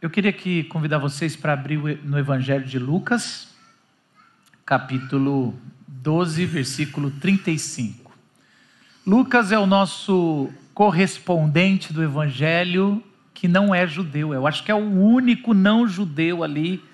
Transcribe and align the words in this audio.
Eu 0.00 0.10
queria 0.10 0.32
que 0.32 0.64
convidar 0.64 0.98
vocês 0.98 1.34
para 1.34 1.54
abrir 1.54 1.78
no 2.04 2.18
Evangelho 2.18 2.66
de 2.66 2.78
Lucas, 2.78 3.48
capítulo 4.66 5.54
12, 5.88 6.44
versículo 6.44 7.10
35. 7.12 8.12
Lucas 9.06 9.52
é 9.52 9.58
o 9.58 9.64
nosso 9.64 10.50
correspondente 10.74 11.94
do 11.94 12.02
Evangelho 12.02 13.02
que 13.32 13.48
não 13.48 13.74
é 13.74 13.86
judeu. 13.86 14.34
Eu 14.34 14.46
acho 14.46 14.62
que 14.62 14.70
é 14.70 14.74
o 14.74 14.78
único 14.78 15.54
não 15.54 15.88
judeu 15.88 16.44
ali 16.44 16.84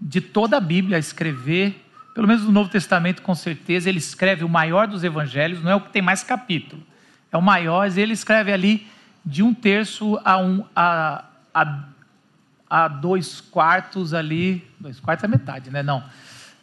de 0.00 0.20
toda 0.20 0.58
a 0.58 0.60
Bíblia 0.60 0.96
a 0.96 1.00
escrever, 1.00 1.84
pelo 2.14 2.28
menos 2.28 2.44
no 2.44 2.52
Novo 2.52 2.70
Testamento, 2.70 3.20
com 3.20 3.34
certeza. 3.34 3.88
Ele 3.88 3.98
escreve 3.98 4.44
o 4.44 4.48
maior 4.48 4.86
dos 4.86 5.02
evangelhos, 5.02 5.60
não 5.60 5.72
é 5.72 5.74
o 5.74 5.80
que 5.80 5.90
tem 5.90 6.02
mais 6.02 6.22
capítulo, 6.22 6.80
é 7.32 7.36
o 7.36 7.42
maior, 7.42 7.90
ele 7.98 8.12
escreve 8.12 8.52
ali 8.52 8.86
de 9.24 9.42
um 9.42 9.52
terço 9.52 10.20
a, 10.24 10.38
um, 10.38 10.64
a, 10.74 11.24
a, 11.52 11.84
a 12.68 12.88
dois 12.88 13.40
quartos 13.40 14.12
ali. 14.12 14.66
Dois 14.78 15.00
quartos 15.00 15.24
é 15.24 15.28
metade, 15.28 15.70
né? 15.70 15.82
Não. 15.82 16.02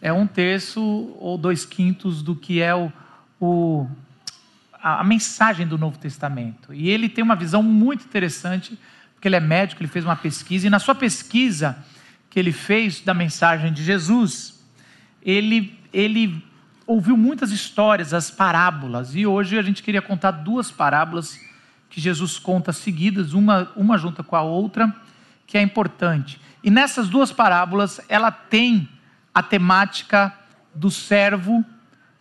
É 0.01 0.11
um 0.13 0.27
terço 0.27 0.81
ou 1.19 1.37
dois 1.37 1.65
quintos 1.65 2.21
do 2.21 2.35
que 2.35 2.61
é 2.61 2.75
o, 2.75 2.91
o 3.39 3.87
a, 4.85 5.01
a 5.01 5.03
mensagem 5.03 5.65
do 5.65 5.79
Novo 5.79 5.97
Testamento. 5.97 6.71
E 6.71 6.89
ele 6.89 7.09
tem 7.09 7.23
uma 7.23 7.35
visão 7.35 7.63
muito 7.63 8.05
interessante, 8.05 8.77
porque 9.15 9.27
ele 9.27 9.35
é 9.35 9.39
médico, 9.39 9.81
ele 9.81 9.89
fez 9.89 10.05
uma 10.05 10.15
pesquisa, 10.15 10.67
e 10.67 10.69
na 10.69 10.77
sua 10.77 10.93
pesquisa 10.93 11.83
que 12.29 12.39
ele 12.39 12.51
fez 12.51 13.01
da 13.01 13.13
mensagem 13.13 13.73
de 13.73 13.83
Jesus, 13.83 14.63
ele, 15.23 15.79
ele 15.91 16.43
ouviu 16.85 17.17
muitas 17.17 17.51
histórias, 17.51 18.13
as 18.13 18.29
parábolas, 18.29 19.15
e 19.15 19.25
hoje 19.25 19.57
a 19.57 19.63
gente 19.63 19.81
queria 19.81 20.03
contar 20.03 20.29
duas 20.29 20.69
parábolas 20.69 21.39
que 21.89 21.99
Jesus 21.99 22.37
conta 22.37 22.71
seguidas, 22.71 23.33
uma, 23.33 23.71
uma 23.75 23.97
junta 23.97 24.21
com 24.21 24.35
a 24.35 24.41
outra, 24.43 24.93
que 25.45 25.57
é 25.57 25.61
importante. 25.61 26.39
E 26.63 26.69
nessas 26.69 27.09
duas 27.09 27.31
parábolas, 27.31 28.01
ela 28.09 28.31
tem 28.31 28.89
a 29.33 29.43
temática 29.43 30.33
do 30.73 30.89
servo, 30.89 31.63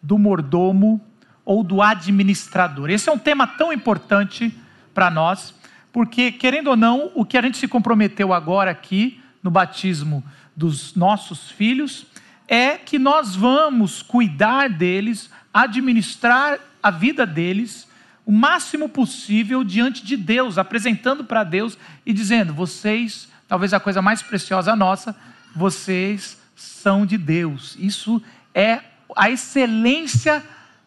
do 0.02 0.18
mordomo 0.18 1.00
ou 1.44 1.62
do 1.62 1.80
administrador. 1.80 2.90
Esse 2.90 3.08
é 3.08 3.12
um 3.12 3.18
tema 3.18 3.46
tão 3.46 3.72
importante 3.72 4.56
para 4.92 5.10
nós, 5.10 5.54
porque, 5.92 6.32
querendo 6.32 6.68
ou 6.68 6.76
não, 6.76 7.10
o 7.14 7.24
que 7.24 7.38
a 7.38 7.42
gente 7.42 7.56
se 7.56 7.68
comprometeu 7.68 8.32
agora 8.32 8.70
aqui, 8.70 9.20
no 9.42 9.50
batismo 9.50 10.24
dos 10.56 10.94
nossos 10.94 11.50
filhos, 11.50 12.06
é 12.48 12.76
que 12.76 12.98
nós 12.98 13.34
vamos 13.34 14.02
cuidar 14.02 14.68
deles, 14.68 15.30
administrar 15.52 16.58
a 16.82 16.90
vida 16.90 17.26
deles 17.26 17.88
o 18.26 18.32
máximo 18.32 18.88
possível 18.88 19.62
diante 19.62 20.04
de 20.04 20.16
Deus, 20.16 20.56
apresentando 20.58 21.24
para 21.24 21.44
Deus 21.44 21.76
e 22.06 22.12
dizendo: 22.12 22.54
vocês, 22.54 23.28
talvez 23.46 23.74
a 23.74 23.80
coisa 23.80 24.00
mais 24.00 24.22
preciosa 24.22 24.74
nossa, 24.74 25.14
vocês 25.54 26.38
são 26.56 27.04
de 27.04 27.18
Deus. 27.18 27.76
Isso 27.78 28.22
é 28.54 28.80
a 29.16 29.30
excelência 29.30 30.42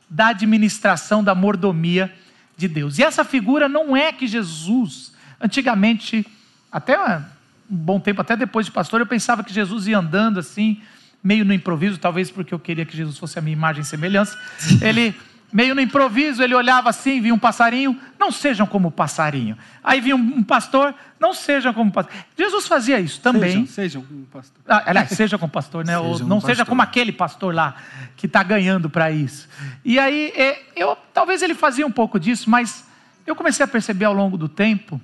da 0.09 0.29
administração, 0.29 1.23
da 1.23 1.35
mordomia 1.35 2.13
de 2.55 2.67
Deus. 2.67 2.97
E 2.97 3.03
essa 3.03 3.23
figura 3.23 3.69
não 3.69 3.95
é 3.95 4.11
que 4.11 4.25
Jesus, 4.25 5.13
antigamente, 5.39 6.25
até 6.71 6.97
um 6.99 7.23
bom 7.69 7.99
tempo, 7.99 8.21
até 8.21 8.35
depois 8.35 8.65
de 8.65 8.71
pastor, 8.71 8.99
eu 8.99 9.05
pensava 9.05 9.43
que 9.43 9.53
Jesus 9.53 9.87
ia 9.87 9.99
andando 9.99 10.39
assim, 10.39 10.81
meio 11.23 11.45
no 11.45 11.53
improviso, 11.53 11.97
talvez 11.97 12.31
porque 12.31 12.53
eu 12.53 12.59
queria 12.59 12.85
que 12.85 12.95
Jesus 12.95 13.17
fosse 13.17 13.37
a 13.37 13.41
minha 13.41 13.53
imagem 13.53 13.81
e 13.81 13.85
semelhança. 13.85 14.37
Ele 14.81 15.13
meio 15.51 15.73
no 15.73 15.81
improviso, 15.81 16.43
ele 16.43 16.53
olhava 16.53 16.89
assim, 16.89 17.21
via 17.21 17.33
um 17.33 17.39
passarinho, 17.39 17.97
não 18.19 18.31
sejam 18.31 18.67
como 18.67 18.91
passarinho. 18.91 19.57
Aí 19.83 20.01
vinha 20.01 20.15
um 20.15 20.43
pastor, 20.43 20.93
não 21.19 21.33
sejam 21.33 21.73
como 21.73 21.89
o 21.89 21.93
pastor. 21.93 22.13
Jesus 22.37 22.67
fazia 22.67 22.99
isso 22.99 23.21
também. 23.21 23.65
Sejam, 23.65 23.67
sejam 23.67 24.01
como 24.01 24.25
pastor. 24.25 24.61
Ah, 24.67 24.83
aliás, 24.85 25.09
seja 25.09 25.37
como 25.37 25.51
pastor, 25.51 25.85
né? 25.85 25.97
Ou 25.99 26.19
não 26.19 26.41
seja 26.41 26.65
como 26.65 26.81
aquele 26.81 27.11
pastor 27.11 27.55
lá 27.55 27.75
que 28.17 28.25
está 28.25 28.43
ganhando 28.43 28.89
para 28.89 29.09
isso. 29.09 29.47
E 29.85 29.97
aí, 29.97 30.33
é, 30.35 30.61
eu, 30.75 30.97
talvez 31.13 31.41
ele 31.41 31.55
fazia 31.55 31.87
um 31.87 31.91
pouco 31.91 32.19
disso, 32.19 32.49
mas 32.49 32.85
eu 33.25 33.35
comecei 33.35 33.63
a 33.63 33.67
perceber 33.67 34.05
ao 34.05 34.13
longo 34.13 34.37
do 34.37 34.49
tempo 34.49 35.01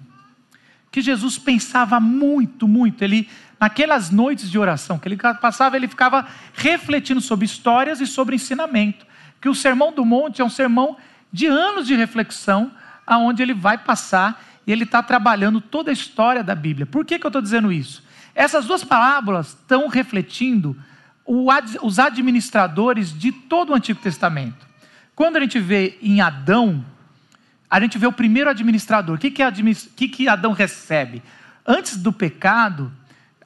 que 0.92 1.02
Jesus 1.02 1.40
pensava 1.40 2.00
muito, 2.00 2.68
muito. 2.68 3.02
Ele, 3.02 3.30
naquelas 3.60 4.12
noites 4.12 4.52
de 4.52 4.60
oração 4.60 5.00
que 5.00 5.08
ele 5.08 5.18
passava, 5.18 5.78
ele 5.78 5.88
ficava 5.88 6.28
refletindo 6.54 7.22
sobre 7.22 7.46
histórias 7.46 8.02
e 8.02 8.06
sobre 8.06 8.36
ensinamento 8.36 9.13
que 9.44 9.50
o 9.50 9.54
Sermão 9.54 9.92
do 9.92 10.06
Monte 10.06 10.42
é 10.42 10.46
um 10.46 10.50
sermão 10.50 10.96
de 11.30 11.48
anos 11.48 11.86
de 11.86 11.94
reflexão, 11.94 12.72
aonde 13.06 13.44
ele 13.44 13.54
vai 13.54 13.78
passar 13.78 14.42
e 14.66 14.72
ele 14.72 14.86
está 14.86 15.04
trabalhando 15.04 15.60
toda 15.60 15.90
a 15.90 15.94
história 15.94 16.42
da 16.42 16.56
Bíblia. 16.56 16.86
Por 16.86 17.04
que, 17.04 17.20
que 17.20 17.26
eu 17.26 17.28
estou 17.28 17.42
dizendo 17.42 17.70
isso? 17.70 18.02
Essas 18.34 18.66
duas 18.66 18.86
parábolas 18.86 19.50
estão 19.50 19.90
refletindo 19.90 20.78
os 21.28 22.00
administradores 22.00 23.12
de 23.12 23.34
todo 23.34 23.72
o 23.72 23.76
Antigo 23.76 24.00
Testamento. 24.00 24.66
Quando 25.14 25.36
a 25.36 25.42
gente 25.42 25.60
vê 25.60 25.98
em 26.02 26.22
Adão, 26.22 26.82
a 27.70 27.82
gente 27.82 27.98
vê 27.98 28.08
o 28.08 28.14
primeiro 28.14 28.50
administrador. 28.50 29.18
O 29.18 29.20
que, 29.20 29.30
que, 29.30 29.52
que, 29.94 30.08
que 30.08 30.30
Adão 30.30 30.54
recebe? 30.54 31.22
Antes 31.68 31.98
do 31.98 32.14
pecado, 32.14 32.90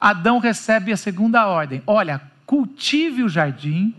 Adão 0.00 0.38
recebe 0.38 0.92
a 0.92 0.96
segunda 0.96 1.48
ordem: 1.48 1.82
olha, 1.84 2.22
cultive 2.46 3.24
o 3.24 3.28
jardim, 3.28 3.96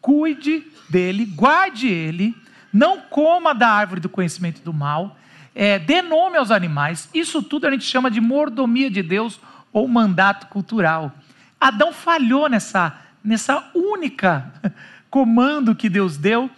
cuide 0.00 0.64
dele, 0.88 1.24
guarde 1.24 1.88
ele, 1.88 2.34
não 2.72 3.00
coma 3.00 3.54
da 3.54 3.68
árvore 3.68 4.00
do 4.00 4.08
conhecimento 4.08 4.62
do 4.62 4.72
mal, 4.72 5.16
é, 5.54 5.78
dê 5.78 6.00
nome 6.02 6.36
aos 6.36 6.50
animais. 6.50 7.08
Isso 7.12 7.42
tudo 7.42 7.66
a 7.66 7.70
gente 7.70 7.84
chama 7.84 8.10
de 8.10 8.20
mordomia 8.20 8.90
de 8.90 9.02
Deus 9.02 9.40
ou 9.72 9.86
mandato 9.88 10.46
cultural. 10.46 11.12
Adão 11.60 11.92
falhou 11.92 12.48
nessa, 12.48 12.96
nessa 13.22 13.70
única 13.74 14.52
comando 15.10 15.74
que 15.74 15.88
Deus 15.88 16.16
deu. 16.16 16.48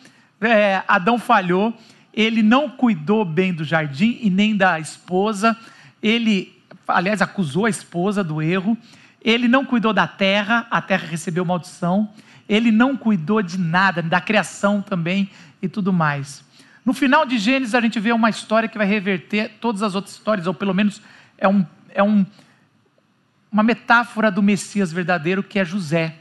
É, 0.40 0.82
Adão 0.86 1.18
falhou, 1.18 1.74
ele 2.12 2.42
não 2.42 2.68
cuidou 2.68 3.24
bem 3.24 3.52
do 3.52 3.64
jardim 3.64 4.18
e 4.20 4.28
nem 4.28 4.56
da 4.56 4.78
esposa. 4.78 5.56
Ele, 6.02 6.60
aliás, 6.86 7.22
acusou 7.22 7.66
a 7.66 7.70
esposa 7.70 8.22
do 8.22 8.42
erro. 8.42 8.76
Ele 9.24 9.48
não 9.48 9.64
cuidou 9.64 9.92
da 9.92 10.06
terra, 10.06 10.66
a 10.70 10.82
terra 10.82 11.06
recebeu 11.06 11.44
maldição 11.44 12.10
ele 12.52 12.70
não 12.70 12.94
cuidou 12.94 13.40
de 13.40 13.58
nada, 13.58 14.02
da 14.02 14.20
criação 14.20 14.82
também 14.82 15.30
e 15.62 15.68
tudo 15.68 15.90
mais. 15.90 16.44
No 16.84 16.92
final 16.92 17.24
de 17.24 17.38
Gênesis, 17.38 17.74
a 17.74 17.80
gente 17.80 17.98
vê 17.98 18.12
uma 18.12 18.28
história 18.28 18.68
que 18.68 18.76
vai 18.76 18.86
reverter 18.86 19.52
todas 19.58 19.82
as 19.82 19.94
outras 19.94 20.14
histórias, 20.14 20.46
ou 20.46 20.52
pelo 20.52 20.74
menos 20.74 21.00
é, 21.38 21.48
um, 21.48 21.64
é 21.88 22.02
um, 22.02 22.26
uma 23.50 23.62
metáfora 23.62 24.30
do 24.30 24.42
Messias 24.42 24.92
verdadeiro, 24.92 25.42
que 25.42 25.58
é 25.58 25.64
José. 25.64 26.16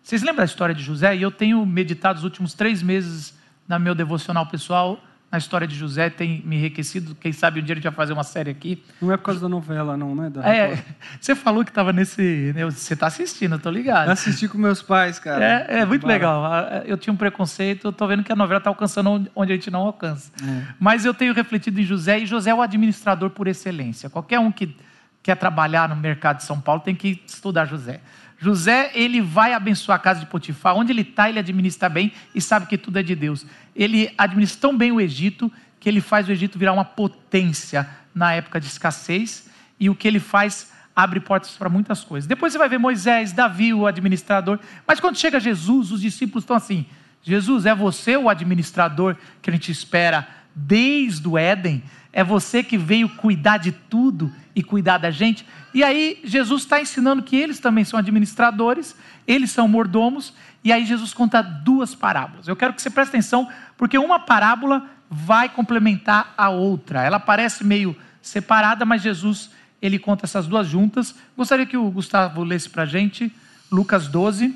Vocês 0.00 0.22
lembram 0.22 0.42
da 0.42 0.44
história 0.44 0.74
de 0.76 0.82
José? 0.82 1.16
E 1.16 1.22
eu 1.22 1.32
tenho 1.32 1.66
meditado 1.66 2.18
os 2.18 2.24
últimos 2.24 2.54
três 2.54 2.80
meses 2.80 3.36
na 3.66 3.76
meu 3.76 3.96
devocional 3.96 4.46
pessoal 4.46 5.02
na 5.34 5.38
história 5.38 5.66
de 5.66 5.74
José 5.74 6.08
tem 6.08 6.40
me 6.44 6.54
enriquecido. 6.54 7.16
Quem 7.16 7.32
sabe 7.32 7.60
um 7.60 7.64
dia 7.64 7.72
a 7.72 7.76
gente 7.76 7.82
vai 7.82 7.92
fazer 7.92 8.12
uma 8.12 8.22
série 8.22 8.52
aqui. 8.52 8.80
Não 9.02 9.12
é 9.12 9.16
por 9.16 9.24
causa 9.24 9.40
da 9.40 9.48
novela, 9.48 9.96
não, 9.96 10.14
né? 10.14 10.30
Da 10.30 10.48
é, 10.48 10.78
você 11.20 11.34
falou 11.34 11.64
que 11.64 11.72
estava 11.72 11.92
nesse. 11.92 12.52
Né, 12.54 12.64
você 12.64 12.94
está 12.94 13.08
assistindo, 13.08 13.56
eu 13.56 13.58
tô 13.58 13.68
ligado. 13.68 14.06
Eu 14.06 14.12
assisti 14.12 14.46
com 14.46 14.56
meus 14.56 14.80
pais, 14.80 15.18
cara. 15.18 15.66
É, 15.68 15.80
é 15.80 15.84
muito 15.84 16.06
legal. 16.06 16.44
Eu 16.86 16.96
tinha 16.96 17.12
um 17.12 17.16
preconceito, 17.16 17.88
eu 17.88 17.92
tô 17.92 18.06
vendo 18.06 18.22
que 18.22 18.32
a 18.32 18.36
novela 18.36 18.58
está 18.58 18.70
alcançando 18.70 19.28
onde 19.34 19.52
a 19.52 19.56
gente 19.56 19.72
não 19.72 19.80
alcança. 19.80 20.30
É. 20.40 20.62
Mas 20.78 21.04
eu 21.04 21.12
tenho 21.12 21.34
refletido 21.34 21.80
em 21.80 21.84
José, 21.84 22.20
e 22.20 22.26
José 22.26 22.50
é 22.50 22.54
o 22.54 22.62
administrador 22.62 23.30
por 23.30 23.48
excelência. 23.48 24.08
Qualquer 24.08 24.38
um 24.38 24.52
que 24.52 24.76
quer 25.20 25.34
trabalhar 25.34 25.88
no 25.88 25.96
mercado 25.96 26.36
de 26.36 26.44
São 26.44 26.60
Paulo 26.60 26.80
tem 26.80 26.94
que 26.94 27.20
estudar 27.26 27.64
José. 27.64 28.00
José, 28.38 28.90
ele 28.94 29.20
vai 29.20 29.52
abençoar 29.52 29.96
a 29.96 29.98
casa 29.98 30.20
de 30.20 30.26
Potifar. 30.26 30.76
Onde 30.76 30.92
ele 30.92 31.02
está, 31.02 31.28
ele 31.28 31.38
administra 31.38 31.88
bem 31.88 32.12
e 32.34 32.40
sabe 32.40 32.66
que 32.66 32.76
tudo 32.76 32.98
é 32.98 33.02
de 33.02 33.14
Deus. 33.14 33.46
Ele 33.74 34.12
administra 34.18 34.60
tão 34.60 34.76
bem 34.76 34.92
o 34.92 35.00
Egito 35.00 35.50
que 35.80 35.88
ele 35.88 36.00
faz 36.00 36.28
o 36.28 36.32
Egito 36.32 36.58
virar 36.58 36.72
uma 36.72 36.84
potência 36.84 37.88
na 38.14 38.32
época 38.32 38.60
de 38.60 38.66
escassez. 38.66 39.48
E 39.78 39.90
o 39.90 39.94
que 39.94 40.08
ele 40.08 40.20
faz 40.20 40.72
abre 40.94 41.20
portas 41.20 41.50
para 41.50 41.68
muitas 41.68 42.04
coisas. 42.04 42.26
Depois 42.26 42.52
você 42.52 42.58
vai 42.58 42.68
ver 42.68 42.78
Moisés, 42.78 43.32
Davi, 43.32 43.74
o 43.74 43.86
administrador. 43.86 44.58
Mas 44.86 45.00
quando 45.00 45.18
chega 45.18 45.40
Jesus, 45.40 45.90
os 45.90 46.00
discípulos 46.00 46.44
estão 46.44 46.56
assim: 46.56 46.86
Jesus, 47.22 47.66
é 47.66 47.74
você 47.74 48.16
o 48.16 48.28
administrador 48.28 49.16
que 49.42 49.50
a 49.50 49.52
gente 49.52 49.72
espera 49.72 50.28
desde 50.54 51.26
o 51.26 51.36
Éden? 51.36 51.82
É 52.16 52.22
você 52.22 52.62
que 52.62 52.78
veio 52.78 53.08
cuidar 53.08 53.58
de 53.58 53.72
tudo 53.72 54.32
e 54.54 54.62
cuidar 54.62 54.98
da 54.98 55.10
gente? 55.10 55.44
E 55.74 55.82
aí 55.82 56.20
Jesus 56.22 56.62
está 56.62 56.80
ensinando 56.80 57.24
que 57.24 57.34
eles 57.34 57.58
também 57.58 57.84
são 57.84 57.98
administradores, 57.98 58.94
eles 59.26 59.50
são 59.50 59.66
mordomos, 59.66 60.32
e 60.62 60.72
aí 60.72 60.86
Jesus 60.86 61.12
conta 61.12 61.42
duas 61.42 61.92
parábolas. 61.92 62.46
Eu 62.46 62.54
quero 62.54 62.72
que 62.72 62.80
você 62.80 62.88
preste 62.88 63.10
atenção, 63.10 63.48
porque 63.76 63.98
uma 63.98 64.20
parábola 64.20 64.88
vai 65.10 65.48
complementar 65.48 66.32
a 66.38 66.50
outra. 66.50 67.02
Ela 67.02 67.18
parece 67.18 67.64
meio 67.64 67.96
separada, 68.22 68.84
mas 68.84 69.02
Jesus 69.02 69.50
ele 69.82 69.98
conta 69.98 70.24
essas 70.24 70.46
duas 70.46 70.68
juntas. 70.68 71.16
Gostaria 71.36 71.66
que 71.66 71.76
o 71.76 71.90
Gustavo 71.90 72.44
lesse 72.44 72.70
para 72.70 72.84
a 72.84 72.86
gente 72.86 73.34
Lucas 73.72 74.06
12, 74.06 74.54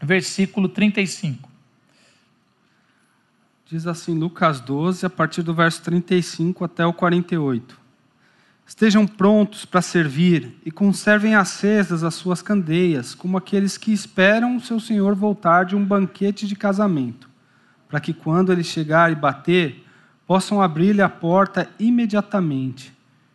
versículo 0.00 0.68
35. 0.68 1.49
Diz 3.70 3.86
assim, 3.86 4.18
Lucas 4.18 4.60
12, 4.60 5.06
a 5.06 5.10
partir 5.10 5.42
do 5.42 5.54
verso 5.54 5.80
35 5.82 6.64
até 6.64 6.84
o 6.84 6.92
48. 6.92 7.78
Estejam 8.66 9.06
prontos 9.06 9.64
para 9.64 9.80
servir 9.80 10.58
e 10.66 10.72
conservem 10.72 11.36
acesas 11.36 12.02
as 12.02 12.14
suas 12.14 12.42
candeias, 12.42 13.14
como 13.14 13.38
aqueles 13.38 13.78
que 13.78 13.92
esperam 13.92 14.56
o 14.56 14.60
seu 14.60 14.80
senhor 14.80 15.14
voltar 15.14 15.66
de 15.66 15.76
um 15.76 15.84
banquete 15.84 16.48
de 16.48 16.56
casamento, 16.56 17.30
para 17.88 18.00
que 18.00 18.12
quando 18.12 18.50
ele 18.50 18.64
chegar 18.64 19.12
e 19.12 19.14
bater, 19.14 19.86
possam 20.26 20.60
abrir-lhe 20.60 21.00
a 21.00 21.08
porta 21.08 21.70
imediatamente. 21.78 22.92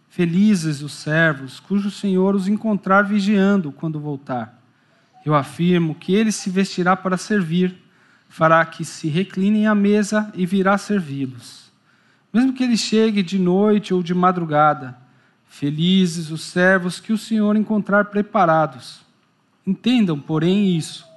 Felizes 0.09 0.81
os 0.81 0.91
servos 0.91 1.61
cujo 1.61 1.89
senhor 1.89 2.35
os 2.35 2.49
encontrar 2.49 3.03
vigiando 3.03 3.71
quando 3.71 4.01
voltar. 4.01 4.61
Eu 5.25 5.33
afirmo 5.33 5.95
que 5.95 6.13
ele 6.13 6.33
se 6.33 6.49
vestirá 6.49 6.93
para 6.93 7.15
servir, 7.15 7.84
fará 8.29 8.65
que 8.65 8.83
se 8.83 9.07
reclinem 9.07 9.67
à 9.67 9.75
mesa 9.75 10.31
e 10.35 10.45
virá 10.45 10.77
servi-los. 10.77 11.71
Mesmo 12.33 12.53
que 12.53 12.63
ele 12.63 12.77
chegue 12.77 13.23
de 13.23 13.39
noite 13.39 13.93
ou 13.93 14.03
de 14.03 14.13
madrugada, 14.13 14.97
Felizes 15.55 16.31
os 16.31 16.41
servos 16.41 16.99
que 16.99 17.13
o 17.13 17.17
Senhor 17.17 17.55
encontrar 17.55 18.05
preparados. 18.05 18.99
Entendam, 19.65 20.19
porém, 20.19 20.75
isso. 20.75 21.07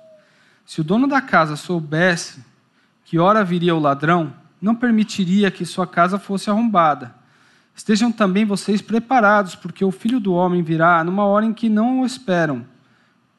Se 0.64 0.81
o 0.81 0.84
dono 0.84 1.08
da 1.08 1.20
casa 1.20 1.56
soubesse 1.56 2.44
que 3.05 3.19
hora 3.19 3.43
viria 3.43 3.75
o 3.75 3.81
ladrão, 3.81 4.32
não 4.62 4.76
permitiria 4.76 5.50
que 5.50 5.66
sua 5.66 5.88
casa 5.88 6.20
fosse 6.20 6.49
arrombada. 6.49 7.12
Estejam 7.75 8.12
também 8.12 8.44
vocês 8.44 8.81
preparados, 8.81 9.56
porque 9.56 9.84
o 9.84 9.90
filho 9.90 10.20
do 10.20 10.34
homem 10.34 10.62
virá 10.62 11.02
numa 11.02 11.25
hora 11.25 11.44
em 11.44 11.52
que 11.52 11.69
não 11.69 12.02
o 12.02 12.06
esperam. 12.06 12.64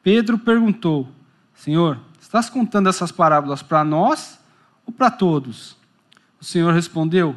Pedro 0.02 0.36
perguntou: 0.38 1.08
Senhor, 1.54 1.98
estás 2.30 2.48
contando 2.48 2.88
essas 2.88 3.10
parábolas 3.10 3.60
para 3.60 3.82
nós 3.82 4.38
ou 4.86 4.92
para 4.92 5.10
todos? 5.10 5.76
O 6.40 6.44
Senhor 6.44 6.72
respondeu: 6.72 7.36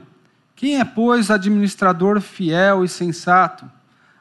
quem 0.55 0.79
é, 0.79 0.85
pois, 0.85 1.31
administrador 1.31 2.21
fiel 2.21 2.85
e 2.85 2.87
sensato, 2.87 3.69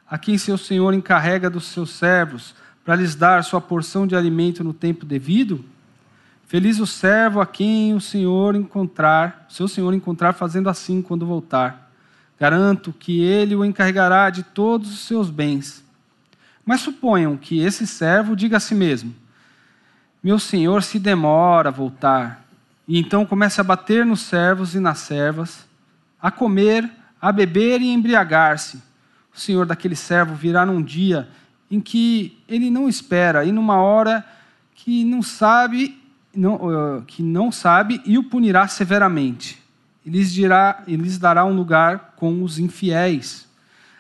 a 0.09 0.17
quem 0.17 0.39
seu 0.39 0.57
senhor 0.57 0.95
encarrega 0.95 1.51
dos 1.51 1.67
seus 1.67 1.91
servos, 1.91 2.55
para 2.83 2.97
lhes 2.97 3.15
dar 3.15 3.45
sua 3.45 3.61
porção 3.61 4.07
de 4.07 4.17
alimento 4.17 4.65
no 4.65 4.73
tempo 4.73 5.05
devido? 5.05 5.63
Feliz 6.47 6.81
o 6.81 6.87
servo 6.87 7.41
a 7.41 7.47
quem 7.47 7.95
o 7.95 8.01
senhor 8.01 8.57
encontrar, 8.57 9.45
seu 9.49 9.69
senhor 9.69 9.93
encontrar 9.93 10.33
fazendo 10.33 10.69
assim 10.69 11.03
quando 11.03 11.27
voltar. 11.27 11.93
Garanto 12.41 12.93
que 12.93 13.23
ele 13.23 13.55
o 13.55 13.65
encarregará 13.65 14.31
de 14.31 14.43
todos 14.43 14.91
os 14.93 15.01
seus 15.01 15.29
bens. 15.29 15.85
Mas 16.65 16.81
suponham 16.81 17.37
que 17.37 17.61
esse 17.61 17.87
servo 17.87 18.35
diga 18.35 18.57
a 18.57 18.61
si 18.61 18.75
mesmo: 18.75 19.15
Meu 20.23 20.39
senhor 20.39 20.83
se 20.83 20.99
demora 20.99 21.69
a 21.69 21.73
voltar. 21.73 22.45
E 22.87 22.99
então 22.99 23.27
comece 23.27 23.61
a 23.61 23.65
bater 23.65 24.07
nos 24.07 24.21
servos 24.21 24.75
e 24.75 24.81
nas 24.81 24.99
servas 24.99 25.67
a 26.21 26.31
comer, 26.31 26.89
a 27.21 27.33
beber 27.33 27.81
e 27.81 27.91
embriagar-se. 27.91 28.77
O 29.35 29.41
senhor 29.41 29.67
daquele 29.67 29.97
servo 29.97 30.35
virá 30.35 30.65
num 30.65 30.81
dia 30.81 31.29
em 31.69 31.81
que 31.81 32.39
ele 32.49 32.71
não 32.71 32.89
espera 32.89 33.45
e 33.45 33.51
numa 33.51 33.77
hora 33.77 34.25
que 34.75 35.05
não 35.05 35.23
sabe, 35.23 36.01
não, 36.35 36.55
uh, 36.57 37.03
que 37.03 37.23
não 37.23 37.51
sabe 37.51 38.01
e 38.05 38.17
o 38.19 38.25
punirá 38.25 38.69
severamente. 38.69 39.61
E 40.05 40.11
lhes, 40.11 40.33
dirá, 40.33 40.83
e 40.87 40.97
lhes 40.97 41.19
dará 41.19 41.45
um 41.45 41.55
lugar 41.55 42.15
com 42.17 42.43
os 42.43 42.59
infiéis. 42.59 43.49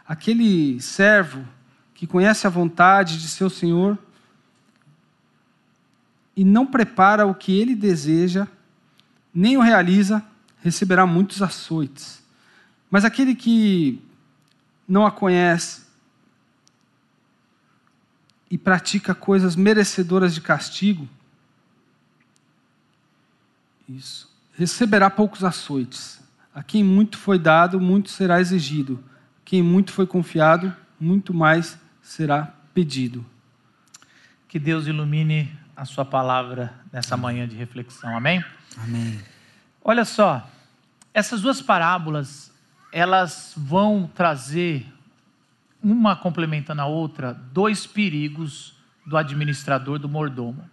Aquele 0.07 0.81
servo 0.81 1.45
que 1.95 2.07
conhece 2.07 2.47
a 2.47 2.51
vontade 2.51 3.21
de 3.21 3.29
seu 3.29 3.49
senhor 3.49 3.97
e 6.37 6.45
não 6.45 6.67
prepara 6.67 7.27
o 7.27 7.35
que 7.35 7.59
ele 7.59 7.75
deseja, 7.75 8.47
nem 9.35 9.57
o 9.57 9.61
realiza, 9.61 10.25
receberá 10.63 11.07
muitos 11.07 11.43
açoites. 11.43 12.23
Mas 12.91 13.05
aquele 13.05 13.35
que 13.35 14.03
não 14.87 15.07
a 15.07 15.11
conhece 15.11 15.83
e 18.51 18.59
pratica 18.59 19.15
coisas 19.15 19.57
merecedoras 19.57 20.35
de 20.35 20.41
castigo, 20.41 21.09
isso, 23.89 24.31
receberá 24.55 25.11
poucos 25.11 25.43
açoites. 25.43 26.23
A 26.55 26.63
quem 26.63 26.85
muito 26.85 27.17
foi 27.17 27.39
dado, 27.39 27.81
muito 27.81 28.11
será 28.11 28.41
exigido. 28.41 29.03
Quem 29.45 29.63
muito 29.63 29.93
foi 29.93 30.07
confiado, 30.07 30.75
muito 31.01 31.33
mais 31.33 31.79
será 32.03 32.55
pedido. 32.75 33.25
Que 34.47 34.59
Deus 34.59 34.87
ilumine 34.87 35.59
a 35.77 35.85
sua 35.85 36.05
palavra 36.05 36.73
nessa 36.93 37.17
manhã 37.17 37.47
de 37.47 37.57
reflexão. 37.57 38.17
Amém? 38.17 38.45
Amém. 38.77 39.21
Olha 39.85 40.05
só, 40.05 40.49
essas 41.13 41.41
duas 41.41 41.61
parábolas, 41.61 42.53
elas 42.93 43.53
vão 43.57 44.11
trazer, 44.15 44.87
uma 45.83 46.15
complementando 46.15 46.83
a 46.83 46.87
outra, 46.87 47.35
dois 47.35 47.87
perigos 47.87 48.75
do 49.05 49.17
administrador, 49.17 49.99
do 49.99 50.09
mordomo. 50.09 50.69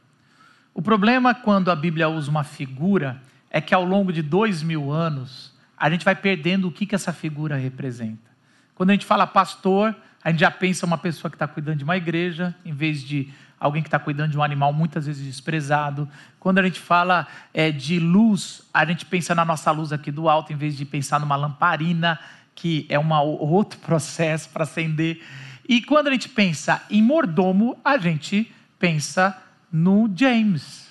O 0.74 0.82
problema 0.82 1.34
quando 1.34 1.72
a 1.72 1.76
Bíblia 1.76 2.08
usa 2.08 2.30
uma 2.30 2.44
figura 2.44 3.22
é 3.50 3.60
que 3.60 3.74
ao 3.74 3.84
longo 3.84 4.14
de 4.14 4.22
dois 4.22 4.62
mil 4.62 4.92
anos, 4.92 5.54
a 5.76 5.90
gente 5.90 6.06
vai 6.06 6.16
perdendo 6.16 6.68
o 6.68 6.72
que, 6.72 6.86
que 6.86 6.94
essa 6.94 7.12
figura 7.12 7.56
representa. 7.56 8.30
Quando 8.76 8.92
a 8.92 8.94
gente 8.94 9.06
fala 9.06 9.26
pastor, 9.26 9.96
a 10.24 10.30
gente 10.30 10.42
já 10.42 10.52
pensa 10.52 10.86
uma 10.86 10.98
pessoa 10.98 11.32
que 11.32 11.36
está 11.36 11.48
cuidando 11.48 11.78
de 11.78 11.84
uma 11.84 11.98
igreja, 11.98 12.54
em 12.64 12.74
vez 12.74 13.02
de 13.04 13.34
alguém 13.60 13.82
que 13.82 13.88
está 13.88 14.00
cuidando 14.00 14.32
de 14.32 14.38
um 14.38 14.44
animal 14.44 14.72
muitas 14.72 15.06
vezes 15.06 15.26
desprezado. 15.26 16.08
Quando 16.40 16.60
a 16.60 16.64
gente 16.64 16.80
fala 16.80 17.28
é, 17.54 17.72
de 17.72 18.00
luz, 18.00 18.62
a 18.74 18.86
gente 18.86 19.06
pensa 19.06 19.36
na 19.36 19.44
nossa 19.44 19.70
luz 19.72 19.92
aqui 19.92 20.12
do 20.12 20.30
alto, 20.30 20.54
em 20.54 20.56
vez 20.56 20.78
de 20.78 20.86
pensar 20.86 21.20
numa 21.20 21.36
lamparina, 21.36 22.20
que 22.56 22.86
é 22.90 22.98
um 22.98 23.12
outro 23.14 23.80
processo 23.86 24.50
para 24.50 24.64
acender. 24.64 25.22
E 25.68 25.82
quando 25.82 26.08
a 26.08 26.12
gente 26.12 26.30
pensa 26.30 26.82
em 26.90 27.02
mordomo, 27.02 27.78
a 27.84 27.98
gente 27.98 28.52
pensa 28.80 29.38
no 29.72 30.10
James, 30.16 30.88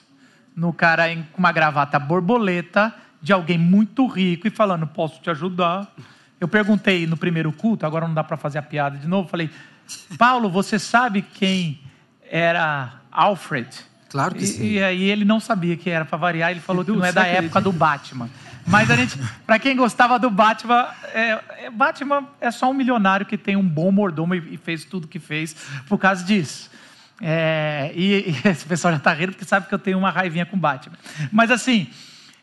no 0.55 0.73
cara 0.73 1.05
com 1.32 1.38
uma 1.38 1.50
gravata 1.50 1.99
borboleta, 1.99 2.94
de 3.21 3.32
alguém 3.32 3.59
muito 3.59 4.06
rico 4.06 4.47
e 4.47 4.50
falando: 4.50 4.87
Posso 4.87 5.21
te 5.21 5.31
ajudar? 5.31 5.93
Eu 6.41 6.47
perguntei 6.47 7.06
no 7.06 7.17
primeiro 7.17 7.53
culto, 7.53 7.85
agora 7.85 8.06
não 8.06 8.14
dá 8.14 8.23
para 8.23 8.37
fazer 8.37 8.59
a 8.59 8.62
piada 8.62 8.97
de 8.97 9.09
novo. 9.09 9.29
Falei: 9.29 9.50
Paulo, 10.17 10.49
você 10.49 10.79
sabe 10.79 11.23
quem 11.23 11.81
era 12.31 13.01
Alfred. 13.11 13.69
Claro 14.09 14.35
que 14.35 14.45
e, 14.45 14.47
sim. 14.47 14.65
E 14.65 14.83
aí 14.83 15.03
ele 15.05 15.25
não 15.25 15.39
sabia 15.41 15.77
que 15.77 15.91
era 15.91 16.05
para 16.05 16.17
variar, 16.17 16.51
ele 16.51 16.61
falou 16.61 16.85
que 16.85 16.91
não 16.91 17.05
é 17.05 17.13
da 17.13 17.27
época 17.27 17.61
do 17.61 17.73
Batman. 17.73 18.29
Mas 18.67 18.91
a 18.91 18.97
gente, 18.97 19.19
para 19.47 19.59
quem 19.59 19.75
gostava 19.75 20.19
do 20.19 20.31
Batman, 20.31 20.89
é, 21.15 21.41
é, 21.65 21.71
Batman 21.71 22.27
é 22.39 22.51
só 22.51 22.71
um 22.71 22.75
milionário 22.75 23.25
que 23.25 23.39
tem 23.39 23.57
um 23.57 23.67
bom 23.67 23.91
mordomo 23.91 24.35
e, 24.35 24.55
e 24.55 24.57
fez 24.59 24.85
tudo 24.85 25.09
que 25.09 25.19
fez 25.19 25.55
por 25.89 25.99
causa 25.99 26.23
disso. 26.23 26.71
É, 27.21 27.91
e, 27.95 28.31
e, 28.31 28.37
esse 28.49 28.67
pessoal 28.67 28.93
já 28.93 28.99
está 28.99 29.12
rindo 29.12 29.33
porque 29.33 29.45
sabe 29.45 29.67
que 29.67 29.75
eu 29.75 29.79
tenho 29.79 29.99
uma 29.99 30.11
raivinha 30.11 30.45
com 30.45 30.59
Batman. 30.59 30.97
Mas 31.33 31.50
assim, 31.50 31.88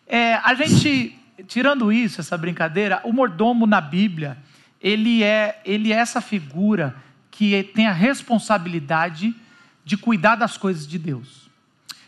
é, 0.07 0.35
a 0.35 0.53
gente, 0.55 1.17
tirando 1.47 1.91
isso, 1.93 2.21
essa 2.21 2.37
brincadeira, 2.37 3.01
o 3.03 3.13
mordomo 3.13 3.67
na 3.67 3.79
Bíblia, 3.79 4.37
ele 4.81 5.23
é, 5.23 5.59
ele 5.63 5.93
é 5.93 5.97
essa 5.97 6.21
figura 6.21 6.95
que 7.29 7.63
tem 7.75 7.85
a 7.85 7.91
responsabilidade 7.91 9.35
de 9.85 9.95
cuidar 9.95 10.35
das 10.35 10.57
coisas 10.57 10.85
de 10.85 10.99
Deus. 10.99 11.49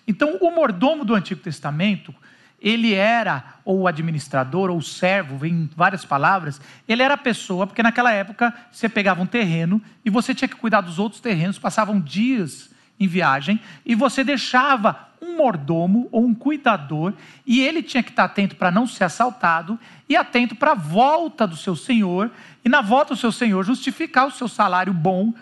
Então, 0.08 0.38
o 0.42 0.52
mordomo 0.52 1.06
do 1.06 1.14
Antigo 1.14 1.40
Testamento, 1.40 2.14
ele 2.60 2.94
era, 2.94 3.44
ou 3.64 3.82
o 3.82 3.88
administrador, 3.88 4.72
ou 4.72 4.82
servo, 4.82 5.38
vem 5.38 5.70
várias 5.76 6.04
palavras, 6.04 6.60
ele 6.88 7.04
era 7.04 7.14
a 7.14 7.18
pessoa, 7.18 7.68
porque 7.68 7.84
naquela 7.84 8.12
época 8.12 8.54
você 8.72 8.90
pegava 8.90 9.22
um 9.22 9.28
terreno 9.28 9.82
e 10.04 10.10
você 10.10 10.34
tinha 10.34 10.48
que 10.48 10.56
cuidar 10.56 10.82
dos 10.82 10.98
outros 10.98 11.22
terrenos, 11.22 11.60
passavam 11.60 12.02
dias 12.02 12.72
em 13.00 13.08
viagem, 13.08 13.62
e 13.86 13.94
você 13.94 14.24
deixava 14.24 15.07
um 15.22 15.38
mordomo 15.38 16.08
ou 16.12 16.26
um 16.26 16.34
cuidador, 16.34 17.14
e 17.46 17.62
ele 17.62 17.84
tinha 17.84 18.04
que 18.04 18.10
estar 18.10 18.26
atento 18.26 18.56
para 18.56 18.72
não 18.72 18.86
ser 18.88 19.04
assaltado, 19.06 19.80
e 20.08 20.16
atento 20.16 20.56
para 20.56 20.72
a 20.72 20.76
volta 20.76 21.46
do 21.46 21.56
seu 21.56 21.76
senhor, 21.76 22.32
e 22.64 22.70
na 22.70 22.82
volta 22.82 23.14
do 23.14 23.20
seu 23.20 23.32
senhor 23.32 23.64
justificar 23.64 24.28
o 24.28 24.32
seu 24.32 24.48
salário 24.48 24.94
bom, 24.94 25.34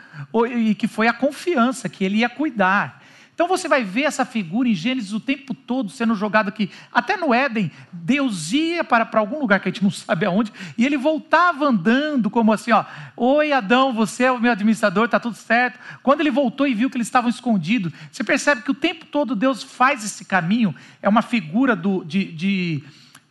e 0.49 0.75
que 0.75 0.87
foi 0.87 1.07
a 1.07 1.13
confiança 1.13 1.89
que 1.89 2.03
ele 2.03 2.17
ia 2.17 2.29
cuidar. 2.29 3.04
Então 3.35 3.49
você 3.49 3.67
vai 3.67 3.83
ver 3.83 4.03
essa 4.03 4.23
figura 4.23 4.67
em 4.67 4.73
Gênesis 4.73 5.11
o 5.11 5.19
tempo 5.19 5.53
todo 5.53 5.89
sendo 5.89 6.15
jogado 6.15 6.47
aqui. 6.47 6.71
Até 6.91 7.17
no 7.17 7.33
Éden, 7.33 7.69
Deus 7.91 8.53
ia 8.53 8.81
para, 8.81 9.05
para 9.05 9.19
algum 9.19 9.39
lugar 9.39 9.59
que 9.59 9.67
a 9.67 9.71
gente 9.71 9.83
não 9.83 9.91
sabe 9.91 10.25
aonde, 10.25 10.53
e 10.77 10.85
ele 10.85 10.95
voltava 10.95 11.65
andando, 11.65 12.29
como 12.29 12.53
assim: 12.53 12.71
ó, 12.71 12.85
Oi 13.17 13.51
Adão, 13.51 13.93
você 13.93 14.23
é 14.23 14.31
o 14.31 14.39
meu 14.39 14.53
administrador, 14.53 15.05
está 15.05 15.19
tudo 15.19 15.35
certo. 15.35 15.77
Quando 16.01 16.21
ele 16.21 16.31
voltou 16.31 16.65
e 16.65 16.73
viu 16.73 16.89
que 16.89 16.95
eles 16.95 17.07
estavam 17.07 17.29
escondidos, 17.29 17.91
você 18.09 18.23
percebe 18.23 18.61
que 18.61 18.71
o 18.71 18.75
tempo 18.75 19.05
todo 19.05 19.35
Deus 19.35 19.61
faz 19.61 20.03
esse 20.05 20.23
caminho, 20.23 20.73
é 21.01 21.09
uma 21.09 21.21
figura 21.21 21.75
do, 21.75 22.05
de, 22.05 22.31
de 22.31 22.83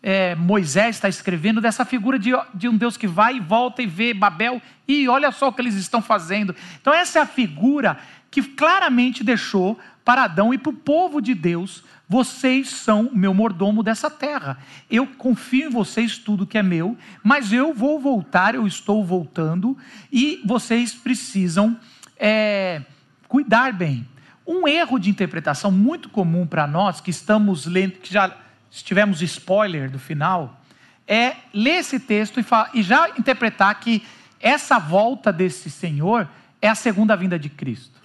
é, 0.02 0.34
Moisés 0.34 0.96
está 0.96 1.08
escrevendo 1.08 1.62
dessa 1.62 1.82
figura 1.82 2.18
de, 2.18 2.30
de 2.52 2.68
um 2.68 2.76
Deus 2.76 2.94
que 2.94 3.06
vai 3.06 3.36
e 3.36 3.40
volta 3.40 3.80
e 3.80 3.86
vê 3.86 4.12
Babel 4.12 4.60
e 4.86 5.08
olha 5.08 5.32
só 5.32 5.48
o 5.48 5.52
que 5.52 5.62
eles 5.62 5.76
estão 5.76 6.02
fazendo. 6.02 6.54
Então, 6.78 6.92
essa 6.92 7.20
é 7.20 7.22
a 7.22 7.26
figura 7.26 7.96
que 8.30 8.42
claramente 8.42 9.24
deixou 9.24 9.78
para 10.04 10.24
Adão 10.24 10.52
e 10.52 10.58
para 10.58 10.70
o 10.70 10.74
povo 10.74 11.20
de 11.20 11.34
Deus: 11.34 11.82
vocês 12.08 12.68
são 12.68 13.10
meu 13.12 13.32
mordomo 13.32 13.82
dessa 13.82 14.10
terra. 14.10 14.58
Eu 14.90 15.06
confio 15.06 15.68
em 15.68 15.70
vocês 15.70 16.18
tudo 16.18 16.46
que 16.46 16.58
é 16.58 16.62
meu, 16.62 16.96
mas 17.22 17.52
eu 17.52 17.72
vou 17.72 17.98
voltar, 17.98 18.54
eu 18.54 18.66
estou 18.66 19.04
voltando 19.04 19.76
e 20.12 20.42
vocês 20.44 20.92
precisam 20.92 21.78
é, 22.16 22.82
cuidar 23.26 23.72
bem. 23.72 24.06
Um 24.46 24.68
erro 24.68 24.98
de 24.98 25.08
interpretação 25.08 25.70
muito 25.70 26.10
comum 26.10 26.46
para 26.46 26.66
nós 26.66 27.00
que 27.00 27.10
estamos 27.10 27.64
lendo, 27.64 27.92
que 27.92 28.12
já 28.12 28.36
tivemos 28.70 29.22
spoiler 29.22 29.90
do 29.90 29.98
final, 29.98 30.60
é 31.06 31.36
ler 31.52 31.80
esse 31.80 31.98
texto 31.98 32.40
e, 32.40 32.42
falar, 32.42 32.70
e 32.74 32.82
já 32.82 33.08
interpretar 33.18 33.78
que 33.80 34.02
essa 34.40 34.78
volta 34.78 35.32
desse 35.32 35.70
Senhor 35.70 36.28
é 36.60 36.68
a 36.68 36.74
segunda 36.74 37.16
vinda 37.16 37.38
de 37.38 37.48
Cristo. 37.48 38.03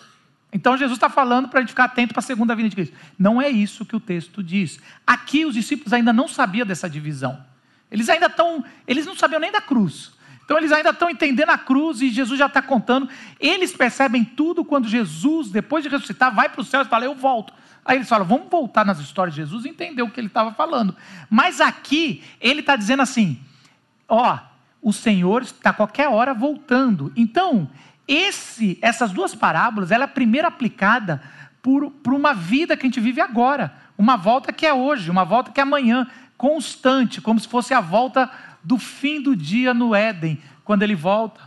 Então 0.51 0.77
Jesus 0.77 0.97
está 0.97 1.09
falando 1.09 1.47
para 1.47 1.59
a 1.59 1.61
gente 1.61 1.69
ficar 1.69 1.85
atento 1.85 2.13
para 2.13 2.21
a 2.21 2.23
segunda 2.23 2.55
vinda 2.55 2.69
de 2.69 2.75
Cristo. 2.75 2.95
Não 3.17 3.41
é 3.41 3.49
isso 3.49 3.85
que 3.85 3.95
o 3.95 3.99
texto 3.99 4.41
diz. 4.41 4.79
Aqui 5.05 5.45
os 5.45 5.53
discípulos 5.53 5.93
ainda 5.93 6.11
não 6.11 6.27
sabiam 6.27 6.65
dessa 6.65 6.89
divisão. 6.89 7.43
Eles 7.91 8.09
ainda 8.09 8.27
estão, 8.27 8.63
eles 8.87 9.05
não 9.05 9.15
sabiam 9.15 9.39
nem 9.39 9.51
da 9.51 9.61
cruz. 9.61 10.11
Então 10.43 10.57
eles 10.57 10.71
ainda 10.71 10.89
estão 10.89 11.09
entendendo 11.09 11.51
a 11.51 11.57
cruz 11.59 12.01
e 12.01 12.09
Jesus 12.09 12.39
já 12.39 12.47
está 12.47 12.61
contando. 12.61 13.07
Eles 13.39 13.71
percebem 13.71 14.23
tudo 14.23 14.65
quando 14.65 14.87
Jesus, 14.87 15.51
depois 15.51 15.83
de 15.83 15.89
ressuscitar, 15.89 16.33
vai 16.33 16.49
para 16.49 16.61
o 16.61 16.65
céu 16.65 16.81
e 16.81 16.85
fala: 16.85 17.05
Eu 17.05 17.13
volto. 17.13 17.53
Aí 17.85 17.97
eles 17.97 18.09
falam: 18.09 18.25
Vamos 18.25 18.49
voltar 18.49 18.83
nas 18.83 18.99
histórias 18.99 19.35
de 19.35 19.41
Jesus 19.41 19.65
e 19.65 19.69
entender 19.69 20.01
o 20.01 20.09
que 20.09 20.19
ele 20.19 20.25
estava 20.25 20.51
falando. 20.51 20.95
Mas 21.29 21.61
aqui 21.61 22.23
ele 22.41 22.61
está 22.61 22.75
dizendo 22.75 23.03
assim: 23.03 23.39
Ó, 24.07 24.39
o 24.81 24.91
Senhor 24.91 25.43
está 25.43 25.69
a 25.69 25.73
qualquer 25.73 26.09
hora 26.09 26.33
voltando. 26.33 27.11
Então 27.15 27.69
esse, 28.09 28.79
essas 28.81 29.11
duas 29.11 29.35
parábolas, 29.35 29.91
ela 29.91 30.05
é 30.05 30.05
a 30.05 30.07
primeira 30.07 30.47
aplicada 30.47 31.21
por, 31.61 31.91
por 31.91 32.11
uma 32.11 32.33
vida 32.33 32.75
que 32.75 32.83
a 32.83 32.89
gente 32.89 32.99
vive 32.99 33.21
agora, 33.21 33.71
uma 33.95 34.17
volta 34.17 34.51
que 34.51 34.65
é 34.65 34.73
hoje, 34.73 35.11
uma 35.11 35.23
volta 35.23 35.51
que 35.51 35.59
é 35.59 35.63
amanhã, 35.63 36.07
constante, 36.35 37.21
como 37.21 37.39
se 37.39 37.47
fosse 37.47 37.71
a 37.71 37.79
volta 37.79 38.31
do 38.63 38.79
fim 38.79 39.21
do 39.21 39.35
dia 39.35 39.73
no 39.75 39.93
Éden, 39.93 40.41
quando 40.63 40.81
ele 40.81 40.95
volta. 40.95 41.39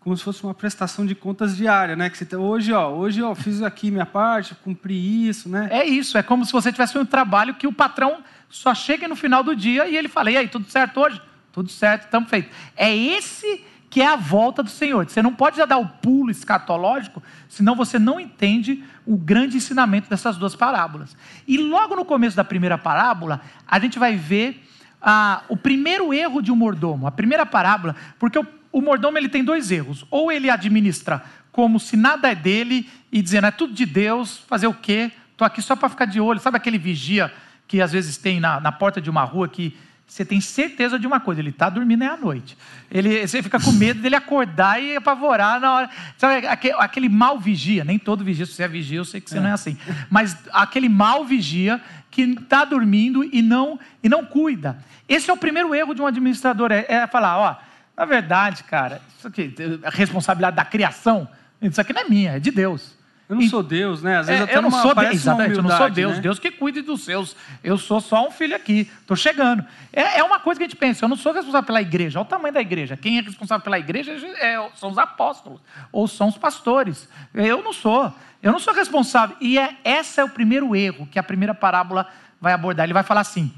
Como 0.00 0.16
se 0.16 0.24
fosse 0.24 0.42
uma 0.42 0.54
prestação 0.54 1.06
de 1.06 1.14
contas 1.14 1.56
diária, 1.56 1.94
né? 1.94 2.10
Que 2.10 2.18
você 2.18 2.24
tem, 2.24 2.38
hoje, 2.38 2.72
ó, 2.72 2.88
hoje 2.90 3.22
ó, 3.22 3.34
fiz 3.34 3.62
aqui 3.62 3.90
minha 3.90 4.06
parte, 4.06 4.54
cumpri 4.56 5.28
isso, 5.28 5.48
né? 5.48 5.68
É 5.70 5.84
isso, 5.84 6.18
é 6.18 6.22
como 6.22 6.44
se 6.44 6.52
você 6.52 6.72
tivesse 6.72 6.98
um 6.98 7.04
trabalho 7.04 7.54
que 7.54 7.66
o 7.66 7.72
patrão 7.72 8.24
só 8.48 8.74
chega 8.74 9.06
no 9.06 9.14
final 9.14 9.44
do 9.44 9.54
dia 9.54 9.86
e 9.86 9.96
ele 9.96 10.08
fala: 10.08 10.30
"E 10.30 10.36
aí, 10.36 10.48
tudo 10.48 10.68
certo 10.68 10.98
hoje?" 11.00 11.20
Tudo 11.52 11.70
certo, 11.70 12.04
estamos 12.04 12.30
feitos. 12.30 12.54
É 12.76 12.94
esse 12.94 13.64
que 13.90 14.02
é 14.02 14.06
a 14.06 14.16
volta 14.16 14.62
do 14.62 14.70
Senhor. 14.70 15.08
Você 15.08 15.22
não 15.22 15.34
pode 15.34 15.56
já 15.56 15.64
dar 15.64 15.78
o 15.78 15.86
pulo 15.86 16.30
escatológico, 16.30 17.22
senão 17.48 17.74
você 17.74 17.98
não 17.98 18.20
entende 18.20 18.84
o 19.06 19.16
grande 19.16 19.56
ensinamento 19.56 20.10
dessas 20.10 20.36
duas 20.36 20.54
parábolas. 20.54 21.16
E 21.46 21.56
logo 21.56 21.96
no 21.96 22.04
começo 22.04 22.36
da 22.36 22.44
primeira 22.44 22.76
parábola, 22.76 23.40
a 23.66 23.78
gente 23.78 23.98
vai 23.98 24.16
ver 24.16 24.62
ah, 25.00 25.42
o 25.48 25.56
primeiro 25.56 26.12
erro 26.12 26.42
de 26.42 26.52
um 26.52 26.56
mordomo, 26.56 27.06
a 27.06 27.10
primeira 27.10 27.46
parábola, 27.46 27.96
porque 28.18 28.38
o, 28.38 28.46
o 28.70 28.82
mordomo 28.82 29.16
ele 29.16 29.28
tem 29.28 29.42
dois 29.42 29.70
erros. 29.70 30.04
Ou 30.10 30.30
ele 30.30 30.50
administra 30.50 31.22
como 31.50 31.80
se 31.80 31.96
nada 31.96 32.30
é 32.30 32.34
dele 32.34 32.88
e 33.10 33.22
dizendo 33.22 33.46
é 33.46 33.50
tudo 33.50 33.72
de 33.72 33.86
Deus, 33.86 34.38
fazer 34.46 34.66
o 34.66 34.74
quê? 34.74 35.10
Estou 35.32 35.46
aqui 35.46 35.62
só 35.62 35.74
para 35.74 35.88
ficar 35.88 36.04
de 36.04 36.20
olho. 36.20 36.40
Sabe 36.40 36.56
aquele 36.56 36.78
vigia 36.78 37.32
que 37.66 37.80
às 37.80 37.92
vezes 37.92 38.16
tem 38.16 38.40
na, 38.40 38.60
na 38.60 38.72
porta 38.72 39.00
de 39.00 39.08
uma 39.08 39.24
rua 39.24 39.48
que 39.48 39.76
você 40.08 40.24
tem 40.24 40.40
certeza 40.40 40.98
de 40.98 41.06
uma 41.06 41.20
coisa, 41.20 41.40
ele 41.42 41.50
está 41.50 41.68
dormindo 41.68 42.02
é 42.02 42.06
à 42.06 42.16
noite. 42.16 42.56
Ele, 42.90 43.26
você 43.26 43.42
fica 43.42 43.60
com 43.60 43.70
medo 43.70 44.00
dele 44.00 44.16
acordar 44.16 44.82
e 44.82 44.96
apavorar 44.96 45.60
na 45.60 45.74
hora. 45.74 45.90
Sabe, 46.16 46.46
aquele, 46.46 46.74
aquele 46.74 47.08
mal 47.10 47.38
vigia, 47.38 47.84
nem 47.84 47.98
todo 47.98 48.24
vigia, 48.24 48.46
se 48.46 48.54
você 48.54 48.62
é 48.62 48.68
vigia, 48.68 48.98
eu 48.98 49.04
sei 49.04 49.20
que 49.20 49.28
você 49.28 49.36
é. 49.36 49.40
não 49.40 49.50
é 49.50 49.52
assim. 49.52 49.76
Mas 50.08 50.34
aquele 50.50 50.88
mal 50.88 51.26
vigia 51.26 51.78
que 52.10 52.22
está 52.22 52.64
dormindo 52.64 53.22
e 53.22 53.42
não, 53.42 53.78
e 54.02 54.08
não 54.08 54.24
cuida. 54.24 54.78
Esse 55.06 55.30
é 55.30 55.32
o 55.32 55.36
primeiro 55.36 55.74
erro 55.74 55.94
de 55.94 56.00
um 56.00 56.06
administrador, 56.06 56.72
é, 56.72 56.86
é 56.88 57.06
falar, 57.06 57.38
ó, 57.38 57.56
na 57.94 58.06
verdade, 58.06 58.64
cara, 58.64 59.02
isso 59.16 59.28
aqui, 59.28 59.54
a 59.84 59.90
responsabilidade 59.90 60.56
da 60.56 60.64
criação, 60.64 61.28
isso 61.60 61.80
aqui 61.80 61.92
não 61.92 62.00
é 62.00 62.08
minha, 62.08 62.32
é 62.32 62.40
de 62.40 62.50
Deus. 62.50 62.97
Eu 63.28 63.36
não 63.36 63.42
sou 63.48 63.62
Deus, 63.62 64.02
né? 64.02 64.16
Às 64.16 64.26
vezes 64.26 64.40
é, 64.40 64.44
até 64.44 64.56
eu 64.56 64.62
não 64.62 64.70
numa, 64.70 64.80
sou 64.80 64.94
Deus, 64.94 65.14
exatamente, 65.14 65.56
eu 65.56 65.62
não 65.62 65.76
sou 65.76 65.90
Deus. 65.90 66.16
né? 66.16 66.20
Deus 66.22 66.38
que 66.38 66.50
cuide 66.50 66.80
dos 66.80 67.04
seus. 67.04 67.36
Eu 67.62 67.76
sou 67.76 68.00
só 68.00 68.26
um 68.26 68.30
filho 68.30 68.56
aqui. 68.56 68.90
Estou 69.00 69.16
chegando. 69.16 69.62
É, 69.92 70.20
é, 70.20 70.24
uma 70.24 70.40
coisa 70.40 70.58
que 70.58 70.64
a 70.64 70.66
gente 70.66 70.76
pensa. 70.76 71.04
Eu 71.04 71.10
não 71.10 71.16
sou 71.16 71.32
responsável 71.32 71.66
pela 71.66 71.82
igreja. 71.82 72.18
Olha 72.18 72.24
o 72.24 72.28
tamanho 72.28 72.54
da 72.54 72.60
igreja. 72.62 72.96
Quem 72.96 73.18
é 73.18 73.20
responsável 73.20 73.62
pela 73.62 73.78
igreja 73.78 74.12
é, 74.38 74.70
são 74.76 74.90
os 74.90 74.96
apóstolos 74.96 75.60
ou 75.92 76.08
são 76.08 76.28
os 76.28 76.38
pastores. 76.38 77.06
Eu 77.34 77.62
não 77.62 77.74
sou. 77.74 78.10
Eu 78.42 78.50
não 78.50 78.58
sou 78.58 78.72
responsável. 78.72 79.36
E 79.42 79.58
é, 79.58 79.76
esse 79.84 80.18
é 80.18 80.24
o 80.24 80.30
primeiro 80.30 80.74
erro 80.74 81.06
que 81.06 81.18
a 81.18 81.22
primeira 81.22 81.52
parábola 81.52 82.08
vai 82.40 82.54
abordar. 82.54 82.84
Ele 82.84 82.94
vai 82.94 83.02
falar 83.02 83.20
assim: 83.20 83.52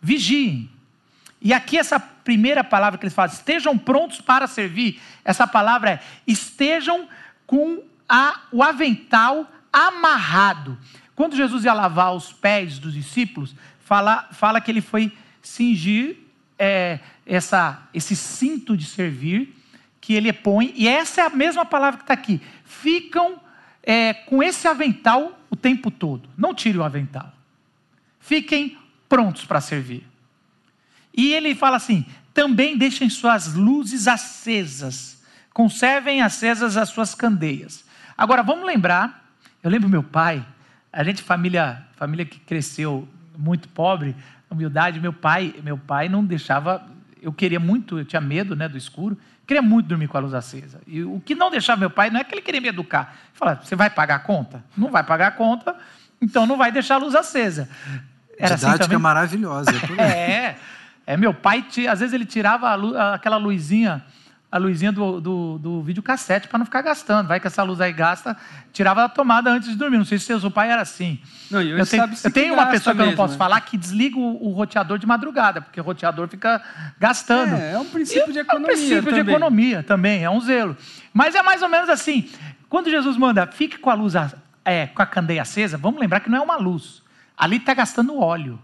vigiem. 0.00 0.68
E 1.40 1.52
aqui 1.52 1.78
essa 1.78 2.00
primeira 2.00 2.64
palavra 2.64 2.98
que 2.98 3.06
ele 3.06 3.14
fala, 3.14 3.28
estejam 3.28 3.78
prontos 3.78 4.20
para 4.20 4.48
servir. 4.48 5.00
Essa 5.24 5.46
palavra 5.46 5.90
é 5.92 6.00
estejam 6.26 7.08
com 7.46 7.82
a, 8.14 8.42
o 8.52 8.62
avental 8.62 9.50
amarrado. 9.72 10.78
Quando 11.14 11.34
Jesus 11.34 11.64
ia 11.64 11.72
lavar 11.72 12.14
os 12.14 12.30
pés 12.30 12.78
dos 12.78 12.92
discípulos, 12.92 13.56
fala, 13.80 14.28
fala 14.32 14.60
que 14.60 14.70
ele 14.70 14.82
foi 14.82 15.10
cingir 15.40 16.18
é, 16.58 17.00
essa, 17.24 17.88
esse 17.94 18.14
cinto 18.14 18.76
de 18.76 18.84
servir 18.84 19.56
que 19.98 20.12
ele 20.12 20.30
põe, 20.30 20.74
e 20.76 20.86
essa 20.86 21.22
é 21.22 21.24
a 21.24 21.30
mesma 21.30 21.64
palavra 21.64 21.96
que 21.96 22.04
está 22.04 22.12
aqui. 22.12 22.38
Ficam 22.66 23.40
é, 23.82 24.12
com 24.12 24.42
esse 24.42 24.68
avental 24.68 25.40
o 25.48 25.56
tempo 25.56 25.90
todo. 25.90 26.28
Não 26.36 26.54
tire 26.54 26.76
o 26.76 26.84
avental. 26.84 27.32
Fiquem 28.20 28.76
prontos 29.08 29.46
para 29.46 29.60
servir. 29.60 30.06
E 31.16 31.32
ele 31.32 31.54
fala 31.54 31.76
assim: 31.76 32.04
também 32.34 32.76
deixem 32.76 33.08
suas 33.08 33.54
luzes 33.54 34.06
acesas, 34.06 35.22
conservem 35.54 36.20
acesas 36.20 36.76
as 36.76 36.90
suas 36.90 37.14
candeias. 37.14 37.84
Agora 38.22 38.42
vamos 38.42 38.66
lembrar 38.66 39.22
eu 39.62 39.70
lembro 39.70 39.88
meu 39.88 40.02
pai, 40.02 40.44
a 40.92 41.04
gente 41.04 41.22
família, 41.22 41.82
família 41.94 42.24
que 42.26 42.40
cresceu 42.40 43.08
muito 43.38 43.68
pobre, 43.68 44.16
humildade, 44.50 44.98
meu 44.98 45.12
pai, 45.12 45.54
meu 45.62 45.78
pai 45.78 46.08
não 46.08 46.24
deixava, 46.24 46.84
eu 47.22 47.32
queria 47.32 47.60
muito, 47.60 47.96
eu 47.96 48.04
tinha 48.04 48.20
medo, 48.20 48.56
né, 48.56 48.68
do 48.68 48.76
escuro, 48.76 49.16
queria 49.46 49.62
muito 49.62 49.86
dormir 49.86 50.08
com 50.08 50.16
a 50.16 50.20
luz 50.20 50.34
acesa. 50.34 50.80
E 50.84 51.04
o 51.04 51.20
que 51.24 51.36
não 51.36 51.48
deixava 51.48 51.78
meu 51.78 51.90
pai 51.90 52.10
não 52.10 52.18
é 52.18 52.24
que 52.24 52.34
ele 52.34 52.42
queria 52.42 52.60
me 52.60 52.68
educar. 52.68 53.14
Ele 53.28 53.38
falava, 53.38 53.62
você 53.62 53.76
vai 53.76 53.88
pagar 53.88 54.16
a 54.16 54.18
conta? 54.18 54.64
Não 54.76 54.90
vai 54.90 55.04
pagar 55.04 55.28
a 55.28 55.32
conta, 55.32 55.76
então 56.20 56.44
não 56.44 56.56
vai 56.56 56.72
deixar 56.72 56.96
a 56.96 56.98
luz 56.98 57.14
acesa. 57.14 57.68
Era 58.36 58.56
assim 58.56 58.66
Didática 58.66 58.96
assim 58.96 59.02
maravilhosa. 59.02 59.70
é, 59.96 60.56
é, 61.06 61.16
meu 61.16 61.32
pai, 61.32 61.64
às 61.88 62.00
vezes 62.00 62.12
ele 62.12 62.26
tirava 62.26 62.74
luz, 62.74 62.96
aquela 62.96 63.36
luzinha 63.36 64.04
a 64.52 64.58
luzinha 64.58 64.92
do, 64.92 65.18
do, 65.18 65.58
do 65.58 65.82
videocassete 65.82 66.46
para 66.46 66.58
não 66.58 66.66
ficar 66.66 66.82
gastando. 66.82 67.26
Vai 67.26 67.40
que 67.40 67.46
essa 67.46 67.62
luz 67.62 67.80
aí 67.80 67.90
gasta, 67.90 68.36
tirava 68.70 69.00
da 69.00 69.08
tomada 69.08 69.50
antes 69.50 69.70
de 69.70 69.76
dormir. 69.76 69.96
Não 69.96 70.04
sei 70.04 70.18
se 70.18 70.26
seu 70.26 70.50
pai 70.50 70.70
era 70.70 70.82
assim. 70.82 71.18
Não, 71.50 71.62
eu, 71.62 71.86
tenho, 71.86 72.04
eu 72.22 72.30
tenho 72.30 72.52
uma 72.52 72.66
pessoa 72.66 72.94
que 72.94 73.00
eu 73.00 73.06
não 73.06 73.16
posso 73.16 73.32
né? 73.32 73.38
falar 73.38 73.58
que 73.62 73.78
desliga 73.78 74.18
o, 74.18 74.48
o, 74.48 74.52
roteador 74.52 74.98
de 74.98 75.06
madrugada, 75.06 75.62
porque 75.62 75.80
o 75.80 75.82
roteador 75.82 76.28
fica 76.28 76.60
gastando. 77.00 77.54
É, 77.54 77.72
é 77.72 77.78
um 77.78 77.86
princípio 77.86 78.28
e, 78.28 78.32
de 78.34 78.40
economia. 78.40 78.68
É 78.68 78.74
um 78.74 78.76
princípio 78.76 79.04
também. 79.04 79.24
de 79.24 79.30
economia 79.30 79.82
também, 79.82 80.22
é 80.22 80.28
um 80.28 80.40
zelo. 80.42 80.76
Mas 81.14 81.34
é 81.34 81.42
mais 81.42 81.62
ou 81.62 81.68
menos 81.70 81.88
assim. 81.88 82.28
Quando 82.68 82.90
Jesus 82.90 83.16
manda, 83.16 83.46
fique 83.46 83.78
com 83.78 83.88
a 83.88 83.94
luz, 83.94 84.12
é, 84.66 84.86
com 84.86 85.00
a 85.00 85.06
candeia 85.06 85.40
acesa, 85.40 85.78
vamos 85.78 85.98
lembrar 85.98 86.20
que 86.20 86.28
não 86.28 86.36
é 86.36 86.40
uma 86.42 86.56
luz. 86.56 87.02
Ali 87.38 87.56
está 87.56 87.72
gastando 87.72 88.20
óleo. 88.20 88.60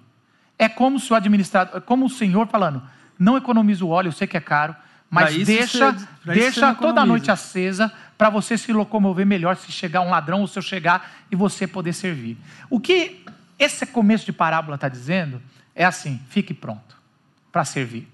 É 0.58 0.68
como 0.68 0.98
se 0.98 1.10
o 1.10 1.16
administrador, 1.16 1.80
como 1.80 2.04
o 2.04 2.10
senhor 2.10 2.46
falando, 2.46 2.82
não 3.18 3.38
economiza 3.38 3.86
o 3.86 3.88
óleo, 3.88 4.08
eu 4.08 4.12
sei 4.12 4.26
que 4.26 4.36
é 4.36 4.40
caro 4.40 4.76
mas 5.10 5.46
deixa, 5.46 5.92
você, 5.92 6.06
deixa 6.24 6.74
toda 6.74 7.00
a 7.00 7.06
noite 7.06 7.30
acesa 7.30 7.92
para 8.16 8.28
você 8.28 8.58
se 8.58 8.72
locomover 8.72 9.24
melhor 9.24 9.56
se 9.56 9.72
chegar 9.72 10.02
um 10.02 10.10
ladrão 10.10 10.40
ou 10.40 10.46
se 10.46 10.58
eu 10.58 10.62
chegar 10.62 11.12
e 11.30 11.36
você 11.36 11.66
poder 11.66 11.92
servir. 11.92 12.36
O 12.68 12.78
que 12.78 13.24
esse 13.58 13.86
começo 13.86 14.26
de 14.26 14.32
parábola 14.32 14.74
está 14.74 14.88
dizendo 14.88 15.40
é 15.74 15.84
assim: 15.84 16.20
fique 16.28 16.52
pronto 16.52 16.96
para 17.50 17.64
servir. 17.64 18.06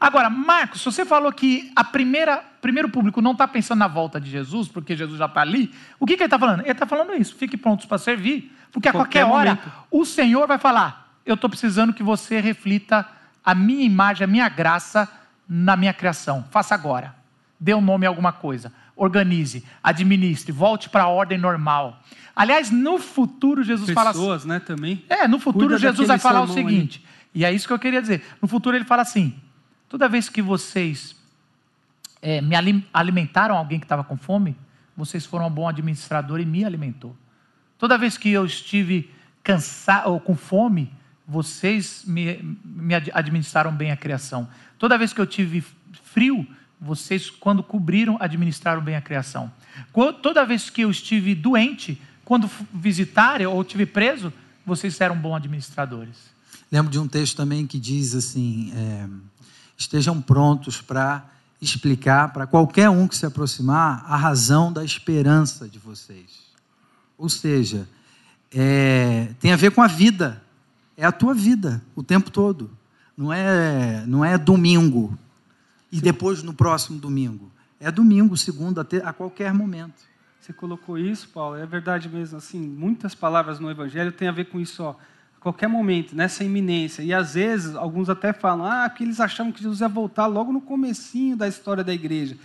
Agora, 0.00 0.28
Marcos, 0.28 0.82
você 0.82 1.04
falou 1.04 1.32
que 1.32 1.70
a 1.76 1.84
primeira 1.84 2.42
primeiro 2.60 2.88
público 2.88 3.20
não 3.20 3.32
está 3.32 3.46
pensando 3.46 3.80
na 3.80 3.88
volta 3.88 4.20
de 4.20 4.30
Jesus, 4.30 4.68
porque 4.68 4.96
Jesus 4.96 5.18
já 5.18 5.26
está 5.26 5.40
ali. 5.40 5.72
O 5.98 6.06
que, 6.06 6.16
que 6.16 6.22
ele 6.22 6.26
está 6.28 6.38
falando? 6.38 6.60
Ele 6.60 6.70
está 6.70 6.86
falando 6.86 7.14
isso: 7.14 7.36
fique 7.36 7.56
prontos 7.56 7.86
para 7.86 7.98
servir, 7.98 8.56
porque 8.72 8.88
a 8.88 8.92
qualquer, 8.92 9.24
qualquer 9.24 9.32
hora 9.32 9.54
momento. 9.56 9.72
o 9.90 10.04
Senhor 10.04 10.46
vai 10.46 10.58
falar: 10.58 11.14
eu 11.26 11.34
estou 11.34 11.50
precisando 11.50 11.92
que 11.92 12.02
você 12.02 12.40
reflita 12.40 13.06
a 13.44 13.54
minha 13.54 13.84
imagem, 13.84 14.24
a 14.24 14.28
minha 14.28 14.48
graça 14.48 15.08
na 15.54 15.76
minha 15.76 15.92
criação. 15.92 16.46
Faça 16.50 16.74
agora. 16.74 17.14
Dê 17.60 17.74
um 17.74 17.80
nome 17.82 18.06
a 18.06 18.08
alguma 18.08 18.32
coisa. 18.32 18.72
Organize, 18.96 19.62
administre, 19.82 20.50
volte 20.50 20.88
para 20.88 21.04
a 21.04 21.08
ordem 21.08 21.36
normal. 21.36 22.02
Aliás, 22.34 22.70
no 22.70 22.98
futuro 22.98 23.62
Jesus 23.62 23.88
Pessoas, 23.88 24.04
fala. 24.04 24.12
Pessoas, 24.12 24.44
né, 24.46 24.60
também. 24.60 25.04
É, 25.10 25.28
no 25.28 25.38
futuro 25.38 25.66
Cuida 25.66 25.78
Jesus 25.78 26.08
vai 26.08 26.18
falar 26.18 26.40
o 26.40 26.48
seguinte: 26.48 27.04
E 27.34 27.44
é 27.44 27.52
isso 27.52 27.66
que 27.66 27.72
eu 27.72 27.78
queria 27.78 28.00
dizer. 28.00 28.24
No 28.40 28.48
futuro 28.48 28.74
ele 28.74 28.86
fala 28.86 29.02
assim: 29.02 29.34
toda 29.90 30.08
vez 30.08 30.30
que 30.30 30.40
vocês 30.40 31.14
é, 32.22 32.40
me 32.40 32.56
alimentaram 32.90 33.54
alguém 33.54 33.78
que 33.78 33.84
estava 33.84 34.02
com 34.02 34.16
fome, 34.16 34.56
vocês 34.96 35.26
foram 35.26 35.48
um 35.48 35.50
bom 35.50 35.68
administrador 35.68 36.40
e 36.40 36.46
me 36.46 36.64
alimentou. 36.64 37.14
Toda 37.76 37.98
vez 37.98 38.16
que 38.16 38.30
eu 38.30 38.46
estive 38.46 39.10
cansado 39.42 40.12
ou 40.12 40.18
com 40.18 40.34
fome, 40.34 40.90
vocês 41.26 42.02
me, 42.06 42.58
me 42.64 42.94
administraram 42.94 43.72
bem 43.72 43.90
a 43.90 43.96
criação. 43.96 44.48
Toda 44.78 44.98
vez 44.98 45.12
que 45.12 45.20
eu 45.20 45.26
tive 45.26 45.64
frio, 46.04 46.46
vocês, 46.80 47.30
quando 47.30 47.62
cobriram, 47.62 48.16
administraram 48.20 48.82
bem 48.82 48.96
a 48.96 49.00
criação. 49.00 49.50
Toda 50.20 50.44
vez 50.44 50.68
que 50.68 50.82
eu 50.82 50.90
estive 50.90 51.34
doente, 51.34 52.00
quando 52.24 52.50
visitaram 52.74 53.52
ou 53.52 53.62
estive 53.62 53.86
preso, 53.86 54.32
vocês 54.66 55.00
eram 55.00 55.16
bons 55.16 55.36
administradores. 55.36 56.16
Lembro 56.70 56.90
de 56.90 56.98
um 56.98 57.06
texto 57.06 57.36
também 57.36 57.66
que 57.66 57.78
diz 57.78 58.14
assim: 58.14 58.72
é, 58.74 59.06
estejam 59.76 60.20
prontos 60.20 60.80
para 60.80 61.24
explicar 61.60 62.32
para 62.32 62.46
qualquer 62.46 62.90
um 62.90 63.06
que 63.06 63.16
se 63.16 63.24
aproximar 63.24 64.04
a 64.08 64.16
razão 64.16 64.72
da 64.72 64.84
esperança 64.84 65.68
de 65.68 65.78
vocês. 65.78 66.42
Ou 67.16 67.28
seja, 67.28 67.88
é, 68.52 69.28
tem 69.38 69.52
a 69.52 69.56
ver 69.56 69.70
com 69.70 69.80
a 69.80 69.86
vida, 69.86 70.42
é 70.96 71.04
a 71.04 71.12
tua 71.12 71.34
vida 71.34 71.82
o 71.94 72.02
tempo 72.02 72.30
todo. 72.30 72.70
Não 73.16 73.32
é, 73.32 74.04
não 74.06 74.24
é 74.24 74.38
domingo 74.38 75.16
e 75.90 76.00
depois 76.00 76.42
no 76.42 76.54
próximo 76.54 76.98
domingo. 76.98 77.50
É 77.78 77.90
domingo, 77.90 78.36
segunda, 78.36 78.86
a 79.04 79.12
qualquer 79.12 79.52
momento. 79.52 80.10
Você 80.40 80.52
colocou 80.52 80.98
isso, 80.98 81.28
Paulo, 81.28 81.56
é 81.56 81.66
verdade 81.66 82.08
mesmo. 82.08 82.38
Assim, 82.38 82.60
muitas 82.60 83.14
palavras 83.14 83.60
no 83.60 83.70
Evangelho 83.70 84.10
têm 84.12 84.28
a 84.28 84.32
ver 84.32 84.46
com 84.46 84.58
isso. 84.58 84.82
Ó 84.82 84.94
qualquer 85.42 85.68
momento, 85.68 86.14
nessa 86.14 86.44
iminência. 86.44 87.02
E 87.02 87.12
às 87.12 87.34
vezes 87.34 87.74
alguns 87.74 88.08
até 88.08 88.32
falam, 88.32 88.64
ah, 88.64 88.88
que 88.88 89.02
eles 89.02 89.18
achavam 89.18 89.52
que 89.52 89.60
Jesus 89.60 89.80
ia 89.80 89.88
voltar 89.88 90.26
logo 90.26 90.52
no 90.52 90.60
comecinho 90.60 91.36
da 91.36 91.48
história 91.48 91.82
da 91.82 91.92
igreja. 91.92 92.36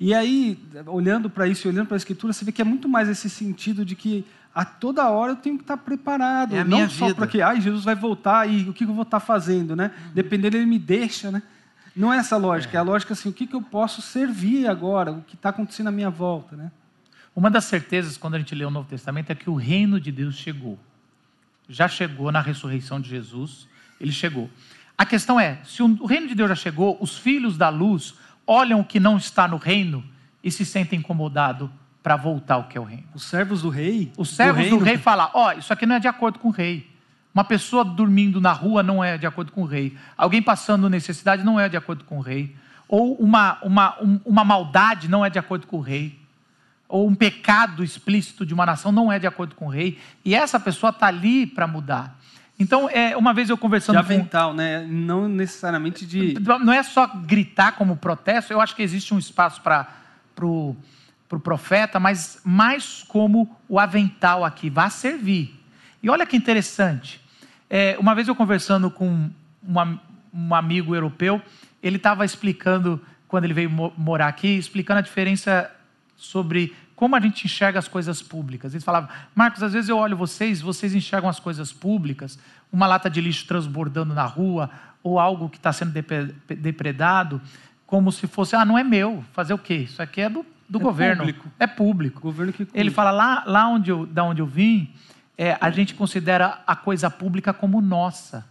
E 0.00 0.14
aí, 0.14 0.58
olhando 0.86 1.28
para 1.28 1.46
isso 1.46 1.66
e 1.66 1.70
olhando 1.70 1.86
para 1.86 1.96
a 1.96 1.98
Escritura, 1.98 2.32
você 2.32 2.44
vê 2.44 2.52
que 2.52 2.62
é 2.62 2.64
muito 2.64 2.88
mais 2.88 3.08
esse 3.08 3.28
sentido 3.28 3.84
de 3.84 3.94
que 3.94 4.24
a 4.56 4.64
toda 4.64 5.08
hora 5.08 5.32
eu 5.32 5.36
tenho 5.36 5.56
que 5.56 5.62
estar 5.62 5.76
preparado. 5.76 6.56
É 6.56 6.64
não 6.64 6.88
só 6.88 7.14
para 7.14 7.26
que 7.26 7.40
ah, 7.40 7.54
Jesus 7.54 7.84
vai 7.84 7.94
voltar 7.94 8.50
e 8.50 8.68
o 8.68 8.72
que 8.72 8.84
eu 8.84 8.92
vou 8.92 9.02
estar 9.02 9.20
fazendo, 9.20 9.76
né? 9.76 9.92
Uhum. 9.96 10.12
Dependendo, 10.14 10.56
ele 10.56 10.66
me 10.66 10.78
deixa, 10.78 11.30
né? 11.30 11.42
Não 11.94 12.12
é 12.12 12.16
essa 12.16 12.36
lógica, 12.36 12.74
é, 12.74 12.78
é 12.78 12.80
a 12.80 12.82
lógica 12.82 13.12
assim, 13.12 13.28
o 13.28 13.32
que, 13.32 13.46
que 13.46 13.54
eu 13.54 13.62
posso 13.62 14.02
servir 14.02 14.66
agora, 14.66 15.12
o 15.12 15.22
que 15.22 15.34
está 15.34 15.50
acontecendo 15.50 15.88
à 15.88 15.92
minha 15.92 16.10
volta, 16.10 16.56
né? 16.56 16.72
Uma 17.34 17.50
das 17.50 17.66
certezas, 17.66 18.16
quando 18.16 18.34
a 18.34 18.38
gente 18.38 18.54
lê 18.54 18.64
o 18.64 18.70
Novo 18.70 18.88
Testamento, 18.88 19.30
é 19.30 19.34
que 19.34 19.48
o 19.48 19.54
reino 19.54 20.00
de 20.00 20.10
Deus 20.10 20.34
chegou 20.34 20.78
já 21.68 21.88
chegou 21.88 22.30
na 22.30 22.40
ressurreição 22.40 23.00
de 23.00 23.08
Jesus, 23.08 23.66
ele 24.00 24.12
chegou. 24.12 24.50
A 24.96 25.04
questão 25.04 25.38
é: 25.38 25.58
se 25.64 25.82
o 25.82 26.06
reino 26.06 26.28
de 26.28 26.34
Deus 26.34 26.48
já 26.48 26.54
chegou, 26.54 26.96
os 27.00 27.18
filhos 27.18 27.56
da 27.56 27.68
luz 27.68 28.14
olham 28.46 28.80
o 28.80 28.84
que 28.84 29.00
não 29.00 29.16
está 29.16 29.48
no 29.48 29.56
reino 29.56 30.04
e 30.42 30.50
se 30.50 30.64
sentem 30.64 30.98
incomodados 30.98 31.68
para 32.06 32.14
voltar 32.14 32.54
ao 32.54 32.68
que 32.68 32.78
é 32.78 32.80
o 32.80 32.84
reino. 32.84 33.02
Os 33.12 33.24
servos 33.24 33.62
do 33.62 33.68
rei? 33.68 34.12
Os 34.16 34.30
servos 34.30 34.70
do, 34.70 34.78
do 34.78 34.84
rei 34.84 34.96
falam: 34.96 35.28
ó, 35.34 35.48
oh, 35.48 35.58
isso 35.58 35.72
aqui 35.72 35.84
não 35.84 35.96
é 35.96 35.98
de 35.98 36.06
acordo 36.06 36.38
com 36.38 36.46
o 36.46 36.50
rei. 36.52 36.88
Uma 37.34 37.42
pessoa 37.42 37.84
dormindo 37.84 38.40
na 38.40 38.52
rua 38.52 38.80
não 38.80 39.02
é 39.02 39.18
de 39.18 39.26
acordo 39.26 39.50
com 39.50 39.62
o 39.62 39.64
rei. 39.64 39.98
Alguém 40.16 40.40
passando 40.40 40.88
necessidade 40.88 41.42
não 41.42 41.58
é 41.58 41.68
de 41.68 41.76
acordo 41.76 42.04
com 42.04 42.18
o 42.18 42.20
rei. 42.20 42.54
Ou 42.86 43.16
uma, 43.16 43.58
uma, 43.60 44.00
um, 44.00 44.20
uma 44.24 44.44
maldade 44.44 45.08
não 45.08 45.26
é 45.26 45.28
de 45.28 45.40
acordo 45.40 45.66
com 45.66 45.78
o 45.78 45.80
rei 45.80 46.16
ou 46.88 47.08
um 47.08 47.14
pecado 47.16 47.82
explícito 47.82 48.46
de 48.46 48.54
uma 48.54 48.64
nação 48.64 48.92
não 48.92 49.10
é 49.10 49.18
de 49.18 49.26
acordo 49.26 49.56
com 49.56 49.66
o 49.66 49.68
rei, 49.68 49.98
e 50.24 50.36
essa 50.36 50.60
pessoa 50.60 50.90
está 50.90 51.08
ali 51.08 51.44
para 51.44 51.66
mudar. 51.66 52.16
Então, 52.56 52.88
é, 52.88 53.16
uma 53.16 53.34
vez 53.34 53.50
eu 53.50 53.58
conversando 53.58 53.96
de 53.96 53.98
avental, 53.98 54.50
com... 54.50 54.56
né? 54.58 54.86
Não 54.86 55.28
necessariamente 55.28 56.06
de. 56.06 56.36
Não 56.40 56.72
é 56.72 56.84
só 56.84 57.08
gritar 57.08 57.72
como 57.72 57.96
protesto, 57.96 58.52
eu 58.52 58.60
acho 58.60 58.76
que 58.76 58.82
existe 58.84 59.12
um 59.12 59.18
espaço 59.18 59.60
para 59.60 59.82
o 59.82 60.36
pro 60.36 60.76
profeta, 61.28 61.98
mas 61.98 62.40
mais 62.44 63.04
como 63.08 63.56
o 63.68 63.78
avental 63.78 64.44
aqui, 64.44 64.70
vá 64.70 64.88
servir. 64.88 65.58
E 66.02 66.08
olha 66.08 66.24
que 66.24 66.36
interessante. 66.36 67.20
É, 67.68 67.96
uma 67.98 68.14
vez 68.14 68.28
eu 68.28 68.34
conversando 68.34 68.90
com 68.90 69.28
uma, 69.62 70.00
um 70.32 70.54
amigo 70.54 70.94
europeu, 70.94 71.42
ele 71.82 71.96
estava 71.96 72.24
explicando, 72.24 73.00
quando 73.26 73.44
ele 73.44 73.54
veio 73.54 73.70
morar 73.96 74.28
aqui, 74.28 74.56
explicando 74.56 74.98
a 74.98 75.02
diferença 75.02 75.70
sobre 76.16 76.74
como 76.94 77.14
a 77.14 77.20
gente 77.20 77.44
enxerga 77.44 77.78
as 77.78 77.86
coisas 77.86 78.22
públicas. 78.22 78.72
Eles 78.72 78.84
falavam, 78.84 79.10
Marcos, 79.34 79.62
às 79.62 79.72
vezes 79.72 79.90
eu 79.90 79.98
olho 79.98 80.16
vocês, 80.16 80.60
vocês 80.60 80.94
enxergam 80.94 81.28
as 81.28 81.38
coisas 81.38 81.72
públicas, 81.72 82.38
uma 82.72 82.86
lata 82.86 83.10
de 83.10 83.20
lixo 83.20 83.46
transbordando 83.46 84.14
na 84.14 84.24
rua, 84.24 84.70
ou 85.02 85.18
algo 85.20 85.48
que 85.48 85.58
está 85.58 85.72
sendo 85.72 85.92
depredado, 86.48 87.40
como 87.86 88.10
se 88.10 88.26
fosse, 88.26 88.56
ah, 88.56 88.64
não 88.64 88.78
é 88.78 88.82
meu, 88.82 89.22
fazer 89.32 89.54
o 89.54 89.58
quê? 89.58 89.74
Isso 89.74 90.02
aqui 90.02 90.22
é 90.22 90.28
do, 90.28 90.44
do 90.68 90.78
é 90.78 90.82
governo. 90.82 91.18
Público. 91.18 91.50
É 91.58 91.66
público. 91.66 92.20
Governo 92.20 92.52
que 92.52 92.66
Ele 92.74 92.90
fala, 92.90 93.10
lá, 93.10 93.44
lá 93.46 93.68
onde 93.68 93.90
eu, 93.90 94.06
da 94.06 94.24
onde 94.24 94.40
eu 94.40 94.46
vim, 94.46 94.92
é, 95.38 95.56
a 95.60 95.70
gente 95.70 95.94
considera 95.94 96.62
a 96.66 96.74
coisa 96.74 97.10
pública 97.10 97.52
como 97.52 97.80
nossa. 97.80 98.46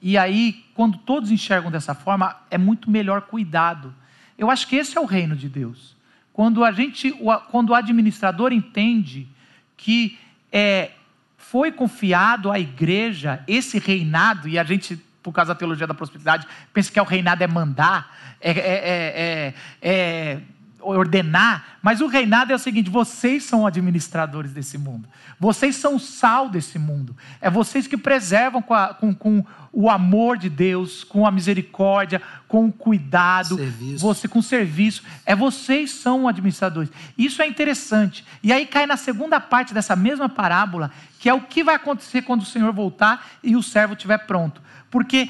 E 0.00 0.18
aí, 0.18 0.64
quando 0.74 0.98
todos 0.98 1.30
enxergam 1.30 1.70
dessa 1.70 1.94
forma, 1.94 2.36
é 2.50 2.58
muito 2.58 2.90
melhor 2.90 3.22
cuidado. 3.22 3.94
Eu 4.36 4.50
acho 4.50 4.68
que 4.68 4.76
esse 4.76 4.98
é 4.98 5.00
o 5.00 5.06
reino 5.06 5.34
de 5.34 5.48
Deus. 5.48 5.96
Quando 6.32 6.64
a 6.64 6.72
gente, 6.72 7.12
quando 7.50 7.70
o 7.70 7.74
administrador 7.74 8.52
entende 8.52 9.28
que 9.76 10.18
é, 10.52 10.90
foi 11.38 11.70
confiado 11.70 12.50
à 12.50 12.58
igreja 12.58 13.42
esse 13.46 13.78
reinado, 13.78 14.48
e 14.48 14.58
a 14.58 14.64
gente, 14.64 14.96
por 15.22 15.32
causa 15.32 15.54
da 15.54 15.58
teologia 15.58 15.86
da 15.86 15.94
prosperidade, 15.94 16.46
pensa 16.72 16.92
que 16.92 16.98
é 16.98 17.02
o 17.02 17.04
reinado 17.04 17.42
é 17.42 17.46
mandar, 17.46 18.36
é, 18.40 18.50
é, 18.50 18.54
é, 18.60 19.54
é 19.80 20.40
ordenar, 20.84 21.78
mas 21.82 22.00
o 22.00 22.06
reinado 22.06 22.52
é 22.52 22.54
o 22.54 22.58
seguinte: 22.58 22.90
vocês 22.90 23.44
são 23.44 23.66
administradores 23.66 24.52
desse 24.52 24.76
mundo, 24.78 25.08
vocês 25.38 25.76
são 25.76 25.96
o 25.96 26.00
sal 26.00 26.48
desse 26.48 26.78
mundo, 26.78 27.16
é 27.40 27.50
vocês 27.50 27.86
que 27.86 27.96
preservam 27.96 28.62
com, 28.62 28.74
a, 28.74 28.94
com, 28.94 29.14
com 29.14 29.44
o 29.72 29.90
amor 29.90 30.38
de 30.38 30.48
Deus, 30.48 31.02
com 31.02 31.26
a 31.26 31.30
misericórdia, 31.30 32.22
com 32.46 32.66
o 32.66 32.72
cuidado, 32.72 33.56
serviço. 33.56 33.98
você 33.98 34.28
com 34.28 34.40
serviço, 34.40 35.02
é 35.26 35.34
vocês 35.34 35.90
são 35.90 36.28
administradores. 36.28 36.90
Isso 37.18 37.42
é 37.42 37.46
interessante. 37.46 38.24
E 38.42 38.52
aí 38.52 38.66
cai 38.66 38.86
na 38.86 38.96
segunda 38.96 39.40
parte 39.40 39.74
dessa 39.74 39.96
mesma 39.96 40.28
parábola, 40.28 40.92
que 41.18 41.28
é 41.28 41.34
o 41.34 41.40
que 41.40 41.64
vai 41.64 41.74
acontecer 41.74 42.22
quando 42.22 42.42
o 42.42 42.46
Senhor 42.46 42.72
voltar 42.72 43.26
e 43.42 43.56
o 43.56 43.62
servo 43.62 43.94
estiver 43.94 44.18
pronto. 44.18 44.62
Porque 44.90 45.28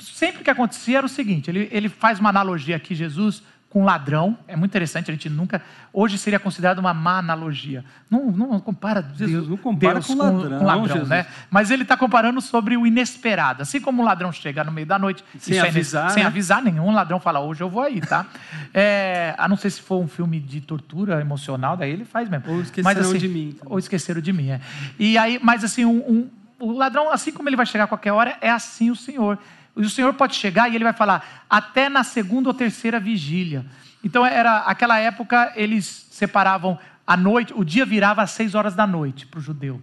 sempre 0.00 0.42
que 0.42 0.50
acontecia 0.50 0.98
era 0.98 1.06
o 1.06 1.08
seguinte, 1.08 1.50
ele, 1.50 1.68
ele 1.70 1.88
faz 1.88 2.18
uma 2.18 2.28
analogia 2.28 2.76
aqui, 2.76 2.94
Jesus, 2.94 3.42
com 3.74 3.84
ladrão. 3.84 4.38
É 4.46 4.54
muito 4.54 4.70
interessante, 4.70 5.10
a 5.10 5.14
gente 5.14 5.28
nunca. 5.28 5.60
Hoje 5.92 6.16
seria 6.16 6.38
considerado 6.38 6.78
uma 6.78 6.94
má 6.94 7.18
analogia. 7.18 7.84
Não, 8.08 8.30
não 8.30 8.60
compara 8.60 9.02
Deus, 9.02 9.48
não 9.48 9.56
compara 9.56 9.94
Deus 9.94 10.06
com 10.06 10.14
ladrão, 10.14 10.58
com 10.60 10.64
ladrão 10.64 11.04
né? 11.06 11.26
Mas 11.50 11.72
ele 11.72 11.82
está 11.82 11.96
comparando 11.96 12.40
sobre 12.40 12.76
o 12.76 12.86
inesperado. 12.86 13.62
Assim 13.62 13.80
como 13.80 14.00
um 14.00 14.04
ladrão 14.04 14.30
chega 14.30 14.62
no 14.62 14.70
meio 14.70 14.86
da 14.86 14.96
noite 14.96 15.24
sem, 15.40 15.58
é 15.58 15.60
avisar, 15.62 16.10
sem 16.10 16.22
né? 16.22 16.28
avisar 16.28 16.62
nenhum, 16.62 16.92
ladrão 16.92 17.18
fala: 17.18 17.40
hoje 17.40 17.64
eu 17.64 17.68
vou 17.68 17.82
aí, 17.82 18.00
tá? 18.00 18.24
é, 18.72 19.34
a 19.36 19.48
não 19.48 19.56
ser 19.56 19.70
se 19.70 19.82
for 19.82 20.00
um 20.00 20.06
filme 20.06 20.38
de 20.38 20.60
tortura 20.60 21.20
emocional, 21.20 21.76
daí 21.76 21.90
ele 21.90 22.04
faz 22.04 22.28
mesmo. 22.28 22.52
Ou 22.52 22.60
esqueceram 22.60 22.94
mas, 22.94 23.08
assim, 23.08 23.18
de 23.18 23.28
mim. 23.28 23.56
Também. 23.58 23.72
Ou 23.72 23.78
esqueceram 23.80 24.20
de 24.20 24.32
mim, 24.32 24.50
é. 24.50 24.60
E 25.00 25.18
aí, 25.18 25.40
mas 25.42 25.64
assim, 25.64 25.84
um, 25.84 25.98
um, 25.98 26.30
o 26.60 26.70
ladrão, 26.70 27.10
assim 27.10 27.32
como 27.32 27.48
ele 27.48 27.56
vai 27.56 27.66
chegar 27.66 27.84
a 27.84 27.88
qualquer 27.88 28.12
hora, 28.12 28.38
é 28.40 28.50
assim 28.50 28.92
o 28.92 28.94
Senhor. 28.94 29.36
O 29.74 29.88
Senhor 29.88 30.14
pode 30.14 30.36
chegar 30.36 30.70
e 30.70 30.74
ele 30.76 30.84
vai 30.84 30.92
falar, 30.92 31.44
até 31.50 31.88
na 31.88 32.04
segunda 32.04 32.48
ou 32.48 32.54
terceira 32.54 33.00
vigília. 33.00 33.66
Então 34.02 34.24
era 34.24 34.58
aquela 34.58 34.98
época 34.98 35.52
eles 35.56 36.06
separavam 36.10 36.78
a 37.06 37.16
noite, 37.16 37.52
o 37.56 37.64
dia 37.64 37.84
virava 37.84 38.22
às 38.22 38.30
seis 38.30 38.54
horas 38.54 38.74
da 38.74 38.86
noite 38.86 39.26
para 39.26 39.38
o 39.38 39.42
judeu. 39.42 39.82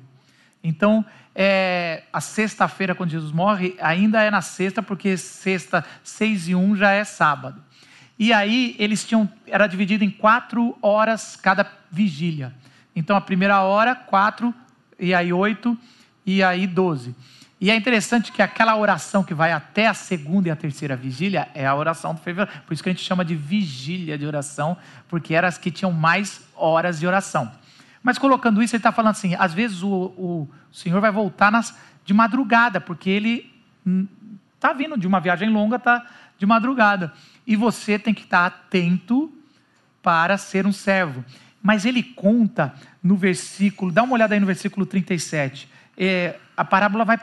Então 0.63 1.05
é, 1.35 2.03
a 2.11 2.21
sexta-feira 2.21 2.95
quando 2.95 3.09
Jesus 3.09 3.31
morre 3.31 3.75
ainda 3.81 4.21
é 4.21 4.31
na 4.31 4.41
sexta 4.41 4.81
porque 4.81 5.17
sexta 5.17 5.83
seis 6.03 6.47
e 6.47 6.55
um 6.55 6.75
já 6.75 6.91
é 6.91 7.03
sábado. 7.03 7.61
E 8.17 8.31
aí 8.31 8.75
eles 8.77 9.05
tinham 9.05 9.29
era 9.47 9.67
dividido 9.67 10.03
em 10.03 10.09
quatro 10.09 10.77
horas 10.81 11.35
cada 11.35 11.65
vigília. 11.91 12.53
Então 12.95 13.15
a 13.15 13.21
primeira 13.21 13.61
hora 13.61 13.95
quatro 13.95 14.53
e 14.99 15.13
aí 15.13 15.33
oito 15.33 15.77
e 16.25 16.43
aí 16.43 16.67
doze. 16.67 17.15
E 17.61 17.69
é 17.69 17.75
interessante 17.75 18.31
que 18.31 18.41
aquela 18.41 18.75
oração 18.75 19.23
que 19.23 19.35
vai 19.35 19.51
até 19.51 19.85
a 19.85 19.93
segunda 19.93 20.47
e 20.47 20.51
a 20.51 20.55
terceira 20.55 20.95
vigília 20.95 21.47
é 21.53 21.67
a 21.67 21.75
oração 21.75 22.15
do 22.15 22.19
fervor. 22.19 22.47
Por 22.65 22.73
isso 22.73 22.81
que 22.81 22.89
a 22.89 22.91
gente 22.91 23.05
chama 23.05 23.23
de 23.23 23.35
vigília 23.35 24.17
de 24.17 24.25
oração, 24.25 24.75
porque 25.07 25.35
eram 25.35 25.47
as 25.47 25.59
que 25.59 25.69
tinham 25.69 25.91
mais 25.91 26.41
horas 26.55 26.99
de 26.99 27.05
oração. 27.05 27.51
Mas 28.01 28.17
colocando 28.17 28.63
isso, 28.63 28.75
ele 28.75 28.79
está 28.79 28.91
falando 28.91 29.11
assim: 29.11 29.35
às 29.37 29.53
vezes 29.53 29.83
o, 29.83 29.91
o 29.91 30.49
Senhor 30.71 30.99
vai 30.99 31.11
voltar 31.11 31.51
nas, 31.51 31.77
de 32.03 32.15
madrugada, 32.15 32.81
porque 32.81 33.11
ele 33.11 33.53
está 34.55 34.73
vindo 34.73 34.97
de 34.97 35.05
uma 35.05 35.19
viagem 35.19 35.47
longa, 35.47 35.75
está 35.75 36.03
de 36.39 36.47
madrugada. 36.47 37.13
E 37.45 37.55
você 37.55 37.99
tem 37.99 38.11
que 38.11 38.23
estar 38.23 38.47
atento 38.47 39.31
para 40.01 40.35
ser 40.35 40.65
um 40.65 40.73
servo. 40.73 41.23
Mas 41.61 41.85
ele 41.85 42.01
conta 42.01 42.73
no 43.03 43.15
versículo, 43.15 43.91
dá 43.91 44.01
uma 44.01 44.13
olhada 44.13 44.33
aí 44.33 44.39
no 44.39 44.47
versículo 44.47 44.83
37 44.83 45.69
é, 45.97 46.37
a 46.55 46.63
parábola 46.63 47.05
vai 47.05 47.17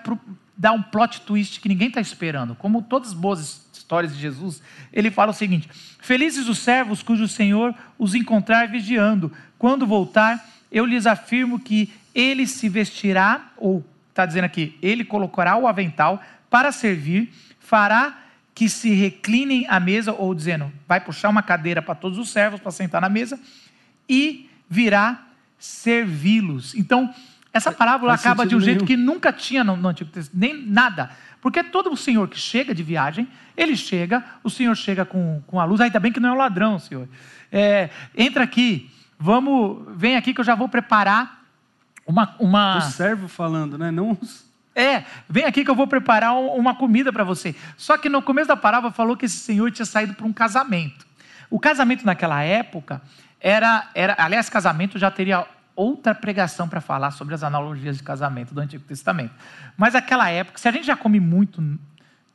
dá 0.57 0.73
um 0.73 0.83
plot 0.83 1.21
twist 1.21 1.61
que 1.61 1.69
ninguém 1.69 1.89
está 1.89 2.01
esperando. 2.01 2.57
Como 2.57 2.83
todas 2.83 3.09
as 3.09 3.15
boas 3.15 3.69
histórias 3.73 4.13
de 4.13 4.21
Jesus, 4.21 4.61
ele 4.93 5.11
fala 5.11 5.31
o 5.31 5.35
seguinte: 5.35 5.69
Felizes 6.01 6.49
os 6.49 6.59
servos 6.59 7.03
cujo 7.03 7.29
Senhor 7.29 7.75
os 7.99 8.15
encontrar 8.15 8.69
vigiando. 8.69 9.33
Quando 9.57 9.87
voltar, 9.87 10.45
eu 10.71 10.85
lhes 10.85 11.07
afirmo 11.07 11.59
que 11.61 11.93
ele 12.15 12.47
se 12.47 12.69
vestirá, 12.69 13.53
ou 13.57 13.85
está 14.09 14.27
dizendo 14.27 14.45
aqui, 14.45 14.77
ele 14.83 15.05
colocará 15.05 15.57
o 15.57 15.69
avental 15.69 16.21
para 16.51 16.73
servir, 16.73 17.33
fará 17.61 18.19
que 18.55 18.69
se 18.69 18.91
reclinem 18.91 19.67
à 19.69 19.79
mesa, 19.79 20.13
ou 20.13 20.35
dizendo, 20.35 20.73
vai 20.89 21.01
puxar 21.01 21.29
uma 21.29 21.43
cadeira 21.43 21.81
para 21.81 21.95
todos 21.95 22.19
os 22.19 22.31
servos 22.31 22.59
para 22.59 22.73
sentar 22.73 23.01
na 23.01 23.09
mesa, 23.09 23.39
e 24.09 24.51
virá 24.69 25.27
servi-los. 25.59 26.75
Então, 26.75 27.15
essa 27.53 27.73
parábola 27.73 28.13
Faz 28.17 28.21
acaba 28.27 28.47
de 28.47 28.55
um 28.55 28.61
jeito 28.61 28.85
nenhum. 28.85 28.87
que 28.87 28.97
nunca 28.97 29.33
tinha 29.33 29.65
no, 29.65 29.77
no 29.77 29.89
Antigo 29.89 30.11
Testamento, 30.11 30.39
nem 30.39 30.67
nada. 30.67 31.11
Porque 31.41 31.63
todo 31.63 31.91
o 31.93 31.97
senhor 31.97 32.29
que 32.29 32.39
chega 32.39 32.75
de 32.75 32.83
viagem, 32.83 33.29
ele 33.57 33.77
chega, 33.77 34.25
o 34.43 34.51
senhor 34.51 34.75
chega 34.77 35.05
com, 35.05 35.43
com 35.47 35.61
a 35.61 35.65
luz, 35.65 35.81
ainda 35.81 35.99
bem 36.01 36.13
que 36.13 36.21
não 36.21 36.31
é 36.31 36.33
um 36.33 36.37
ladrão, 36.37 36.79
senhor. 36.79 37.09
É, 37.51 37.91
entra 38.17 38.45
aqui, 38.45 38.91
vamos, 39.19 39.85
vem 39.97 40.17
aqui 40.17 40.35
que 40.35 40.41
eu 40.41 40.45
já 40.45 40.55
vou 40.55 40.69
preparar 40.69 41.43
uma. 42.07 42.35
uma 42.39 42.79
O 42.79 42.81
servo 42.83 43.29
falando, 43.29 43.79
né? 43.79 43.91
Não 43.91 44.19
os... 44.21 44.45
é, 44.75 45.05
vem 45.29 45.45
aqui 45.45 45.65
que 45.65 45.71
eu 45.71 45.75
vou 45.77 45.87
preparar 45.87 46.35
um- 46.35 46.55
uma 46.55 46.75
comida 46.75 47.13
para 47.13 47.25
você. 47.25 47.55
Só 47.77 47.97
que 47.97 48.09
no 48.09 48.21
começo 48.21 48.49
da 48.49 48.57
parábola 48.57 48.93
falou 48.93 49.17
que 49.17 49.27
esse 49.27 49.39
senhor 49.39 49.71
tinha 49.71 49.87
saído 49.87 50.15
para 50.15 50.27
um 50.27 50.33
casamento. 50.33 51.07
O 51.49 51.59
casamento 51.59 52.05
naquela 52.05 52.43
época 52.43 53.01
era, 53.41 53.89
era 53.95 54.15
aliás, 54.19 54.51
casamento 54.51 54.99
já 54.99 55.11
teria 55.11 55.47
outra 55.81 56.15
pregação 56.15 56.69
para 56.69 56.81
falar 56.81 57.13
sobre 57.13 57.35
as 57.35 57.43
analogias 57.43 57.97
de 57.97 58.03
casamento 58.03 58.53
do 58.55 58.61
Antigo 58.61 58.83
Testamento. 58.85 59.33
Mas 59.77 59.95
naquela 59.95 60.29
época, 60.31 60.59
se 60.59 60.67
a 60.69 60.73
gente 60.73 60.87
já 60.87 60.97
come 60.97 61.21
muito 61.21 61.61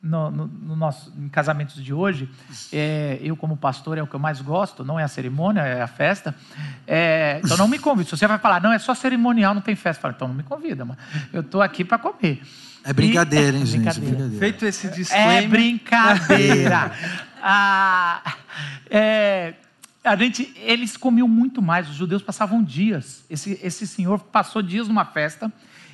no, 0.01 0.29
no- 0.32 0.47
no 0.47 0.75
nosso, 0.75 1.13
em 1.17 1.27
casamentos 1.29 1.82
de 1.84 1.93
hoje, 1.93 2.29
é, 2.71 3.17
eu 3.21 3.36
como 3.36 3.56
pastor 3.58 3.97
é 3.97 4.01
o 4.03 4.08
que 4.08 4.13
eu 4.15 4.19
mais 4.19 4.39
gosto, 4.41 4.84
não 4.84 4.99
é 4.99 5.03
a 5.03 5.08
cerimônia, 5.08 5.62
é 5.62 5.82
a 5.82 5.88
festa. 5.88 6.34
É, 6.88 7.41
então 7.43 7.58
não 7.58 7.67
me 7.67 7.79
convida. 7.79 8.10
Se 8.10 8.17
você 8.17 8.27
vai 8.27 8.38
falar, 8.38 8.62
não, 8.62 8.71
é 8.71 8.79
só 8.79 8.93
cerimonial, 8.93 9.53
não 9.53 9.62
tem 9.62 9.75
festa, 9.75 10.01
fala, 10.01 10.13
então 10.15 10.27
não 10.27 10.36
me 10.36 10.43
convida, 10.43 10.86
mano. 10.86 10.99
Eu 11.32 11.41
estou 11.41 11.62
aqui 11.62 11.84
para 11.84 11.97
comer. 11.97 12.41
É 12.86 12.91
brincadeira, 12.91 13.56
E- 13.56 13.60
hein, 13.62 13.65
gente? 13.65 13.77
brincadeira. 13.82 14.15
Brincadeira. 14.15 14.39
Feito 14.39 14.65
esse 14.65 14.88
É 14.88 14.89
disclaimer. 14.89 15.49
brincadeira. 15.49 16.91
Ah, 17.45 18.21
é, 18.89 19.53
a 20.04 20.16
gente, 20.16 20.54
eles 20.58 20.98
comiam 20.98 21.28
muito 21.28 21.62
mais, 21.62 21.89
os 21.89 21.96
judeus 21.96 22.22
passavam 22.22 22.62
dias. 22.62 23.24
Esse, 23.30 23.60
esse 23.63 23.88
senhor 23.88 24.20
passou 24.20 24.62
dias 24.62 24.88
numa 24.88 25.06
festa 25.06 25.52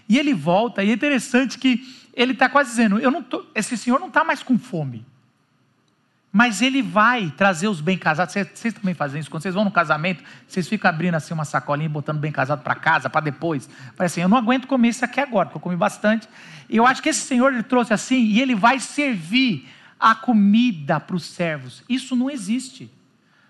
e 0.08 0.18
ele 0.18 0.34
volta, 0.34 0.84
e 0.84 0.90
é 0.90 0.94
interessante 0.94 1.60
que 1.60 1.88
ele 2.14 2.34
está 2.34 2.50
quase 2.50 2.72
dizendo: 2.72 2.98
eu 2.98 3.12
não 3.12 3.22
tô, 3.22 3.46
esse 3.54 3.78
senhor 3.78 4.00
não 4.00 4.08
está 4.08 4.24
mais 4.24 4.42
com 4.42 4.58
fome. 4.58 5.06
Mas 6.32 6.62
ele 6.62 6.82
vai 6.82 7.32
trazer 7.36 7.68
os 7.68 7.82
bem 7.82 7.98
casados. 7.98 8.34
Vocês, 8.34 8.48
vocês 8.54 8.74
também 8.74 8.94
fazem 8.94 9.20
isso. 9.20 9.32
Quando 9.32 9.42
vocês 9.42 9.56
vão 9.56 9.66
no 9.66 9.72
casamento, 9.72 10.24
vocês 10.48 10.68
ficam 10.68 10.88
abrindo 10.88 11.16
assim 11.16 11.34
uma 11.34 11.46
sacolinha 11.46 11.88
e 11.88 11.90
botando 11.90 12.20
bem 12.20 12.32
casado 12.32 12.62
para 12.62 12.76
casa, 12.76 13.10
para 13.10 13.22
depois. 13.22 13.68
Parece 13.98 14.14
assim, 14.14 14.22
eu 14.22 14.30
não 14.30 14.38
aguento 14.38 14.68
comer 14.68 14.90
isso 14.90 15.04
aqui 15.04 15.20
agora, 15.20 15.48
porque 15.48 15.58
eu 15.58 15.62
comi 15.62 15.76
bastante. 15.76 16.30
E 16.70 16.78
eu 16.78 16.86
acho 16.86 17.02
que 17.02 17.10
esse 17.10 17.22
senhor 17.22 17.52
ele 17.52 17.64
trouxe 17.64 17.94
assim, 17.94 18.18
e 18.18 18.40
ele 18.40 18.54
vai 18.54 18.80
servir 18.80 19.68
a 20.00 20.14
comida 20.14 21.00
para 21.00 21.16
os 21.16 21.26
servos. 21.26 21.84
Isso 21.90 22.16
não 22.16 22.30
existe. 22.30 22.92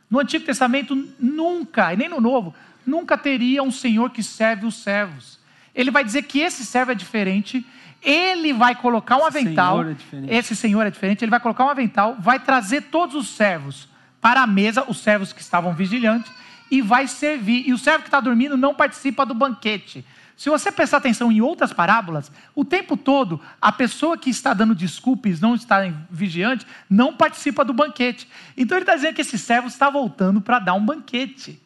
No 0.10 0.20
Antigo 0.20 0.46
Testamento, 0.46 0.96
nunca, 1.20 1.94
e 1.94 1.98
nem 1.98 2.10
no 2.10 2.20
Novo, 2.20 2.54
nunca 2.86 3.18
teria 3.18 3.62
um 3.62 3.72
senhor 3.72 4.10
que 4.10 4.24
serve 4.24 4.66
os 4.66 4.76
servos. 4.76 5.40
Ele 5.74 5.92
vai 5.92 6.04
dizer 6.04 6.24
que 6.24 6.40
esse 6.40 6.66
servo 6.66 6.92
é 6.92 6.96
diferente, 6.96 7.66
ele 8.02 8.54
vai 8.54 8.76
colocar 8.76 9.18
um 9.18 9.26
avental. 9.26 9.84
senhor 10.10 10.26
é. 10.28 10.38
Esse 10.38 10.56
senhor 10.56 10.86
é 10.86 10.90
diferente, 10.90 11.24
ele 11.24 11.30
vai 11.30 11.40
colocar 11.40 11.66
um 11.66 11.70
avental, 11.70 12.16
vai 12.20 12.40
trazer 12.40 12.84
todos 12.84 13.16
os 13.16 13.30
servos 13.30 13.88
para 14.20 14.42
a 14.42 14.48
mesa, 14.48 14.84
os 14.88 15.00
servos 15.00 15.32
que 15.32 15.42
estavam 15.42 15.74
vigilantes, 15.74 16.32
e 16.72 16.82
vai 16.82 17.08
servir. 17.08 17.68
E 17.68 17.74
o 17.74 17.78
servo 17.78 18.02
que 18.02 18.08
está 18.08 18.20
dormindo 18.20 18.58
não 18.58 18.74
participa 18.74 19.26
do 19.26 19.34
banquete. 19.34 20.06
Se 20.40 20.50
você 20.50 20.72
prestar 20.72 21.00
atenção 21.00 21.30
em 21.30 21.42
outras 21.42 21.74
parábolas, 21.74 22.32
o 22.56 22.64
tempo 22.64 22.96
todo, 22.96 23.42
a 23.60 23.74
pessoa 23.74 24.18
que 24.18 24.30
está 24.30 24.54
dando 24.54 24.74
desculpas, 24.74 25.42
não 25.42 25.54
está 25.54 25.82
vigiante, 26.10 26.66
não 26.90 27.14
participa 27.14 27.66
do 27.66 27.74
banquete. 27.74 28.26
Então 28.56 28.78
ele 28.78 28.84
está 28.84 28.96
dizendo 28.96 29.16
que 29.16 29.20
esse 29.20 29.38
servo 29.38 29.68
está 29.68 29.90
voltando 29.90 30.40
para 30.40 30.60
dar 30.60 30.76
um 30.76 30.86
banquete. 30.86 31.62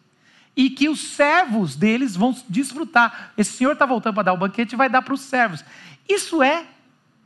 E 0.58 0.72
que 0.72 0.90
os 0.90 1.02
servos 1.02 1.76
deles 1.76 2.16
vão 2.16 2.36
desfrutar. 2.50 3.32
Esse 3.38 3.54
senhor 3.54 3.74
está 3.74 3.86
voltando 3.86 4.16
para 4.16 4.24
dar 4.24 4.34
o 4.34 4.38
banquete 4.38 4.74
e 4.74 4.76
vai 4.76 4.90
dar 4.90 5.04
para 5.04 5.14
os 5.14 5.22
servos. 5.22 5.64
Isso 6.10 6.42
é 6.42 6.66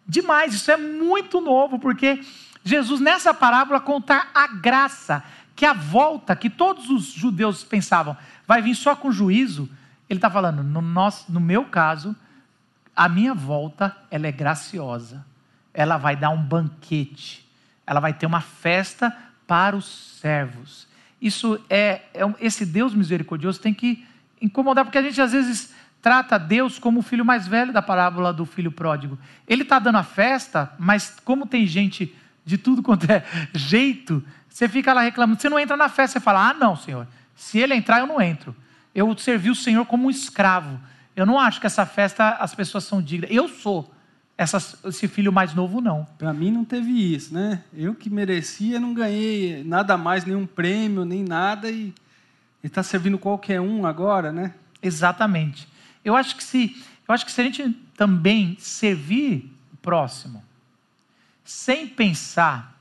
demais, 0.06 0.54
isso 0.54 0.70
é 0.70 0.76
muito 0.76 1.40
novo, 1.40 1.80
porque 1.80 2.26
Jesus, 2.62 3.00
nessa 3.00 3.34
parábola, 3.34 3.80
conta 3.80 4.28
a 4.36 4.48
graça, 4.48 5.24
que 5.56 5.66
a 5.66 5.72
volta 5.72 6.36
que 6.36 6.50
todos 6.50 6.90
os 6.90 7.06
judeus 7.06 7.64
pensavam 7.64 8.18
vai 8.46 8.62
vir 8.62 8.76
só 8.76 8.98
com 8.98 9.14
juízo. 9.14 9.70
Ele 10.10 10.18
está 10.18 10.30
falando, 10.30 10.64
no, 10.64 10.82
nosso, 10.82 11.32
no 11.32 11.40
meu 11.40 11.66
caso, 11.66 12.16
a 12.96 13.10
minha 13.10 13.34
volta 13.34 13.96
ela 14.10 14.28
é 14.28 14.32
graciosa. 14.32 15.26
Ela 15.74 15.98
vai 15.98 16.16
dar 16.16 16.30
um 16.30 16.42
banquete. 16.42 17.48
Ela 17.86 18.00
vai 18.00 18.14
ter 18.14 18.26
uma 18.26 18.42
festa 18.42 19.16
para 19.46 19.76
os 19.76 20.20
servos. 20.20 20.88
Isso 21.22 21.60
é, 21.70 22.02
é 22.14 22.34
esse 22.40 22.66
Deus 22.66 22.94
misericordioso 22.94 23.60
tem 23.60 23.74
que 23.74 24.06
incomodar, 24.42 24.86
porque 24.86 24.98
a 24.98 25.02
gente 25.02 25.22
às 25.22 25.32
vezes 25.32 25.74
trata 26.02 26.38
Deus 26.38 26.78
como 26.80 27.00
o 27.00 27.04
filho 27.04 27.26
mais 27.26 27.48
velho 27.48 27.74
da 27.74 27.82
parábola 27.82 28.32
do 28.32 28.46
filho 28.46 28.72
pródigo. 28.72 29.18
Ele 29.48 29.64
está 29.64 29.80
dando 29.80 29.98
a 29.98 30.04
festa, 30.04 30.72
mas 30.78 31.18
como 31.24 31.46
tem 31.46 31.66
gente 31.66 32.16
de 32.46 32.58
tudo 32.58 32.82
quanto 32.82 33.12
é 33.12 33.24
jeito, 33.54 34.24
você 34.48 34.70
fica 34.70 34.94
lá 34.94 35.02
reclamando. 35.02 35.42
Você 35.42 35.50
não 35.50 35.60
entra 35.60 35.76
na 35.76 35.90
festa, 35.90 36.20
você 36.20 36.24
fala: 36.24 36.50
Ah, 36.50 36.54
não, 36.54 36.76
Senhor. 36.76 37.08
Se 37.36 37.60
ele 37.60 37.76
entrar, 37.76 38.00
eu 38.00 38.08
não 38.08 38.22
entro. 38.22 38.56
Eu 38.98 39.16
servi 39.16 39.52
o 39.52 39.56
Senhor 39.56 39.86
como 39.86 40.08
um 40.08 40.10
escravo. 40.10 40.80
Eu 41.16 41.24
não 41.24 41.40
acho 41.40 41.60
que 41.62 41.68
essa 41.68 41.86
festa 41.86 42.30
as 42.32 42.56
pessoas 42.56 42.84
são 42.84 43.00
dignas. 43.00 43.30
Eu 43.32 43.48
sou 43.48 43.94
essas- 44.36 44.76
esse 44.86 45.08
filho 45.08 45.32
mais 45.32 45.54
novo, 45.54 45.80
não. 45.80 46.04
Para 46.18 46.34
mim 46.34 46.52
não 46.52 46.66
teve 46.66 47.14
isso, 47.14 47.32
né? 47.32 47.64
Eu 47.72 47.94
que 47.94 48.10
merecia, 48.10 48.80
não 48.80 48.96
ganhei 48.96 49.64
nada 49.64 49.96
mais, 50.00 50.26
nenhum 50.26 50.48
prêmio, 50.48 51.06
nem 51.06 51.24
nada, 51.24 51.70
e 51.70 51.94
está 52.64 52.82
servindo 52.82 53.20
qualquer 53.20 53.62
um 53.62 53.86
agora, 53.86 54.32
né? 54.32 54.56
Exatamente. 54.82 55.68
Eu 56.04 56.16
acho 56.16 56.36
que 56.36 56.44
se, 56.44 56.76
eu 57.08 57.14
acho 57.14 57.24
que 57.24 57.32
se 57.32 57.40
a 57.40 57.44
gente 57.44 57.70
também 57.96 58.58
servir 58.60 59.56
o 59.72 59.78
próximo, 59.78 60.44
sem 61.44 61.88
pensar 61.88 62.76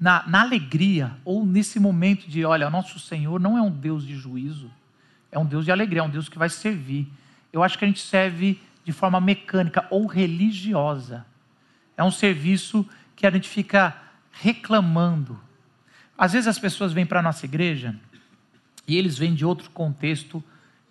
na, 0.00 0.26
na 0.26 0.40
alegria 0.40 1.16
ou 1.24 1.46
nesse 1.46 1.78
momento 1.78 2.28
de, 2.28 2.44
olha, 2.44 2.68
nosso 2.68 2.98
Senhor 2.98 3.38
não 3.38 3.56
é 3.56 3.62
um 3.62 3.70
Deus 3.70 4.04
de 4.04 4.16
juízo, 4.16 4.68
é 5.30 5.38
um 5.38 5.44
Deus 5.44 5.64
de 5.64 5.72
alegria, 5.72 6.00
é 6.00 6.02
um 6.02 6.10
Deus 6.10 6.28
que 6.28 6.38
vai 6.38 6.48
servir. 6.48 7.10
Eu 7.52 7.62
acho 7.62 7.78
que 7.78 7.84
a 7.84 7.88
gente 7.88 8.00
serve 8.00 8.60
de 8.84 8.92
forma 8.92 9.20
mecânica 9.20 9.86
ou 9.90 10.06
religiosa. 10.06 11.26
É 11.96 12.02
um 12.02 12.10
serviço 12.10 12.88
que 13.14 13.26
a 13.26 13.30
gente 13.30 13.48
fica 13.48 13.96
reclamando. 14.32 15.38
Às 16.16 16.32
vezes 16.32 16.48
as 16.48 16.58
pessoas 16.58 16.92
vêm 16.92 17.04
para 17.04 17.20
a 17.20 17.22
nossa 17.22 17.44
igreja 17.44 17.94
e 18.86 18.96
eles 18.96 19.18
vêm 19.18 19.34
de 19.34 19.44
outro 19.44 19.70
contexto 19.70 20.42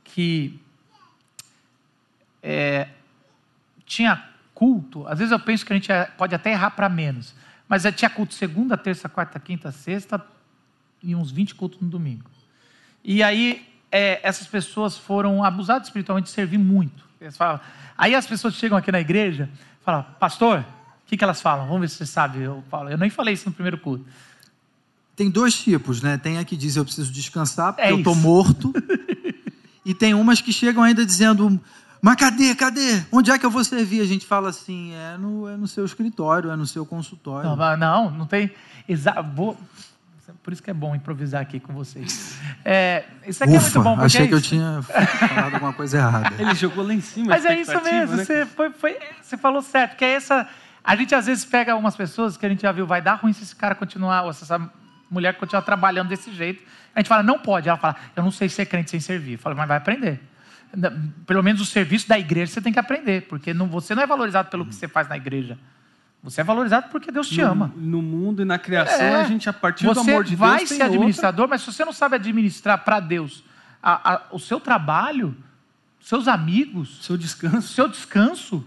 que 0.03 0.59
é, 2.43 2.89
tinha 3.85 4.23
culto. 4.53 5.07
Às 5.07 5.19
vezes 5.19 5.31
eu 5.31 5.39
penso 5.39 5.65
que 5.65 5.73
a 5.73 5.75
gente 5.75 5.91
é- 5.91 6.05
pode 6.05 6.35
até 6.35 6.51
errar 6.51 6.71
para 6.71 6.87
menos, 6.89 7.35
mas 7.67 7.85
é, 7.85 7.91
tinha 7.91 8.09
culto 8.09 8.33
segunda, 8.33 8.77
terça, 8.77 9.09
quarta, 9.09 9.39
quinta, 9.39 9.71
sexta 9.71 10.23
e 11.01 11.15
uns 11.15 11.31
20 11.31 11.55
cultos 11.55 11.79
no 11.81 11.89
domingo. 11.89 12.29
E 13.03 13.23
aí 13.23 13.67
é, 13.91 14.19
essas 14.23 14.47
pessoas 14.47 14.97
foram 14.97 15.43
abusadas 15.43 15.87
espiritualmente 15.87 16.25
de 16.27 16.31
servir 16.33 16.57
muito. 16.57 17.05
Falam- 17.31 17.59
aí 17.97 18.13
as 18.15 18.27
pessoas 18.27 18.53
chegam 18.53 18.77
aqui 18.77 18.91
na 18.91 18.99
igreja 18.99 19.49
e 19.81 19.83
falam, 19.83 20.05
pastor, 20.19 20.59
o 20.59 20.65
que, 21.07 21.17
que 21.17 21.23
elas 21.23 21.41
falam? 21.41 21.65
Vamos 21.65 21.81
ver 21.81 21.89
se 21.89 21.95
você 21.95 22.05
sabe. 22.05 22.41
Eu, 22.41 22.63
falo, 22.69 22.89
eu 22.89 22.97
nem 22.97 23.09
falei 23.09 23.33
isso 23.33 23.47
no 23.47 23.53
primeiro 23.53 23.77
culto. 23.77 24.05
Tem 25.15 25.29
dois 25.31 25.59
tipos, 25.59 26.01
né? 26.01 26.17
Tem 26.17 26.37
a 26.37 26.45
que 26.45 26.55
diz 26.55 26.75
eu 26.75 26.85
preciso 26.85 27.11
descansar 27.11 27.73
porque 27.73 27.87
É 27.87 27.91
eu 27.91 27.99
isso. 27.99 28.15
morto. 28.15 28.71
e 29.83 29.93
tem 29.93 30.13
umas 30.13 30.41
que 30.41 30.53
chegam 30.53 30.83
ainda 30.83 31.03
dizendo, 31.03 31.59
mas 32.01 32.15
cadê, 32.17 32.53
cadê? 32.53 33.03
Onde 33.11 33.31
é 33.31 33.39
que 33.39 33.45
eu 33.45 33.49
vou 33.49 33.63
servir? 33.63 34.01
A 34.01 34.05
gente 34.05 34.25
fala 34.27 34.49
assim, 34.49 34.93
é 34.93 35.17
no, 35.17 35.47
é 35.47 35.57
no 35.57 35.67
seu 35.67 35.85
escritório, 35.85 36.51
é 36.51 36.55
no 36.55 36.67
seu 36.67 36.85
consultório. 36.85 37.55
Não, 37.55 37.77
não, 37.77 38.11
não 38.11 38.25
tem. 38.27 38.51
Exa... 38.87 39.21
Vou... 39.21 39.57
Por 40.43 40.53
isso 40.53 40.61
que 40.61 40.69
é 40.69 40.73
bom 40.73 40.95
improvisar 40.95 41.41
aqui 41.41 41.59
com 41.59 41.73
vocês. 41.73 42.37
É, 42.69 43.05
isso 43.25 43.41
aqui 43.41 43.53
é 43.53 43.59
muito 43.59 43.69
Ufa, 43.69 43.79
bom, 43.79 43.91
porque 43.93 44.05
achei 44.07 44.25
é 44.25 44.27
que 44.27 44.33
eu 44.33 44.41
tinha 44.41 44.81
falado 44.81 45.53
alguma 45.53 45.71
coisa 45.71 45.99
errada. 45.99 46.33
Ele 46.37 46.53
jogou 46.53 46.85
lá 46.85 46.93
em 46.93 46.99
cima. 46.99 47.27
Mas 47.29 47.45
a 47.45 47.53
é 47.53 47.61
isso 47.61 47.81
mesmo, 47.81 48.17
né? 48.17 48.25
você, 48.25 48.45
foi, 48.45 48.71
foi- 48.71 48.97
você 49.21 49.37
falou 49.37 49.61
certo, 49.61 49.95
que 49.95 50.03
é 50.03 50.15
essa. 50.15 50.45
A 50.83 50.93
gente 50.97 51.15
às 51.15 51.27
vezes 51.27 51.45
pega 51.45 51.73
umas 51.77 51.95
pessoas 51.95 52.35
que 52.35 52.45
a 52.45 52.49
gente 52.49 52.63
já 52.63 52.73
viu, 52.73 52.85
vai 52.85 53.01
dar 53.01 53.13
ruim 53.13 53.31
se 53.31 53.43
esse 53.43 53.55
cara 53.55 53.73
continuar, 53.73 54.23
ou 54.23 54.33
se 54.33 54.43
essa 54.43 54.59
mulher 55.09 55.35
continuar 55.35 55.61
trabalhando 55.61 56.09
desse 56.09 56.29
jeito. 56.33 56.61
A 56.93 56.99
gente 56.99 57.07
fala, 57.07 57.23
não 57.23 57.39
pode. 57.39 57.69
Ela 57.69 57.77
fala, 57.77 57.95
eu 58.15 58.21
não 58.23 58.31
sei 58.31 58.49
ser 58.49 58.65
crente 58.65 58.91
sem 58.91 58.99
servir. 58.99 59.33
Eu 59.33 59.39
falo, 59.39 59.55
mas 59.55 59.67
vai 59.67 59.77
aprender. 59.77 60.19
pelo 61.25 61.41
menos 61.41 61.61
o 61.61 61.65
serviço 61.65 62.07
da 62.09 62.19
igreja 62.19 62.51
você 62.51 62.61
tem 62.61 62.73
que 62.73 62.79
aprender, 62.79 63.27
porque 63.29 63.53
não, 63.53 63.67
você 63.67 63.95
não 63.95 64.03
é 64.03 64.07
valorizado 64.07 64.49
pelo 64.49 64.65
que 64.65 64.75
você 64.75 64.89
faz 64.89 65.07
na 65.07 65.15
igreja. 65.15 65.57
Você 66.29 66.41
é 66.41 66.43
valorizado 66.43 66.89
porque 66.89 67.09
Deus 67.11 67.29
te 67.29 67.41
no, 67.41 67.47
ama. 67.51 67.73
No 67.77 68.01
mundo 68.01 68.41
e 68.41 68.45
na 68.45 68.59
criação, 68.59 68.99
É. 69.01 69.21
a 69.21 69.23
gente, 69.23 69.47
a 69.49 69.53
partir 69.53 69.85
você 69.85 69.93
do 70.03 70.09
amor 70.11 70.23
de 70.25 70.35
vai 70.35 70.57
Deus, 70.57 70.69
ser 70.69 70.75
tem 70.75 70.83
outra. 70.83 70.95
administrador, 70.97 71.47
mas 71.47 71.61
se 71.61 71.71
você 71.71 71.85
não 71.85 71.93
sabe 71.93 72.15
administrar 72.15 72.79
para 72.83 72.99
Deus 72.99 73.43
a- 73.81 74.13
a- 74.15 74.21
o 74.31 74.37
seu 74.39 74.59
trabalho, 74.59 75.35
seus 76.01 76.27
amigos, 76.27 76.99
Seu 77.01 77.17
descanso. 77.17 77.73
seu 77.73 77.87
descanso. 77.87 78.65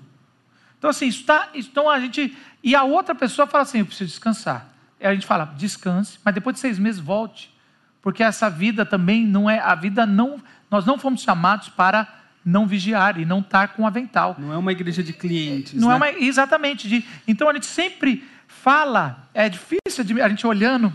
Então, 0.79 0.89
assim, 0.89 1.07
isso 1.07 1.25
tá, 1.25 1.51
então 1.55 1.91
a 1.91 2.01
gente. 2.01 2.35
E 2.65 2.75
a 2.75 2.83
outra 2.85 3.15
pessoa 3.15 3.47
fala 3.47 3.63
assim: 3.63 3.81
eu 3.81 3.87
preciso 3.87 4.09
descansar. 4.09 4.67
Aí 4.99 5.07
a 5.09 5.15
gente 5.15 5.27
fala, 5.27 5.45
descanse, 5.57 6.19
mas 6.25 6.35
depois 6.35 6.55
de 6.55 6.61
seis 6.61 6.79
meses 6.79 6.99
volte. 7.01 7.55
Porque 8.01 8.23
essa 8.23 8.49
vida 8.49 8.87
também 8.87 9.27
não 9.27 9.49
é. 9.51 9.59
A 9.59 9.75
vida 9.75 10.07
não. 10.07 10.41
Nós 10.71 10.87
não 10.87 10.99
fomos 10.99 11.21
chamados 11.23 11.69
para 11.69 12.09
não 12.45 12.67
vigiar 12.67 13.19
e 13.21 13.25
não 13.25 13.41
estar 13.41 13.69
com 13.69 13.87
avental. 13.87 14.37
Não 14.39 14.53
é 14.53 14.57
uma 14.57 14.73
igreja 14.73 15.03
de 15.03 15.13
clientes. 15.13 15.75
Não 15.75 15.89
né? 15.89 15.95
é 15.95 15.97
uma, 15.97 16.11
exatamente. 16.11 16.89
de- 16.89 17.05
então 17.29 17.49
a 17.49 17.53
gente 17.55 17.67
sempre 17.67 18.25
fala, 18.49 19.29
é 19.35 19.49
difícil 19.49 20.05
de- 20.05 20.21
a 20.21 20.29
gente 20.29 20.47
olhando 20.47 20.93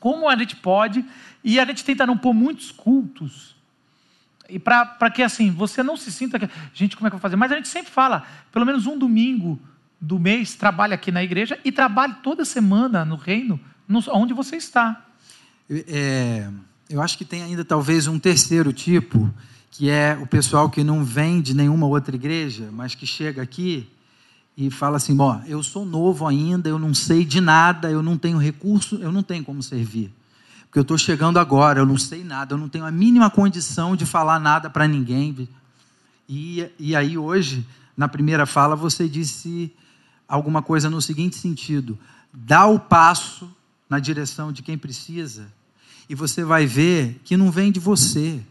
como 0.00 0.28
a 0.28 0.36
gente 0.36 0.56
pode, 0.56 1.04
e 1.44 1.58
a 1.60 1.64
gente 1.64 1.84
tenta 1.84 2.06
não 2.06 2.16
pôr 2.16 2.32
muitos 2.34 2.70
cultos. 2.72 3.54
E 4.48 4.58
para 4.58 5.10
que 5.10 5.22
assim, 5.22 5.50
você 5.50 5.82
não 5.82 5.96
se 5.96 6.10
sinta 6.12 6.38
que. 6.38 6.48
Gente, 6.74 6.96
como 6.96 7.06
é 7.06 7.10
que 7.10 7.14
eu 7.14 7.18
vou 7.18 7.22
fazer? 7.22 7.36
Mas 7.36 7.52
a 7.52 7.56
gente 7.56 7.68
sempre 7.68 7.90
fala, 7.90 8.26
pelo 8.50 8.66
menos 8.66 8.86
um 8.86 8.98
domingo 8.98 9.58
do 10.00 10.18
mês, 10.18 10.54
trabalha 10.54 10.94
aqui 10.94 11.10
na 11.12 11.22
igreja 11.22 11.58
e 11.64 11.70
trabalhe 11.72 12.14
toda 12.22 12.44
semana 12.44 13.04
no 13.04 13.14
reino, 13.16 13.58
no- 13.88 14.02
onde 14.10 14.34
você 14.34 14.56
está. 14.56 15.04
É, 15.70 16.48
eu 16.90 17.00
acho 17.00 17.16
que 17.16 17.24
tem 17.24 17.42
ainda 17.42 17.64
talvez 17.64 18.06
um 18.08 18.18
terceiro 18.18 18.72
tipo, 18.72 19.32
que 19.72 19.88
é 19.88 20.18
o 20.20 20.26
pessoal 20.26 20.68
que 20.68 20.84
não 20.84 21.02
vem 21.02 21.40
de 21.40 21.54
nenhuma 21.54 21.86
outra 21.86 22.14
igreja, 22.14 22.68
mas 22.70 22.94
que 22.94 23.06
chega 23.06 23.40
aqui 23.42 23.88
e 24.54 24.70
fala 24.70 24.98
assim: 24.98 25.16
Bom, 25.16 25.42
eu 25.46 25.62
sou 25.62 25.86
novo 25.86 26.26
ainda, 26.26 26.68
eu 26.68 26.78
não 26.78 26.92
sei 26.92 27.24
de 27.24 27.40
nada, 27.40 27.90
eu 27.90 28.02
não 28.02 28.18
tenho 28.18 28.36
recurso, 28.36 28.96
eu 28.96 29.10
não 29.10 29.22
tenho 29.22 29.42
como 29.42 29.62
servir. 29.62 30.12
Porque 30.64 30.78
eu 30.78 30.82
estou 30.82 30.98
chegando 30.98 31.38
agora, 31.38 31.80
eu 31.80 31.86
não 31.86 31.96
sei 31.96 32.22
nada, 32.22 32.54
eu 32.54 32.58
não 32.58 32.68
tenho 32.68 32.84
a 32.84 32.90
mínima 32.90 33.30
condição 33.30 33.96
de 33.96 34.04
falar 34.04 34.38
nada 34.38 34.68
para 34.68 34.86
ninguém. 34.86 35.48
E, 36.28 36.68
e 36.78 36.94
aí, 36.94 37.16
hoje, 37.16 37.66
na 37.96 38.08
primeira 38.08 38.44
fala, 38.44 38.76
você 38.76 39.08
disse 39.08 39.72
alguma 40.28 40.60
coisa 40.60 40.90
no 40.90 41.00
seguinte 41.00 41.36
sentido: 41.36 41.98
dá 42.30 42.66
o 42.66 42.78
passo 42.78 43.50
na 43.88 43.98
direção 43.98 44.52
de 44.52 44.62
quem 44.62 44.76
precisa, 44.76 45.46
e 46.10 46.14
você 46.14 46.44
vai 46.44 46.66
ver 46.66 47.22
que 47.24 47.38
não 47.38 47.50
vem 47.50 47.72
de 47.72 47.80
você. 47.80 48.42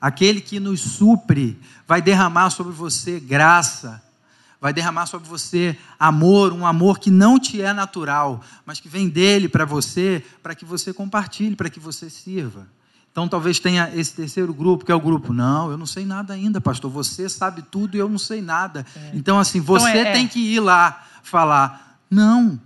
Aquele 0.00 0.40
que 0.40 0.60
nos 0.60 0.80
supre 0.80 1.58
vai 1.86 2.00
derramar 2.00 2.50
sobre 2.50 2.72
você 2.72 3.18
graça, 3.18 4.02
vai 4.60 4.72
derramar 4.72 5.06
sobre 5.06 5.28
você 5.28 5.76
amor, 5.98 6.52
um 6.52 6.66
amor 6.66 6.98
que 6.98 7.10
não 7.10 7.38
te 7.38 7.60
é 7.62 7.72
natural, 7.72 8.42
mas 8.66 8.80
que 8.80 8.88
vem 8.88 9.08
dele 9.08 9.48
para 9.48 9.64
você, 9.64 10.24
para 10.42 10.54
que 10.54 10.64
você 10.64 10.92
compartilhe, 10.92 11.56
para 11.56 11.70
que 11.70 11.80
você 11.80 12.08
sirva. 12.10 12.66
Então 13.10 13.26
talvez 13.26 13.58
tenha 13.58 13.90
esse 13.94 14.12
terceiro 14.14 14.54
grupo, 14.54 14.84
que 14.84 14.92
é 14.92 14.94
o 14.94 15.00
grupo, 15.00 15.32
não, 15.32 15.70
eu 15.70 15.76
não 15.78 15.86
sei 15.86 16.04
nada 16.04 16.34
ainda, 16.34 16.60
pastor, 16.60 16.90
você 16.90 17.28
sabe 17.28 17.62
tudo 17.62 17.96
e 17.96 18.00
eu 18.00 18.08
não 18.08 18.18
sei 18.18 18.40
nada. 18.40 18.86
Então 19.12 19.38
assim, 19.40 19.60
você 19.60 19.88
é- 19.88 19.98
é. 20.08 20.12
tem 20.12 20.28
que 20.28 20.38
ir 20.38 20.60
lá 20.60 21.04
falar, 21.24 21.98
não, 22.08 22.60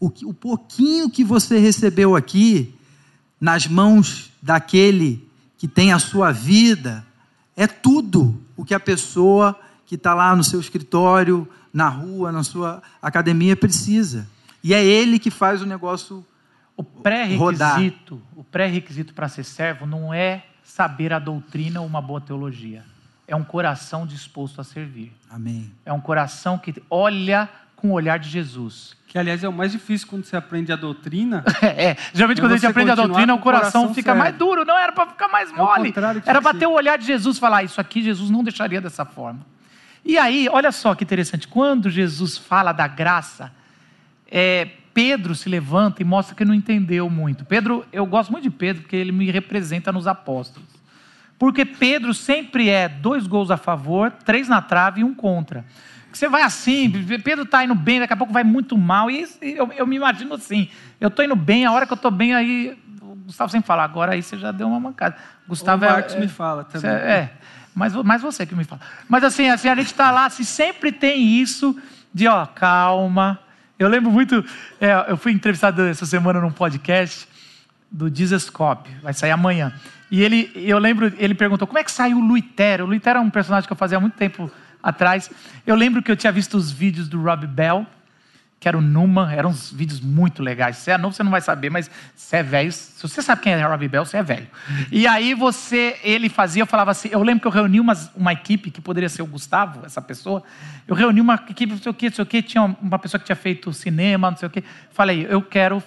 o, 0.00 0.10
que- 0.10 0.26
o 0.26 0.34
pouquinho 0.34 1.08
que 1.08 1.22
você 1.22 1.58
recebeu 1.58 2.16
aqui, 2.16 2.74
nas 3.40 3.66
mãos 3.66 4.30
daquele 4.42 5.25
que 5.66 5.72
tem 5.72 5.92
a 5.92 5.98
sua 5.98 6.30
vida, 6.30 7.04
é 7.56 7.66
tudo 7.66 8.40
o 8.56 8.64
que 8.64 8.72
a 8.72 8.78
pessoa 8.78 9.58
que 9.84 9.96
está 9.96 10.14
lá 10.14 10.34
no 10.36 10.44
seu 10.44 10.60
escritório, 10.60 11.48
na 11.72 11.88
rua, 11.88 12.30
na 12.30 12.44
sua 12.44 12.80
academia 13.02 13.56
precisa. 13.56 14.28
E 14.62 14.72
é 14.72 14.84
ele 14.84 15.18
que 15.18 15.28
faz 15.28 15.60
o 15.60 15.66
negócio. 15.66 16.24
O 16.76 16.84
pré-requisito, 16.84 18.22
o 18.36 18.44
pré-requisito 18.44 19.12
para 19.12 19.28
ser 19.28 19.42
servo 19.42 19.86
não 19.86 20.14
é 20.14 20.44
saber 20.62 21.12
a 21.12 21.18
doutrina 21.18 21.80
ou 21.80 21.86
uma 21.86 22.00
boa 22.00 22.20
teologia. 22.20 22.84
É 23.26 23.34
um 23.34 23.42
coração 23.42 24.06
disposto 24.06 24.60
a 24.60 24.64
servir. 24.64 25.12
Amém. 25.28 25.72
É 25.84 25.92
um 25.92 26.00
coração 26.00 26.58
que 26.58 26.80
olha 26.88 27.48
com 27.76 27.90
o 27.90 27.92
olhar 27.92 28.18
de 28.18 28.28
Jesus. 28.28 28.96
Que, 29.06 29.18
aliás, 29.18 29.44
é 29.44 29.48
o 29.48 29.52
mais 29.52 29.70
difícil 29.70 30.08
quando 30.08 30.24
você 30.24 30.36
aprende 30.36 30.72
a 30.72 30.76
doutrina. 30.76 31.44
É, 31.62 31.96
geralmente 32.12 32.38
É 32.38 32.42
quando 32.42 32.52
a 32.52 32.56
gente 32.56 32.66
aprende 32.66 32.90
a 32.90 32.94
doutrina, 32.94 33.34
o 33.34 33.38
coração, 33.38 33.82
coração 33.82 33.94
fica 33.94 34.10
sério. 34.10 34.18
mais 34.18 34.34
duro. 34.34 34.64
Não 34.64 34.76
era 34.76 34.92
para 34.92 35.06
ficar 35.06 35.28
mais 35.28 35.50
o 35.50 35.56
mole. 35.56 35.92
que 35.92 35.98
Era 35.98 36.12
tinha 36.20 36.42
para 36.42 36.52
que 36.52 36.58
ter 36.58 36.66
o 36.66 36.72
olhar 36.72 36.98
de 36.98 37.06
Jesus 37.06 37.36
e 37.36 37.40
falar: 37.40 37.62
Isso 37.62 37.80
aqui 37.80 38.02
Jesus 38.02 38.30
não 38.30 38.42
deixaria 38.42 38.80
dessa 38.80 39.04
forma. 39.04 39.40
E 40.04 40.16
aí, 40.18 40.48
olha 40.50 40.72
só 40.72 40.94
que 40.94 41.04
interessante. 41.04 41.46
Quando 41.48 41.90
Jesus 41.90 42.38
fala 42.38 42.72
da 42.72 42.86
graça, 42.86 43.52
é, 44.30 44.68
Pedro 44.94 45.34
se 45.34 45.48
levanta 45.48 46.00
e 46.00 46.04
mostra 46.04 46.34
que 46.34 46.44
não 46.44 46.54
entendeu 46.54 47.10
muito. 47.10 47.44
Pedro, 47.44 47.84
eu 47.92 48.06
gosto 48.06 48.30
muito 48.30 48.44
de 48.44 48.50
Pedro 48.50 48.82
porque 48.82 48.96
ele 48.96 49.12
me 49.12 49.30
representa 49.30 49.92
nos 49.92 50.06
apóstolos. 50.06 50.68
Porque 51.38 51.64
Pedro 51.64 52.14
sempre 52.14 52.68
é 52.70 52.88
dois 52.88 53.26
gols 53.26 53.50
a 53.50 53.56
favor, 53.56 54.10
três 54.10 54.48
na 54.48 54.62
trave 54.62 55.02
e 55.02 55.04
um 55.04 55.14
contra. 55.14 55.64
Você 56.16 56.30
vai 56.30 56.40
assim, 56.40 56.90
Pedro 57.22 57.44
está 57.44 57.62
indo 57.62 57.74
bem, 57.74 58.00
daqui 58.00 58.14
a 58.14 58.16
pouco 58.16 58.32
vai 58.32 58.42
muito 58.42 58.76
mal. 58.78 59.10
E 59.10 59.26
eu, 59.42 59.70
eu 59.76 59.86
me 59.86 59.96
imagino 59.96 60.32
assim: 60.34 60.68
eu 60.98 61.08
estou 61.08 61.22
indo 61.22 61.36
bem, 61.36 61.66
a 61.66 61.72
hora 61.72 61.86
que 61.86 61.92
eu 61.92 61.96
estou 61.96 62.10
bem, 62.10 62.34
aí. 62.34 62.78
O 63.02 63.14
Gustavo 63.26 63.50
sempre 63.50 63.66
fala, 63.66 63.82
agora 63.84 64.12
aí 64.12 64.22
você 64.22 64.38
já 64.38 64.50
deu 64.50 64.66
uma 64.68 64.80
mancada. 64.80 65.16
Gustavo 65.46 65.84
o 65.84 65.88
é- 65.88 65.90
Marcos 65.90 66.14
é, 66.14 66.20
me 66.20 66.28
fala 66.28 66.64
também. 66.64 66.80
Cê- 66.80 66.96
É, 66.96 67.30
mas, 67.74 67.92
mas 67.94 68.22
você 68.22 68.46
que 68.46 68.54
me 68.54 68.64
fala. 68.64 68.80
Mas 69.08 69.24
assim, 69.24 69.48
assim 69.50 69.68
a 69.68 69.74
gente 69.74 69.88
está 69.88 70.10
lá, 70.10 70.26
assim, 70.26 70.42
sempre 70.42 70.90
tem 70.90 71.38
isso 71.38 71.76
de, 72.14 72.26
ó, 72.26 72.46
calma. 72.46 73.38
Eu 73.78 73.88
lembro 73.88 74.10
muito, 74.10 74.42
é, 74.80 74.92
eu 75.08 75.18
fui 75.18 75.32
entrevistado 75.32 75.82
essa 75.82 76.06
semana 76.06 76.40
num 76.40 76.52
podcast 76.52 77.28
do 77.90 78.10
Cop, 78.52 78.88
vai 79.02 79.12
sair 79.12 79.32
amanhã. 79.32 79.72
E 80.10 80.22
ele, 80.22 80.50
eu 80.54 80.78
lembro, 80.78 81.12
ele 81.18 81.34
perguntou, 81.34 81.66
como 81.66 81.78
é 81.78 81.84
que 81.84 81.90
saiu 81.90 82.18
o 82.18 82.20
Luitero? 82.20 82.84
O 82.84 82.86
Luitero 82.86 83.18
é 83.18 83.22
um 83.22 83.28
personagem 83.28 83.66
que 83.66 83.72
eu 83.72 83.76
fazia 83.76 83.98
há 83.98 84.00
muito 84.00 84.14
tempo 84.14 84.50
atrás. 84.86 85.28
Eu 85.66 85.74
lembro 85.74 86.00
que 86.00 86.10
eu 86.10 86.16
tinha 86.16 86.30
visto 86.30 86.56
os 86.56 86.70
vídeos 86.70 87.08
do 87.08 87.20
Rob 87.20 87.44
Bell, 87.44 87.84
que 88.60 88.68
era 88.68 88.78
o 88.78 88.80
Numa, 88.80 89.32
eram 89.34 89.50
uns 89.50 89.72
vídeos 89.72 90.00
muito 90.00 90.42
legais. 90.42 90.76
Se 90.76 90.92
é 90.92 90.96
novo, 90.96 91.14
você 91.14 91.24
não 91.24 91.30
vai 91.30 91.40
saber, 91.40 91.70
mas 91.70 91.90
se 92.14 92.36
é 92.36 92.42
velho, 92.42 92.70
se 92.70 93.02
você 93.02 93.20
sabe 93.20 93.42
quem 93.42 93.52
é 93.52 93.66
Robbie 93.66 93.88
Bell, 93.88 94.04
você 94.04 94.16
é 94.16 94.22
velho. 94.22 94.46
E 94.90 95.06
aí 95.06 95.34
você, 95.34 95.98
ele 96.04 96.28
fazia, 96.28 96.62
eu 96.62 96.66
falava 96.66 96.92
assim, 96.92 97.08
eu 97.10 97.22
lembro 97.22 97.40
que 97.40 97.48
eu 97.48 97.50
reuni 97.50 97.80
umas, 97.80 98.10
uma 98.14 98.32
equipe, 98.32 98.70
que 98.70 98.80
poderia 98.80 99.08
ser 99.08 99.22
o 99.22 99.26
Gustavo, 99.26 99.84
essa 99.84 100.00
pessoa, 100.00 100.42
eu 100.86 100.94
reuni 100.94 101.20
uma 101.20 101.34
equipe, 101.34 101.72
não 101.72 101.78
sei 101.78 101.90
o 101.90 101.94
que, 101.94 102.08
não 102.08 102.14
sei 102.14 102.22
o 102.22 102.26
que, 102.26 102.42
tinha 102.42 102.62
uma 102.62 102.98
pessoa 102.98 103.18
que 103.18 103.26
tinha 103.26 103.36
feito 103.36 103.72
cinema, 103.72 104.30
não 104.30 104.38
sei 104.38 104.46
o 104.46 104.50
que, 104.50 104.62
falei, 104.90 105.26
eu 105.28 105.42
quero 105.42 105.82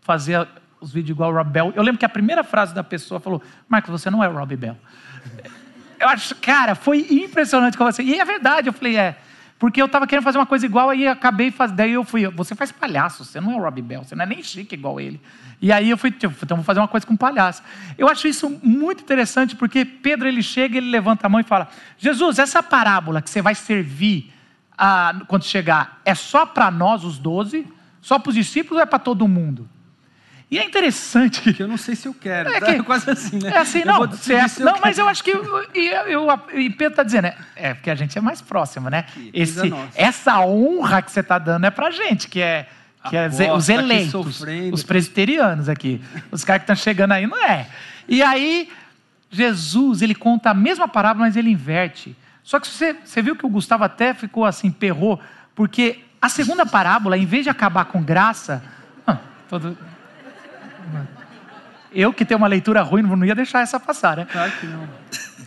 fazer 0.00 0.48
os 0.80 0.92
vídeos 0.92 1.14
igual 1.14 1.30
o 1.30 1.34
Rob 1.34 1.50
Bell. 1.50 1.72
Eu 1.76 1.82
lembro 1.82 1.98
que 1.98 2.06
a 2.06 2.08
primeira 2.08 2.42
frase 2.42 2.74
da 2.74 2.82
pessoa 2.82 3.20
falou, 3.20 3.42
Marcos, 3.68 3.90
você 3.90 4.10
não 4.10 4.24
é 4.24 4.28
o 4.28 4.32
Robbie 4.32 4.56
Bell. 4.56 4.76
Eu 5.98 6.08
acho, 6.08 6.34
cara, 6.36 6.74
foi 6.74 7.06
impressionante 7.10 7.76
como 7.76 7.88
assim. 7.88 8.04
E 8.04 8.20
é 8.20 8.24
verdade, 8.24 8.68
eu 8.68 8.72
falei, 8.72 8.96
é. 8.96 9.18
Porque 9.58 9.82
eu 9.82 9.86
estava 9.86 10.06
querendo 10.06 10.22
fazer 10.22 10.38
uma 10.38 10.46
coisa 10.46 10.64
igual, 10.64 10.90
aí 10.90 11.08
acabei 11.08 11.50
fazendo. 11.50 11.76
Daí 11.76 11.92
eu 11.92 12.04
fui, 12.04 12.26
você 12.28 12.54
faz 12.54 12.70
palhaço, 12.70 13.24
você 13.24 13.40
não 13.40 13.52
é 13.52 13.56
o 13.56 13.60
Robbie 13.60 13.82
Bell, 13.82 14.04
você 14.04 14.14
não 14.14 14.22
é 14.22 14.26
nem 14.26 14.40
chique 14.40 14.74
igual 14.76 15.00
ele. 15.00 15.20
E 15.60 15.72
aí 15.72 15.90
eu 15.90 15.98
fui, 15.98 16.12
tipo, 16.12 16.32
então 16.40 16.56
vou 16.56 16.64
fazer 16.64 16.78
uma 16.78 16.86
coisa 16.86 17.04
com 17.04 17.16
palhaço. 17.16 17.62
Eu 17.96 18.08
acho 18.08 18.28
isso 18.28 18.48
muito 18.62 19.02
interessante, 19.02 19.56
porque 19.56 19.84
Pedro 19.84 20.28
ele 20.28 20.44
chega, 20.44 20.78
ele 20.78 20.88
levanta 20.88 21.26
a 21.26 21.28
mão 21.28 21.40
e 21.40 21.42
fala: 21.42 21.68
Jesus, 21.98 22.38
essa 22.38 22.62
parábola 22.62 23.20
que 23.20 23.28
você 23.28 23.42
vai 23.42 23.56
servir 23.56 24.32
quando 25.26 25.42
chegar, 25.42 26.00
é 26.04 26.14
só 26.14 26.46
para 26.46 26.70
nós, 26.70 27.02
os 27.02 27.18
doze? 27.18 27.66
Só 28.00 28.16
para 28.16 28.28
os 28.30 28.36
discípulos 28.36 28.76
ou 28.76 28.82
é 28.82 28.86
para 28.86 29.00
todo 29.00 29.26
mundo? 29.26 29.68
E 30.50 30.58
é 30.58 30.64
interessante 30.64 31.54
eu 31.60 31.68
não 31.68 31.76
sei 31.76 31.94
se 31.94 32.08
eu 32.08 32.14
quero. 32.14 32.48
É 32.48 32.60
tá? 32.60 32.66
que- 32.66 32.82
quase 32.84 33.10
assim, 33.10 33.38
né? 33.38 33.50
é 33.50 33.58
assim, 33.58 33.84
não, 33.84 34.10
certo. 34.12 34.64
não 34.64 34.78
mas 34.82 34.98
eu 34.98 35.06
acho 35.08 35.22
que. 35.22 35.32
E, 35.74 35.88
eu, 36.10 36.26
e 36.54 36.70
Pedro 36.70 36.92
está 36.94 37.02
dizendo, 37.02 37.26
é, 37.26 37.36
é 37.54 37.74
porque 37.74 37.90
a 37.90 37.94
gente 37.94 38.16
é 38.16 38.20
mais 38.20 38.40
próximo, 38.40 38.88
né? 38.88 39.04
Esse, 39.32 39.70
essa 39.94 40.40
honra 40.40 41.02
que 41.02 41.10
você 41.12 41.20
está 41.20 41.38
dando 41.38 41.66
é 41.66 41.70
para 41.70 41.90
gente, 41.90 42.28
que 42.28 42.40
é, 42.40 42.66
que 43.08 43.16
é 43.16 43.28
os 43.52 43.68
eleitos, 43.68 44.42
os 44.72 44.82
presbiterianos 44.82 45.68
aqui. 45.68 46.00
Os 46.30 46.44
caras 46.44 46.60
que 46.62 46.72
estão 46.72 46.76
chegando 46.76 47.12
aí, 47.12 47.26
não 47.26 47.38
é. 47.44 47.68
E 48.08 48.22
aí, 48.22 48.70
Jesus, 49.30 50.00
ele 50.00 50.14
conta 50.14 50.50
a 50.50 50.54
mesma 50.54 50.88
parábola, 50.88 51.26
mas 51.26 51.36
ele 51.36 51.50
inverte. 51.50 52.16
Só 52.42 52.58
que 52.58 52.66
você, 52.66 52.96
você 53.04 53.20
viu 53.20 53.36
que 53.36 53.44
o 53.44 53.48
Gustavo 53.50 53.84
até 53.84 54.14
ficou 54.14 54.46
assim, 54.46 54.70
perrou, 54.70 55.20
porque 55.54 56.00
a 56.20 56.30
segunda 56.30 56.64
parábola, 56.64 57.18
em 57.18 57.26
vez 57.26 57.44
de 57.44 57.50
acabar 57.50 57.84
com 57.84 58.02
graça. 58.02 58.62
ah, 59.06 59.18
todo- 59.48 59.76
eu 61.92 62.12
que 62.12 62.24
tenho 62.24 62.38
uma 62.38 62.46
leitura 62.46 62.82
ruim, 62.82 63.02
não 63.02 63.24
ia 63.24 63.34
deixar 63.34 63.60
essa 63.60 63.80
passar, 63.80 64.16
né? 64.18 64.26
Claro 64.30 64.52
que 64.52 64.66
não. 64.66 64.88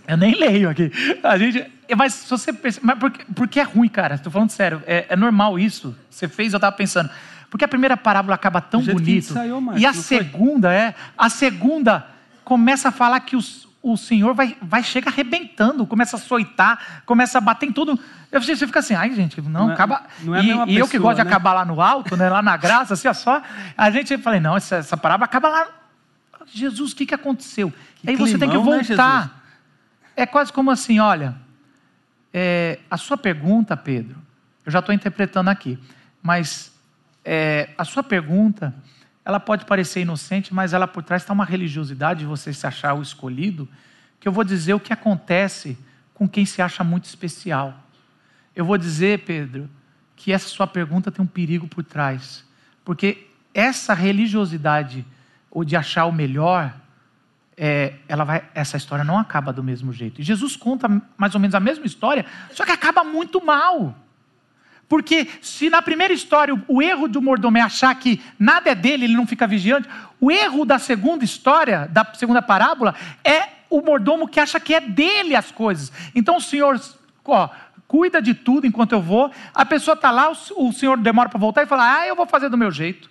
Eu 0.08 0.18
nem 0.18 0.36
leio 0.36 0.70
aqui. 0.70 0.92
A 1.24 1.38
gente, 1.38 1.66
mas 1.96 2.14
se 2.14 2.30
você 2.30 2.52
perce- 2.52 2.80
mas 2.84 2.98
porque, 2.98 3.24
porque 3.36 3.60
é 3.60 3.64
ruim, 3.64 3.88
cara. 3.88 4.16
Estou 4.16 4.32
falando 4.32 4.50
sério. 4.50 4.82
É, 4.88 5.06
é 5.10 5.16
normal 5.16 5.60
isso. 5.60 5.96
Você 6.10 6.28
fez, 6.28 6.52
eu 6.54 6.58
estava 6.58 6.76
pensando. 6.76 7.10
Porque 7.50 7.64
a 7.64 7.68
primeira 7.68 7.96
parábola 7.96 8.34
acaba 8.36 8.60
tão 8.62 8.82
bonito. 8.82 9.32
ensaiou, 9.32 9.62
Marcos, 9.62 9.82
e 9.82 9.86
a 9.86 9.90
não 9.90 10.02
foi? 10.02 10.04
segunda 10.18 10.74
é, 10.74 10.96
a 11.18 11.30
segunda 11.30 12.08
começa 12.44 12.90
a 12.90 12.92
falar 12.92 13.20
que 13.20 13.36
os, 13.36 13.68
o 13.84 13.98
senhor 13.98 14.34
vai, 14.36 14.56
vai 14.62 14.84
chegar 14.84 15.12
arrebentando, 15.12 15.86
começa 15.88 16.16
a 16.16 16.20
soitar, 16.20 17.02
começa 17.06 17.38
a 17.40 17.42
bater 17.42 17.68
em 17.68 17.72
tudo. 17.72 18.00
Eu, 18.32 18.42
você 18.42 18.56
fica 18.56 18.80
assim, 18.80 18.94
ai 18.94 19.14
gente, 19.14 19.42
não, 19.42 19.50
Não 19.50 19.70
é- 19.72 19.74
acaba. 19.74 20.04
não 20.22 20.36
é 20.36 20.42
e 20.44 20.46
e 20.48 20.50
eu 20.78 20.86
que 20.86 20.92
pessoa, 20.94 21.02
gosto 21.02 21.18
de 21.18 21.24
né? 21.24 21.30
acabar 21.30 21.54
lá 21.54 21.66
no 21.66 21.82
alto, 21.82 22.16
né, 22.16 22.30
lá 22.30 22.42
na 22.42 22.56
graça, 22.58 22.94
assim, 22.94 23.08
ó, 23.08 23.14
só. 23.14 23.42
A 23.76 23.90
gente 23.90 24.16
falei, 24.20 24.40
não, 24.40 24.56
essa, 24.56 24.76
essa 24.78 24.96
parábola 24.96 25.26
acaba 25.26 25.50
lá. 25.50 25.68
Jesus, 26.54 26.92
o 26.92 26.96
que, 26.96 27.06
que 27.06 27.16
aconteceu? 27.16 27.74
Que 27.96 28.10
Aí 28.10 28.16
você 28.16 28.38
tem 28.38 28.50
que 28.50 28.56
climão, 28.56 28.78
né, 28.78 28.84
voltar. 28.84 29.22
Jesus? 29.22 29.42
é 30.16 30.26
quase 30.26 30.52
como 30.54 30.70
assim, 30.70 31.00
olha, 31.00 31.36
é, 32.34 32.80
a 32.90 32.98
sua 32.98 33.18
pergunta, 33.18 33.76
Pedro, 33.76 34.18
eu 34.66 34.72
já 34.72 34.80
estou 34.80 34.94
interpretando 34.94 35.48
aqui, 35.50 35.80
mas 36.22 36.72
é, 37.26 37.70
a 37.78 37.84
sua 37.84 38.04
pergunta, 38.04 38.74
ela 39.24 39.40
pode 39.40 39.66
parecer 39.66 40.02
inocente, 40.02 40.54
mas 40.54 40.74
ela 40.74 40.88
por 40.88 41.04
trás 41.04 41.22
está 41.22 41.34
uma 41.34 41.46
religiosidade 41.46 42.22
de 42.22 42.26
você 42.26 42.52
se 42.54 42.66
achar 42.66 42.94
o 42.94 43.02
escolhido, 43.02 43.68
que 44.20 44.28
eu 44.28 44.32
vou 44.32 44.44
dizer 44.44 44.74
o 44.74 44.80
que 44.80 44.94
acontece 44.94 45.78
com 46.14 46.28
quem 46.28 46.46
se 46.46 46.62
acha 46.62 46.84
muito 46.84 47.06
especial. 47.06 47.76
Eu 48.56 48.66
vou 48.66 48.78
dizer, 48.78 49.20
Pedro, 49.26 49.70
que 50.16 50.32
essa 50.32 50.48
sua 50.48 50.68
pergunta 50.68 51.12
tem 51.12 51.24
um 51.24 51.28
perigo 51.28 51.68
por 51.68 51.84
trás, 51.84 52.46
porque 52.84 53.28
essa 53.54 53.94
religiosidade 53.94 55.06
ou 55.50 55.66
de 55.66 55.76
achar 55.76 56.06
o 56.06 56.12
melhor, 56.12 56.74
é, 57.58 57.96
ela 58.08 58.24
vai, 58.24 58.44
essa 58.54 58.78
história 58.78 59.04
não 59.04 59.18
acaba 59.20 59.52
do 59.52 59.64
mesmo 59.64 59.92
jeito. 59.92 60.22
E 60.22 60.24
Jesus 60.24 60.56
conta 60.56 60.88
mais 61.18 61.36
ou 61.36 61.42
menos 61.42 61.54
a 61.54 61.60
mesma 61.60 61.86
história, 61.86 62.26
só 62.52 62.66
que 62.66 62.72
acaba 62.72 63.04
muito 63.04 63.44
mal. 63.44 63.96
Porque 64.92 65.26
se 65.42 65.70
na 65.70 65.82
primeira 65.82 66.14
história 66.14 66.54
o, 66.68 66.82
erro 66.82 67.08
do 67.08 67.22
mordomo 67.22 67.58
é 67.58 67.62
achar 67.62 67.96
que 67.96 68.22
nada 68.38 68.72
é 68.72 68.76
dele, 68.76 69.06
ele 69.06 69.16
não 69.16 69.26
fica 69.26 69.48
vigiante, 69.48 69.88
o 70.20 70.30
erro 70.30 70.66
da 70.66 70.78
segunda 70.78 71.24
história, 71.24 71.88
da 71.90 72.06
segunda 72.14 72.42
parábola, 72.42 72.94
é 73.24 73.48
o 73.70 73.80
mordomo 73.80 74.28
que 74.28 74.38
acha 74.38 74.60
que 74.60 74.74
é 74.74 74.82
dele 74.82 75.34
as 75.34 75.50
coisas. 75.50 75.94
Então 76.14 76.36
o 76.36 76.42
Senhor, 76.42 76.78
ó, 77.24 77.48
cuida 77.88 78.22
de 78.22 78.34
tudo 78.34 78.68
enquanto 78.68 78.92
eu 78.92 79.02
vou, 79.02 79.32
a 79.56 79.66
pessoa 79.66 79.96
está 79.96 80.12
lá, 80.12 80.30
o 80.30 80.74
Senhor 80.74 80.98
demora 80.98 81.30
para 81.30 81.40
voltar 81.40 81.64
e 81.64 81.68
fala, 81.68 82.00
ah, 82.00 82.06
eu 82.06 82.16
vou 82.18 82.26
fazer 82.26 82.50
do 82.50 82.58
meu 82.58 82.70
jeito 82.70 83.11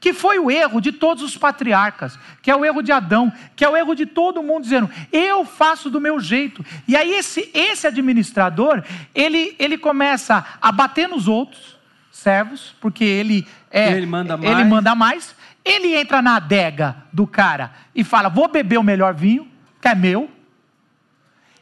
que 0.00 0.14
foi 0.14 0.38
o 0.38 0.50
erro 0.50 0.80
de 0.80 0.90
todos 0.90 1.22
os 1.22 1.36
patriarcas, 1.36 2.18
que 2.40 2.50
é 2.50 2.56
o 2.56 2.64
erro 2.64 2.80
de 2.82 2.90
Adão, 2.90 3.30
que 3.54 3.62
é 3.62 3.68
o 3.68 3.76
erro 3.76 3.94
de 3.94 4.06
todo 4.06 4.42
mundo 4.42 4.62
dizendo, 4.62 4.90
eu 5.12 5.44
faço 5.44 5.90
do 5.90 6.00
meu 6.00 6.18
jeito. 6.18 6.64
E 6.88 6.96
aí 6.96 7.12
esse, 7.12 7.50
esse 7.52 7.86
administrador, 7.86 8.82
ele, 9.14 9.54
ele 9.58 9.76
começa 9.76 10.44
a 10.60 10.72
bater 10.72 11.06
nos 11.06 11.28
outros 11.28 11.78
servos, 12.10 12.74
porque 12.80 13.04
ele 13.04 13.46
é 13.70 13.92
Ele 13.92 14.06
manda 14.06 14.34
ele 14.34 14.54
mais. 14.54 14.66
manda 14.66 14.94
mais. 14.94 15.36
Ele 15.62 15.94
entra 15.94 16.22
na 16.22 16.36
adega 16.36 16.96
do 17.12 17.26
cara 17.26 17.70
e 17.94 18.02
fala: 18.02 18.30
"Vou 18.30 18.48
beber 18.48 18.78
o 18.78 18.82
melhor 18.82 19.12
vinho, 19.14 19.46
que 19.80 19.88
é 19.88 19.94
meu". 19.94 20.30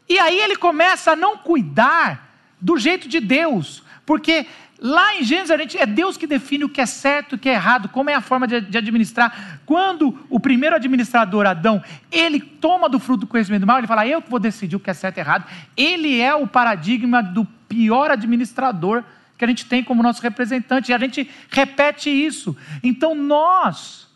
E 0.08 0.18
aí 0.18 0.38
ele 0.38 0.56
começa 0.56 1.12
a 1.12 1.16
não 1.16 1.36
cuidar 1.36 2.28
do 2.60 2.76
jeito 2.78 3.08
de 3.08 3.20
Deus, 3.20 3.82
porque 4.06 4.46
lá 4.80 5.16
em 5.16 5.24
Gênesis 5.24 5.50
a 5.50 5.56
gente, 5.56 5.76
é 5.76 5.84
Deus 5.84 6.16
que 6.16 6.26
define 6.26 6.64
o 6.64 6.68
que 6.68 6.80
é 6.80 6.86
certo 6.86 7.32
e 7.32 7.36
o 7.36 7.38
que 7.38 7.48
é 7.48 7.54
errado, 7.54 7.88
como 7.88 8.10
é 8.10 8.14
a 8.14 8.20
forma 8.20 8.46
de, 8.46 8.60
de 8.60 8.78
administrar. 8.78 9.60
Quando 9.66 10.26
o 10.30 10.38
primeiro 10.38 10.76
administrador, 10.76 11.46
Adão, 11.46 11.82
ele 12.10 12.40
toma 12.40 12.88
do 12.88 12.98
fruto 12.98 13.22
do 13.22 13.26
conhecimento 13.26 13.62
do 13.62 13.66
mal, 13.66 13.78
ele 13.78 13.86
fala, 13.86 14.06
eu 14.06 14.22
que 14.22 14.30
vou 14.30 14.38
decidir 14.38 14.76
o 14.76 14.80
que 14.80 14.90
é 14.90 14.94
certo 14.94 15.18
e 15.18 15.20
errado. 15.20 15.44
Ele 15.76 16.20
é 16.20 16.34
o 16.34 16.46
paradigma 16.46 17.22
do 17.22 17.44
pior 17.68 18.10
administrador 18.10 19.04
que 19.36 19.44
a 19.44 19.48
gente 19.48 19.66
tem 19.66 19.84
como 19.84 20.02
nosso 20.02 20.20
representante, 20.20 20.90
e 20.90 20.94
a 20.94 20.98
gente 20.98 21.30
repete 21.48 22.10
isso. 22.10 22.56
Então 22.82 23.14
nós, 23.14 24.08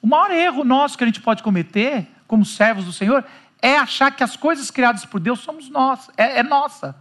o 0.00 0.06
maior 0.06 0.30
erro 0.30 0.64
nosso 0.64 0.96
que 0.96 1.04
a 1.04 1.06
gente 1.06 1.20
pode 1.20 1.42
cometer, 1.42 2.08
como 2.26 2.44
servos 2.44 2.86
do 2.86 2.92
Senhor, 2.92 3.22
é 3.60 3.76
achar 3.76 4.10
que 4.10 4.24
as 4.24 4.34
coisas 4.34 4.70
criadas 4.70 5.04
por 5.04 5.20
Deus 5.20 5.40
somos 5.40 5.68
nós, 5.68 6.08
é, 6.16 6.38
é 6.38 6.42
nossa. 6.42 6.96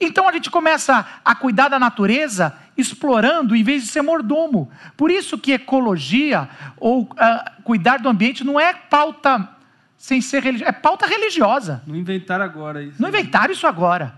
Então 0.00 0.28
a 0.28 0.32
gente 0.32 0.50
começa 0.50 1.04
a 1.24 1.34
cuidar 1.34 1.68
da 1.68 1.78
natureza 1.78 2.56
explorando 2.76 3.56
em 3.56 3.64
vez 3.64 3.82
de 3.82 3.88
ser 3.88 4.02
mordomo. 4.02 4.70
Por 4.96 5.10
isso 5.10 5.36
que 5.36 5.52
ecologia 5.52 6.48
ou 6.76 7.08
ah, 7.16 7.52
cuidar 7.64 7.98
do 7.98 8.08
ambiente 8.08 8.44
não 8.44 8.60
é 8.60 8.72
pauta 8.72 9.48
sem 9.96 10.20
ser 10.20 10.42
religiosa, 10.42 10.70
é 10.70 10.72
pauta 10.72 11.06
religiosa. 11.06 11.82
Não 11.84 11.96
inventaram 11.96 12.44
agora 12.44 12.82
isso. 12.82 13.02
Não 13.02 13.08
inventaram 13.08 13.52
isso 13.52 13.66
agora. 13.66 14.14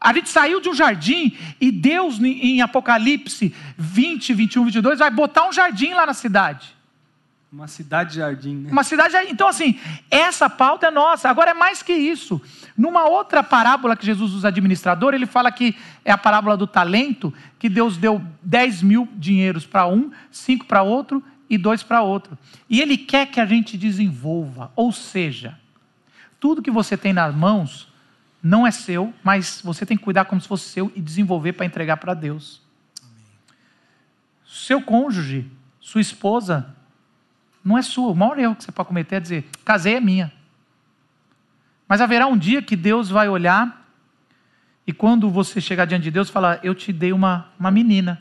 A 0.00 0.14
gente 0.14 0.30
saiu 0.30 0.60
de 0.60 0.68
um 0.68 0.74
jardim 0.74 1.36
e 1.60 1.70
Deus, 1.70 2.18
em 2.20 2.62
Apocalipse 2.62 3.54
20, 3.76 4.32
21, 4.32 4.64
22, 4.64 4.98
vai 5.00 5.10
botar 5.10 5.46
um 5.46 5.52
jardim 5.52 5.92
lá 5.92 6.06
na 6.06 6.14
cidade. 6.14 6.74
Uma 7.52 7.66
cidade 7.66 8.16
jardim, 8.16 8.54
né? 8.54 8.70
Uma 8.70 8.84
cidade. 8.84 9.16
Então, 9.28 9.48
assim, 9.48 9.78
essa 10.08 10.48
pauta 10.48 10.86
é 10.86 10.90
nossa. 10.90 11.28
Agora 11.28 11.50
é 11.50 11.54
mais 11.54 11.82
que 11.82 11.92
isso. 11.92 12.40
Numa 12.76 13.08
outra 13.08 13.42
parábola 13.42 13.96
que 13.96 14.06
Jesus 14.06 14.32
usa 14.34 14.48
administrador, 14.48 15.14
ele 15.14 15.26
fala 15.26 15.50
que 15.50 15.76
é 16.04 16.12
a 16.12 16.18
parábola 16.18 16.56
do 16.56 16.66
talento, 16.66 17.34
que 17.58 17.68
Deus 17.68 17.96
deu 17.96 18.22
10 18.42 18.82
mil 18.82 19.08
dinheiros 19.16 19.66
para 19.66 19.84
um, 19.88 20.12
cinco 20.30 20.64
para 20.64 20.82
outro 20.82 21.22
e 21.48 21.58
dois 21.58 21.82
para 21.82 22.02
outro. 22.02 22.38
E 22.68 22.80
ele 22.80 22.96
quer 22.96 23.26
que 23.26 23.40
a 23.40 23.46
gente 23.46 23.76
desenvolva. 23.76 24.70
Ou 24.76 24.92
seja, 24.92 25.58
tudo 26.38 26.62
que 26.62 26.70
você 26.70 26.96
tem 26.96 27.12
nas 27.12 27.34
mãos 27.34 27.92
não 28.40 28.64
é 28.64 28.70
seu, 28.70 29.12
mas 29.24 29.60
você 29.62 29.84
tem 29.84 29.96
que 29.96 30.04
cuidar 30.04 30.24
como 30.26 30.40
se 30.40 30.46
fosse 30.46 30.68
seu 30.68 30.92
e 30.94 31.00
desenvolver 31.00 31.54
para 31.54 31.66
entregar 31.66 31.96
para 31.96 32.14
Deus. 32.14 32.62
Seu 34.46 34.80
cônjuge, 34.80 35.50
sua 35.80 36.00
esposa, 36.00 36.74
não 37.64 37.76
é 37.76 37.82
sua. 37.82 38.12
O 38.12 38.14
maior 38.14 38.38
erro 38.38 38.56
que 38.56 38.64
você 38.64 38.72
pode 38.72 38.88
cometer 38.88 39.16
é 39.16 39.20
dizer: 39.20 39.48
casei 39.64 39.96
é 39.96 40.00
minha. 40.00 40.32
Mas 41.88 42.00
haverá 42.00 42.26
um 42.26 42.36
dia 42.36 42.62
que 42.62 42.76
Deus 42.76 43.08
vai 43.08 43.28
olhar 43.28 43.80
e 44.90 44.92
quando 44.92 45.30
você 45.30 45.60
chegar 45.60 45.84
diante 45.84 46.02
de 46.02 46.10
Deus, 46.10 46.30
falar: 46.30 46.58
Eu 46.64 46.74
te 46.74 46.92
dei 46.92 47.12
uma, 47.12 47.46
uma 47.58 47.70
menina. 47.70 48.20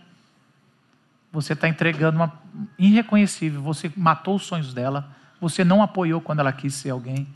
Você 1.32 1.54
está 1.54 1.68
entregando 1.68 2.18
uma 2.18 2.34
irreconhecível. 2.78 3.60
Você 3.64 3.92
matou 3.96 4.36
os 4.36 4.44
sonhos 4.44 4.72
dela. 4.72 5.10
Você 5.42 5.64
não 5.64 5.82
apoiou 5.82 6.22
quando 6.22 6.42
ela 6.42 6.52
quis 6.52 6.76
ser 6.76 6.92
alguém. 6.92 7.28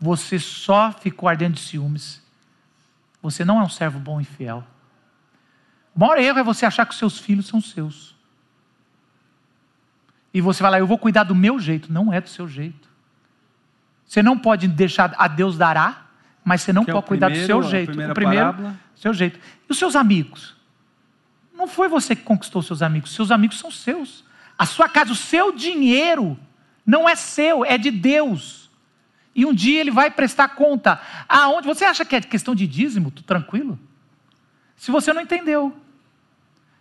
Você 0.00 0.40
só 0.40 0.90
ficou 0.90 1.28
ardendo 1.28 1.54
de 1.54 1.60
ciúmes. 1.60 2.20
Você 3.22 3.44
não 3.44 3.60
é 3.60 3.62
um 3.62 3.68
servo 3.68 4.00
bom 4.00 4.20
e 4.20 4.24
fiel. 4.24 4.64
O 5.94 6.00
maior 6.00 6.18
erro 6.18 6.40
é 6.40 6.42
você 6.42 6.66
achar 6.66 6.84
que 6.84 6.92
os 6.92 6.98
seus 6.98 7.16
filhos 7.16 7.46
são 7.46 7.60
seus. 7.60 8.16
E 10.32 10.40
você 10.40 10.62
vai 10.62 10.72
lá, 10.72 10.78
eu 10.78 10.86
vou 10.86 10.98
cuidar 10.98 11.24
do 11.24 11.34
meu 11.34 11.58
jeito. 11.58 11.92
Não 11.92 12.12
é 12.12 12.20
do 12.20 12.28
seu 12.28 12.48
jeito. 12.48 12.88
Você 14.06 14.22
não 14.22 14.38
pode 14.38 14.66
deixar 14.68 15.14
a 15.16 15.28
Deus 15.28 15.56
dará, 15.56 16.06
mas 16.44 16.62
você 16.62 16.72
não 16.72 16.84
Que 16.84 16.90
é 16.90 16.94
pode 16.94 17.04
o 17.04 17.08
cuidar 17.08 17.28
do 17.28 17.32
primeiro, 17.32 17.46
seu 17.46 17.58
a 17.60 17.70
jeito. 17.70 17.90
o 17.90 18.14
primeiro, 18.14 18.44
parábola. 18.46 18.76
seu 18.96 19.14
jeito. 19.14 19.38
E 19.68 19.72
os 19.72 19.78
seus 19.78 19.94
amigos? 19.94 20.56
Não 21.54 21.66
foi 21.68 21.88
você 21.88 22.16
que 22.16 22.22
conquistou 22.22 22.62
seus 22.62 22.82
amigos. 22.82 23.12
Seus 23.14 23.30
amigos 23.30 23.58
são 23.58 23.70
seus. 23.70 24.24
A 24.58 24.66
sua 24.66 24.88
casa, 24.88 25.12
o 25.12 25.16
seu 25.16 25.52
dinheiro 25.52 26.38
não 26.84 27.08
é 27.08 27.14
seu, 27.14 27.64
é 27.64 27.76
de 27.78 27.90
Deus. 27.90 28.70
E 29.34 29.46
um 29.46 29.54
dia 29.54 29.80
ele 29.80 29.90
vai 29.90 30.10
prestar 30.10 30.48
conta. 30.48 31.00
Aonde? 31.28 31.66
Você 31.66 31.84
acha 31.84 32.04
que 32.04 32.16
é 32.16 32.20
questão 32.20 32.54
de 32.54 32.66
dízimo? 32.66 33.10
Tô 33.10 33.22
tranquilo? 33.22 33.78
Se 34.76 34.90
você 34.90 35.12
não 35.12 35.20
entendeu. 35.22 35.76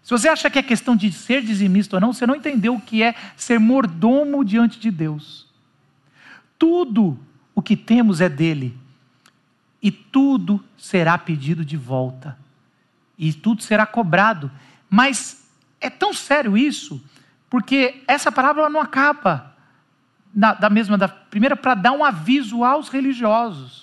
Se 0.03 0.11
você 0.11 0.27
acha 0.27 0.49
que 0.49 0.57
é 0.57 0.63
questão 0.63 0.95
de 0.95 1.11
ser 1.11 1.41
dizimista 1.41 1.97
ou 1.97 2.01
não, 2.01 2.13
você 2.13 2.25
não 2.25 2.35
entendeu 2.35 2.75
o 2.75 2.81
que 2.81 3.03
é 3.03 3.13
ser 3.37 3.59
mordomo 3.59 4.43
diante 4.43 4.79
de 4.79 4.89
Deus. 4.89 5.47
Tudo 6.57 7.19
o 7.53 7.61
que 7.61 7.77
temos 7.77 8.19
é 8.21 8.27
dele. 8.27 8.77
E 9.81 9.91
tudo 9.91 10.63
será 10.77 11.17
pedido 11.17 11.63
de 11.63 11.77
volta. 11.77 12.37
E 13.17 13.31
tudo 13.31 13.61
será 13.61 13.85
cobrado. 13.85 14.51
Mas 14.89 15.47
é 15.79 15.89
tão 15.89 16.13
sério 16.13 16.57
isso, 16.57 17.01
porque 17.49 18.03
essa 18.07 18.31
parábola 18.31 18.69
não 18.69 18.81
acaba 18.81 19.55
da 20.33 20.69
mesma 20.69 20.97
da 20.97 21.07
primeira 21.07 21.55
para 21.55 21.73
dar 21.73 21.91
um 21.91 22.03
aviso 22.03 22.63
aos 22.63 22.89
religiosos. 22.89 23.78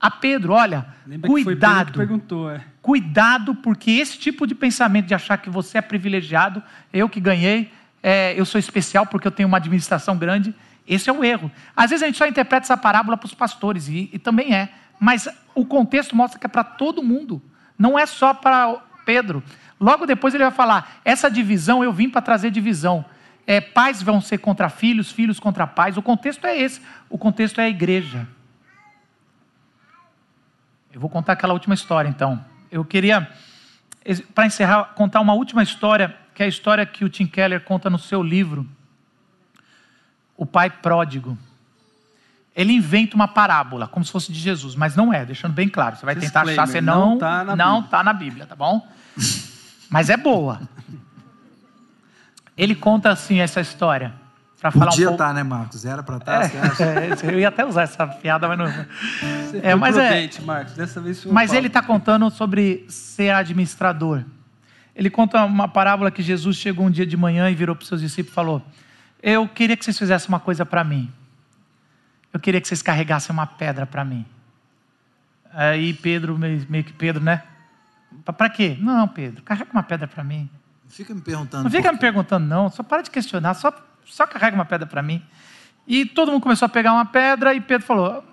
A 0.00 0.10
Pedro, 0.10 0.52
olha, 0.52 0.86
Lembra 1.06 1.28
cuidado. 1.28 1.92
perguntou, 1.92 2.50
é. 2.50 2.60
Cuidado, 2.80 3.54
porque 3.56 3.90
esse 3.90 4.16
tipo 4.16 4.46
de 4.46 4.54
pensamento 4.54 5.06
de 5.06 5.14
achar 5.14 5.38
que 5.38 5.50
você 5.50 5.78
é 5.78 5.80
privilegiado, 5.80 6.62
eu 6.92 7.08
que 7.08 7.20
ganhei, 7.20 7.72
é, 8.02 8.38
eu 8.38 8.44
sou 8.44 8.58
especial 8.58 9.06
porque 9.06 9.26
eu 9.26 9.32
tenho 9.32 9.48
uma 9.48 9.58
administração 9.58 10.16
grande, 10.16 10.54
esse 10.86 11.10
é 11.10 11.12
o 11.12 11.24
erro. 11.24 11.50
Às 11.76 11.90
vezes 11.90 12.02
a 12.02 12.06
gente 12.06 12.16
só 12.16 12.26
interpreta 12.26 12.64
essa 12.64 12.76
parábola 12.76 13.16
para 13.16 13.26
os 13.26 13.34
pastores, 13.34 13.88
e, 13.88 14.08
e 14.12 14.18
também 14.18 14.54
é, 14.54 14.70
mas 15.00 15.28
o 15.54 15.64
contexto 15.64 16.14
mostra 16.14 16.38
que 16.38 16.46
é 16.46 16.48
para 16.48 16.64
todo 16.64 17.02
mundo, 17.02 17.42
não 17.76 17.98
é 17.98 18.06
só 18.06 18.32
para 18.32 18.76
Pedro. 19.04 19.42
Logo 19.80 20.06
depois 20.06 20.34
ele 20.34 20.44
vai 20.44 20.52
falar: 20.52 21.00
essa 21.04 21.30
divisão, 21.30 21.82
eu 21.82 21.92
vim 21.92 22.08
para 22.08 22.22
trazer 22.22 22.50
divisão. 22.50 23.04
É, 23.46 23.60
pais 23.60 24.02
vão 24.02 24.20
ser 24.20 24.38
contra 24.38 24.68
filhos, 24.68 25.10
filhos 25.10 25.40
contra 25.40 25.66
pais. 25.66 25.96
O 25.96 26.02
contexto 26.02 26.46
é 26.46 26.58
esse, 26.58 26.82
o 27.08 27.16
contexto 27.16 27.60
é 27.60 27.64
a 27.64 27.68
igreja. 27.68 28.28
Eu 30.92 31.00
vou 31.00 31.10
contar 31.10 31.34
aquela 31.34 31.52
última 31.52 31.74
história, 31.74 32.08
então. 32.08 32.44
Eu 32.70 32.84
queria, 32.84 33.28
para 34.34 34.46
encerrar, 34.46 34.84
contar 34.94 35.20
uma 35.20 35.32
última 35.34 35.62
história, 35.62 36.14
que 36.34 36.42
é 36.42 36.46
a 36.46 36.48
história 36.48 36.84
que 36.86 37.04
o 37.04 37.08
Tim 37.08 37.26
Keller 37.26 37.60
conta 37.62 37.88
no 37.90 37.98
seu 37.98 38.22
livro, 38.22 38.66
O 40.36 40.46
Pai 40.46 40.70
Pródigo. 40.70 41.36
ele 42.54 42.72
inventa 42.72 43.14
uma 43.16 43.28
parábola, 43.28 43.86
como 43.88 44.04
se 44.04 44.10
fosse 44.12 44.32
de 44.32 44.38
Jesus, 44.38 44.74
mas 44.74 44.96
não 44.96 45.12
é, 45.12 45.24
deixando 45.24 45.52
bem 45.52 45.68
claro. 45.68 45.96
Você 45.96 46.04
vai 46.06 46.16
tentar 46.16 46.42
achar, 46.42 46.66
você 46.66 46.80
não 46.80 47.10
não 47.10 47.18
tá 47.18 47.44
na 47.44 47.56
não 47.56 47.74
Bíblia. 47.76 47.90
tá 47.90 48.04
na 48.04 48.12
Bíblia, 48.12 48.46
tá 48.46 48.56
bom? 48.56 48.86
Mas 49.90 50.10
é 50.10 50.16
boa. 50.16 50.60
Ele 52.56 52.74
conta 52.74 53.10
assim 53.10 53.40
essa 53.40 53.60
história 53.60 54.12
para 54.60 54.70
falar 54.72 54.86
Podia 54.86 55.06
um 55.06 55.10
pouco. 55.10 55.22
estar, 55.22 55.34
né, 55.34 55.42
Marcos? 55.42 55.84
Era 55.84 56.02
para 56.02 56.16
estar, 56.16 56.48
você 56.48 56.58
acha? 56.58 56.84
É, 57.28 57.34
eu 57.34 57.38
ia 57.38 57.48
até 57.48 57.64
usar 57.64 57.82
essa 57.82 58.06
piada, 58.06 58.48
mas 58.48 58.58
não. 58.58 58.66
Você 58.66 59.60
É, 59.62 59.74
mas 59.74 59.96
é- 59.96 60.28
Marcos. 60.42 60.74
Dessa 60.74 61.00
vez 61.00 61.24
Mas 61.26 61.52
ele 61.52 61.68
está 61.68 61.80
contando 61.82 62.28
sobre 62.30 62.84
ser 62.88 63.30
administrador. 63.30 64.24
Ele 64.94 65.08
conta 65.08 65.44
uma 65.44 65.68
parábola 65.68 66.10
que 66.10 66.22
Jesus 66.22 66.56
chegou 66.56 66.86
um 66.86 66.90
dia 66.90 67.06
de 67.06 67.16
manhã 67.16 67.48
e 67.48 67.54
virou 67.54 67.76
para 67.76 67.82
os 67.82 67.88
seus 67.88 68.00
discípulos 68.00 68.32
e 68.32 68.34
falou: 68.34 68.62
Eu 69.22 69.46
queria 69.46 69.76
que 69.76 69.84
vocês 69.84 69.96
fizessem 69.96 70.28
uma 70.28 70.40
coisa 70.40 70.66
para 70.66 70.82
mim. 70.82 71.12
Eu 72.32 72.40
queria 72.40 72.60
que 72.60 72.66
vocês 72.66 72.82
carregassem 72.82 73.32
uma 73.32 73.46
pedra 73.46 73.86
para 73.86 74.04
mim. 74.04 74.26
Aí 75.52 75.94
Pedro, 75.94 76.36
meio, 76.36 76.84
que 76.84 76.92
Pedro, 76.92 77.22
né? 77.22 77.42
Para 78.24 78.50
quê? 78.50 78.76
Não, 78.80 79.06
Pedro, 79.08 79.42
carrega 79.42 79.70
uma 79.72 79.82
pedra 79.82 80.06
para 80.08 80.24
mim. 80.24 80.48
Não 80.84 80.90
fica 80.90 81.14
me 81.14 81.20
perguntando. 81.20 81.64
Não 81.64 81.70
fica 81.70 81.92
me 81.92 81.98
perguntando, 81.98 82.46
não. 82.46 82.68
Só 82.70 82.82
para 82.82 83.02
de 83.02 83.10
questionar. 83.10 83.54
Só, 83.54 83.72
só 84.08 84.26
carrega 84.26 84.54
uma 84.54 84.64
pedra 84.64 84.86
para 84.86 85.02
mim. 85.02 85.22
E 85.86 86.04
todo 86.04 86.30
mundo 86.30 86.42
começou 86.42 86.66
a 86.66 86.68
pegar 86.68 86.92
uma 86.92 87.06
pedra 87.06 87.54
e 87.54 87.60
Pedro 87.60 87.86
falou: 87.86 88.24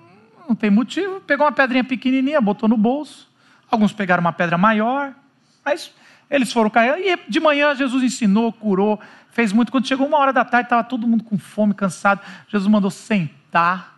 não 0.47 0.55
tem 0.55 0.69
motivo. 0.69 1.21
Pegou 1.21 1.45
uma 1.45 1.51
pedrinha 1.51 1.83
pequenininha, 1.83 2.39
botou 2.41 2.69
no 2.69 2.77
bolso. 2.77 3.29
Alguns 3.69 3.93
pegaram 3.93 4.21
uma 4.21 4.33
pedra 4.33 4.57
maior. 4.57 5.13
Mas 5.63 5.91
eles 6.29 6.51
foram 6.51 6.69
carregando. 6.69 7.01
E 7.01 7.29
de 7.29 7.39
manhã 7.39 7.73
Jesus 7.75 8.03
ensinou, 8.03 8.51
curou, 8.51 8.99
fez 9.31 9.51
muito. 9.51 9.71
Quando 9.71 9.87
chegou 9.87 10.07
uma 10.07 10.17
hora 10.17 10.33
da 10.33 10.45
tarde, 10.45 10.67
estava 10.67 10.83
todo 10.83 11.07
mundo 11.07 11.23
com 11.23 11.37
fome, 11.37 11.73
cansado. 11.73 12.21
Jesus 12.47 12.69
mandou 12.69 12.91
sentar 12.91 13.97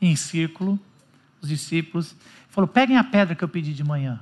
em 0.00 0.14
círculo 0.14 0.78
os 1.40 1.48
discípulos. 1.48 2.14
Falou: 2.50 2.68
peguem 2.68 2.96
a 2.96 3.04
pedra 3.04 3.34
que 3.34 3.42
eu 3.42 3.48
pedi 3.48 3.72
de 3.72 3.84
manhã. 3.84 4.20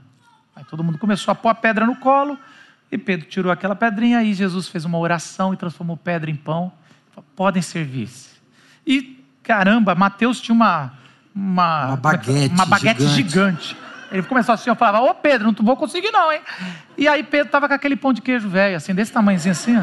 Aí 0.54 0.64
todo 0.64 0.82
mundo 0.82 0.98
começou 0.98 1.32
a 1.32 1.34
pôr 1.34 1.48
a 1.48 1.54
pedra 1.54 1.84
no 1.84 1.96
colo. 1.96 2.38
E 2.90 2.96
Pedro 2.96 3.26
tirou 3.26 3.50
aquela 3.50 3.74
pedrinha 3.74 4.22
e 4.22 4.32
Jesus 4.32 4.68
fez 4.68 4.84
uma 4.84 4.96
oração 4.96 5.52
e 5.52 5.56
transformou 5.56 5.96
pedra 5.96 6.30
em 6.30 6.36
pão. 6.36 6.72
Podem 7.34 7.62
servir-se. 7.62 8.30
E 8.86 9.22
caramba, 9.42 9.94
Mateus 9.94 10.40
tinha 10.40 10.54
uma 10.54 10.92
uma, 11.34 11.88
Uma 11.88 11.96
baguete 11.96 12.54
uma 12.54 12.64
baguete 12.66 13.06
gigante. 13.08 13.68
gigante. 13.68 13.76
Ele 14.10 14.22
começou 14.22 14.54
assim, 14.54 14.70
eu 14.70 14.76
falava, 14.76 15.04
ô 15.04 15.14
Pedro, 15.14 15.46
não 15.52 15.64
vou 15.66 15.76
conseguir 15.76 16.10
não, 16.12 16.32
hein? 16.32 16.40
E 16.96 17.06
aí 17.08 17.22
Pedro 17.22 17.50
tava 17.50 17.68
com 17.68 17.74
aquele 17.74 17.96
pão 17.96 18.12
de 18.12 18.22
queijo 18.22 18.48
velho, 18.48 18.76
assim, 18.76 18.94
desse 18.94 19.12
tamanhozinho 19.12 19.52
assim, 19.52 19.76
ó. 19.76 19.82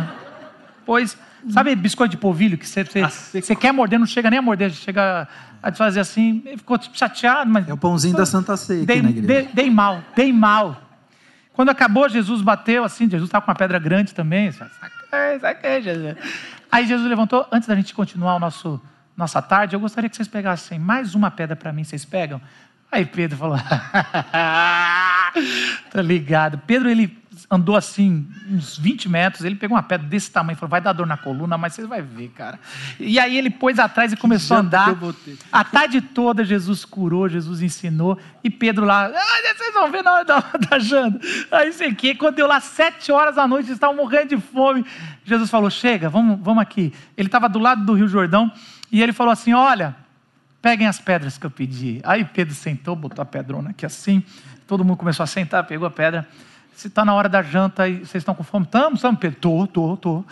Pois, 0.86 1.17
sabe 1.49 1.75
biscoito 1.75 2.11
de 2.11 2.17
polvilho 2.17 2.57
que 2.57 2.67
você, 2.67 2.84
você, 2.84 3.01
Ah, 3.01 3.09
você 3.09 3.55
quer 3.55 3.71
morder, 3.71 3.99
não 3.99 4.07
chega 4.07 4.29
nem 4.29 4.39
a 4.39 4.41
morder, 4.41 4.71
chega 4.71 5.27
a 5.61 5.71
fazer 5.73 5.99
assim, 5.99 6.41
ele 6.45 6.57
ficou 6.57 6.77
tipo, 6.77 6.97
chateado, 6.97 7.49
mas... 7.51 7.67
É 7.67 7.73
o 7.73 7.77
pãozinho 7.77 8.15
da 8.15 8.25
Santa 8.25 8.55
Ceia 8.57 8.86
Dei, 8.86 9.01
na 9.01 9.09
igreja. 9.09 9.27
dei- 9.27 9.49
dei 9.53 9.69
mal, 9.69 10.01
dei 10.15 10.34
mal. 10.34 10.81
Quando 11.53 11.69
acabou, 11.69 12.09
Jesus 12.09 12.41
bateu 12.41 12.84
assim, 12.84 13.09
Jesus 13.09 13.27
estava 13.27 13.45
com 13.45 13.51
uma 13.51 13.55
pedra 13.55 13.77
grande 13.77 14.13
também. 14.13 14.51
Saquei, 15.14 15.39
saquei, 15.39 15.82
Jesus. 15.82 16.16
Aí 16.72 16.88
Jesus 16.88 17.07
levantou, 17.07 17.45
antes 17.51 17.68
da 17.68 17.76
gente 17.76 17.93
continuar 17.93 18.36
o 18.36 18.39
nosso, 18.39 18.82
nossa 19.16 19.43
tarde, 19.43 19.76
eu 19.76 19.80
gostaria 19.80 20.09
que 20.09 20.16
vocês 20.16 20.28
pegassem 20.28 20.80
mais 20.80 21.14
uma 21.14 21.30
pedra 21.30 21.55
para 21.55 21.72
mim, 21.72 21.84
vocês 21.84 22.03
pegam? 22.03 22.41
Aí 22.91 23.05
Pedro 23.05 23.38
falou, 23.38 23.57
tá 24.34 25.32
ligado. 25.97 26.57
Pedro, 26.66 26.89
ele 26.89 27.22
andou 27.50 27.76
assim, 27.76 28.28
uns 28.50 28.78
20 28.78 29.10
metros, 29.10 29.44
ele 29.44 29.56
pegou 29.56 29.76
uma 29.76 29.84
pedra 29.84 30.08
desse 30.08 30.32
tamanho, 30.32 30.58
falou, 30.58 30.72
vai 30.72 30.82
dar 30.82 30.94
dor 30.94 31.06
na 31.06 31.18
coluna, 31.18 31.58
mas 31.58 31.74
você 31.74 31.86
vai 31.86 32.02
ver, 32.02 32.30
cara. 32.30 32.60
E 33.00 33.20
aí 33.20 33.38
ele 33.38 33.50
pôs 33.50 33.78
atrás 33.80 34.12
e 34.12 34.18
começou 34.18 34.58
a 34.58 34.60
que 34.62 34.66
andar. 34.68 34.98
A 35.52 35.64
tarde 35.64 36.02
toda 36.02 36.44
Jesus 36.44 36.86
curou, 36.86 37.30
Jesus 37.30 37.62
ensinou, 37.62 38.18
e 38.44 38.50
Pedro 38.50 38.86
lá, 38.86 39.06
ah, 39.08 39.56
vocês 39.56 39.74
vão 39.74 39.91
ver 39.91 40.04
na 40.04 40.14
hora 40.14 40.26
da, 40.26 40.39
da 40.70 40.80
janta. 40.80 41.20
Aí 41.52 41.74
sei 41.74 41.89
o 41.89 41.96
quê, 41.96 42.16
quando 42.16 42.36
deu 42.36 42.48
lá 42.48 42.60
sete 42.60 43.12
horas 43.12 43.36
da 43.36 43.48
noite, 43.48 43.68
eles 43.68 43.78
estavam 43.78 43.96
morrendo 43.96 44.36
de 44.36 44.41
fome. 44.41 44.86
Jesus 45.26 45.50
falou: 45.50 45.70
chega, 45.70 46.10
vamos, 46.10 46.39
vamos 46.41 46.62
aqui. 46.62 46.94
Ele 47.18 47.28
estava 47.28 47.50
do 47.50 47.60
lado 47.60 47.86
do 47.86 47.94
Rio 47.94 48.08
Jordão, 48.08 48.52
e 48.91 49.02
ele 49.02 49.14
falou 49.14 49.32
assim: 49.32 49.54
olha, 49.54 49.96
peguem 50.62 50.88
as 50.88 51.00
pedras 51.00 51.38
que 51.38 51.46
eu 51.46 51.52
pedi. 51.52 52.00
Aí 52.04 52.24
Pedro 52.24 52.54
sentou, 52.54 52.96
botou 52.96 53.22
a 53.22 53.26
pedrona 53.26 53.72
aqui 53.72 53.86
assim, 53.86 54.24
todo 54.66 54.84
mundo 54.84 54.98
começou 54.98 55.24
a 55.24 55.28
sentar, 55.28 55.66
pegou 55.66 55.88
a 55.88 55.91
pedra. 55.91 56.28
Se 56.76 56.88
está 56.88 57.05
na 57.05 57.13
hora 57.13 57.30
da 57.30 57.41
janta 57.41 57.88
e 57.88 57.99
vocês 57.99 58.21
estão 58.21 58.34
com 58.34 58.43
fome, 58.43 58.65
estamos, 58.65 58.95
estamos, 58.95 59.19
Pedro. 59.19 59.39
Tô, 59.67 59.97
tô. 59.97 60.26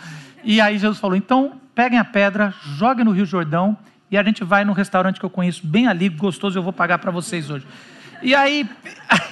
E 0.44 0.60
aí 0.60 0.78
Jesus 0.78 0.98
falou: 0.98 1.16
então 1.16 1.60
peguem 1.74 1.98
a 1.98 2.04
pedra, 2.04 2.54
joguem 2.76 3.04
no 3.04 3.12
Rio 3.12 3.24
Jordão 3.24 3.76
e 4.10 4.18
a 4.18 4.22
gente 4.22 4.44
vai 4.44 4.64
num 4.64 4.72
restaurante 4.72 5.18
que 5.18 5.24
eu 5.24 5.30
conheço 5.30 5.66
bem 5.66 5.86
ali, 5.86 6.08
gostoso, 6.08 6.58
eu 6.58 6.62
vou 6.62 6.72
pagar 6.72 6.98
para 6.98 7.10
vocês 7.10 7.48
hoje. 7.48 7.66
E 8.22 8.34
aí, 8.34 8.68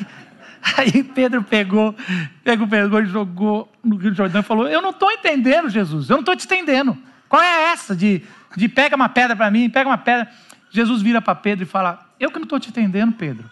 aí 0.77 1.03
Pedro 1.03 1.43
pegou, 1.43 1.95
pegou, 2.43 2.67
pegou 2.67 3.03
e 3.03 3.07
jogou 3.07 3.73
no 3.85 3.97
Rio 3.97 4.15
Jordão 4.15 4.41
e 4.41 4.45
falou: 4.45 4.69
Eu 4.69 4.81
não 4.81 4.91
estou 4.91 5.11
entendendo, 5.11 5.69
Jesus, 5.69 6.09
eu 6.09 6.15
não 6.15 6.21
estou 6.21 6.37
te 6.37 6.47
entendendo. 6.47 6.97
Qual 7.29 7.43
é 7.43 7.73
essa 7.73 7.95
de, 7.95 8.23
de 8.57 8.69
pega 8.69 8.97
uma 8.97 9.09
pedra 9.09 9.37
para 9.37 9.51
mim, 9.51 9.69
pega 9.69 9.89
uma 9.89 9.99
pedra? 9.99 10.29
Jesus 10.71 11.03
vira 11.03 11.21
para 11.21 11.35
Pedro 11.35 11.65
e 11.65 11.67
fala: 11.67 12.07
Eu 12.19 12.31
que 12.31 12.39
não 12.39 12.45
estou 12.45 12.59
te 12.59 12.71
entendendo, 12.71 13.13
Pedro. 13.13 13.45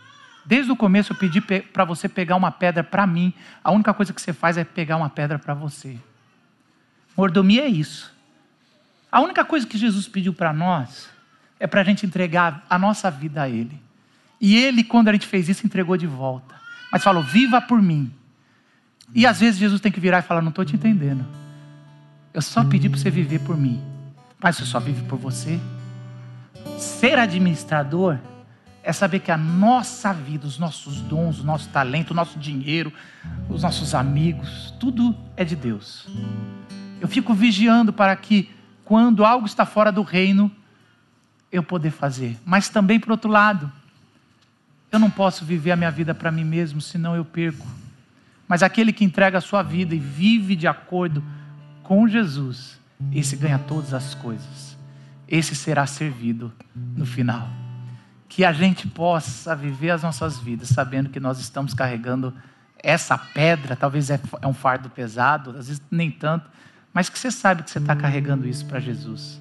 Desde 0.49 0.72
o 0.72 0.76
começo 0.76 1.12
eu 1.12 1.16
pedi 1.18 1.42
para 1.42 1.84
você 1.84 2.09
pegar 2.09 2.34
uma 2.34 2.51
pedra 2.51 2.82
para 2.82 3.07
mim. 3.07 3.34
A 3.62 3.70
única 3.70 3.92
coisa 3.92 4.14
que 4.14 4.22
você 4.22 4.32
faz 4.32 4.57
é 4.57 4.64
pegar 4.64 4.96
uma 4.96 5.11
pedra 5.11 5.38
para 5.38 5.53
você. 5.53 5.99
Mordomia 7.14 7.64
é 7.64 7.68
isso. 7.68 8.11
A 9.12 9.20
única 9.20 9.44
coisa 9.44 9.66
que 9.66 9.76
Jesus 9.76 10.09
pediu 10.09 10.32
para 10.32 10.51
nós 10.55 11.07
é 11.61 11.66
para 11.66 11.82
a 11.82 11.84
gente 11.84 12.07
entregar 12.07 12.64
a 12.70 12.78
nossa 12.78 13.11
vida 13.11 13.42
a 13.42 13.49
Ele. 13.49 13.78
E 14.40 14.57
Ele, 14.57 14.82
quando 14.82 15.09
a 15.09 15.12
gente 15.12 15.26
fez 15.26 15.51
isso, 15.51 15.66
entregou 15.66 15.99
de 15.99 16.07
volta. 16.07 16.55
Mas 16.90 17.05
falou: 17.05 17.22
viva 17.22 17.61
por 17.61 17.82
mim. 17.82 18.11
E 19.14 19.26
às 19.26 19.40
vezes 19.40 19.61
Jesus 19.61 19.82
tem 19.82 19.92
que 19.92 20.01
virar 20.01 20.20
e 20.20 20.22
falar: 20.22 20.40
não 20.40 20.49
estou 20.49 20.64
te 20.64 20.74
entendendo. 20.74 21.26
Eu 22.32 22.40
só 22.40 22.64
pedi 22.64 22.88
para 22.88 22.99
você 22.99 23.11
viver 23.11 23.40
por 23.40 23.55
mim. 23.55 23.82
Mas 24.42 24.57
você 24.57 24.64
só 24.64 24.80
vive 24.80 25.03
por 25.03 25.18
você? 25.18 25.61
Ser 26.78 27.18
administrador 27.18 28.18
é 28.83 28.93
saber 28.93 29.20
que 29.20 29.31
a 29.31 29.37
nossa 29.37 30.12
vida, 30.12 30.47
os 30.47 30.59
nossos 30.59 31.01
dons, 31.01 31.41
o 31.41 31.45
nosso 31.45 31.68
talento, 31.68 32.12
o 32.12 32.14
nosso 32.14 32.39
dinheiro, 32.39 32.93
os 33.49 33.62
nossos 33.62 33.95
amigos, 33.95 34.72
tudo 34.79 35.16
é 35.37 35.45
de 35.45 35.57
Deus. 35.57 36.07
Eu 37.01 37.09
fico 37.09 37.35
vigiando 37.35 37.93
para 37.93 38.14
que, 38.16 38.51
quando 38.85 39.24
algo 39.24 39.47
está 39.47 39.66
fora 39.66 39.93
do 39.93 40.03
reino, 40.03 40.51
eu 41.51 41.62
poder 41.62 41.91
fazer. 41.91 42.39
Mas 42.45 42.68
também, 42.68 42.99
por 42.99 43.12
outro 43.12 43.31
lado, 43.31 43.70
eu 44.91 44.99
não 44.99 45.11
posso 45.11 45.45
viver 45.45 45.70
a 45.72 45.76
minha 45.76 45.91
vida 45.91 46.14
para 46.14 46.33
mim 46.33 46.45
mesmo, 46.45 46.81
senão 46.81 47.14
eu 47.14 47.24
perco. 47.24 47.66
Mas 48.47 48.62
aquele 48.62 48.93
que 48.93 49.05
entrega 49.05 49.39
a 49.39 49.43
sua 49.43 49.62
vida 49.62 49.95
e 49.95 49.99
vive 49.99 50.57
de 50.57 50.66
acordo 50.66 51.22
com 51.83 52.09
Jesus, 52.09 52.81
esse 53.12 53.37
ganha 53.37 53.59
todas 53.59 53.93
as 53.93 54.14
coisas. 54.14 54.76
Esse 55.29 55.55
será 55.55 55.87
servido 55.87 56.51
no 56.74 57.05
final. 57.05 57.51
Que 58.29 58.45
a 58.45 58.53
gente 58.53 58.87
possa 58.87 59.57
viver 59.57 59.91
as 59.91 60.03
nossas 60.03 60.39
vidas 60.39 60.68
sabendo 60.68 61.09
que 61.09 61.18
nós 61.18 61.39
estamos 61.39 61.74
carregando 61.74 62.35
essa 62.83 63.18
pedra, 63.18 63.74
talvez 63.74 64.11
é 64.11 64.20
é 64.41 64.47
um 64.47 64.55
fardo 64.55 64.89
pesado, 64.89 65.51
às 65.51 65.68
vezes 65.68 65.83
nem 65.91 66.11
tanto, 66.11 66.49
mas 66.93 67.09
que 67.09 67.18
você 67.18 67.31
sabe 67.31 67.62
que 67.62 67.70
você 67.70 67.79
está 67.79 67.95
carregando 67.95 68.47
isso 68.47 68.64
para 68.66 68.81
Jesus. 68.81 69.41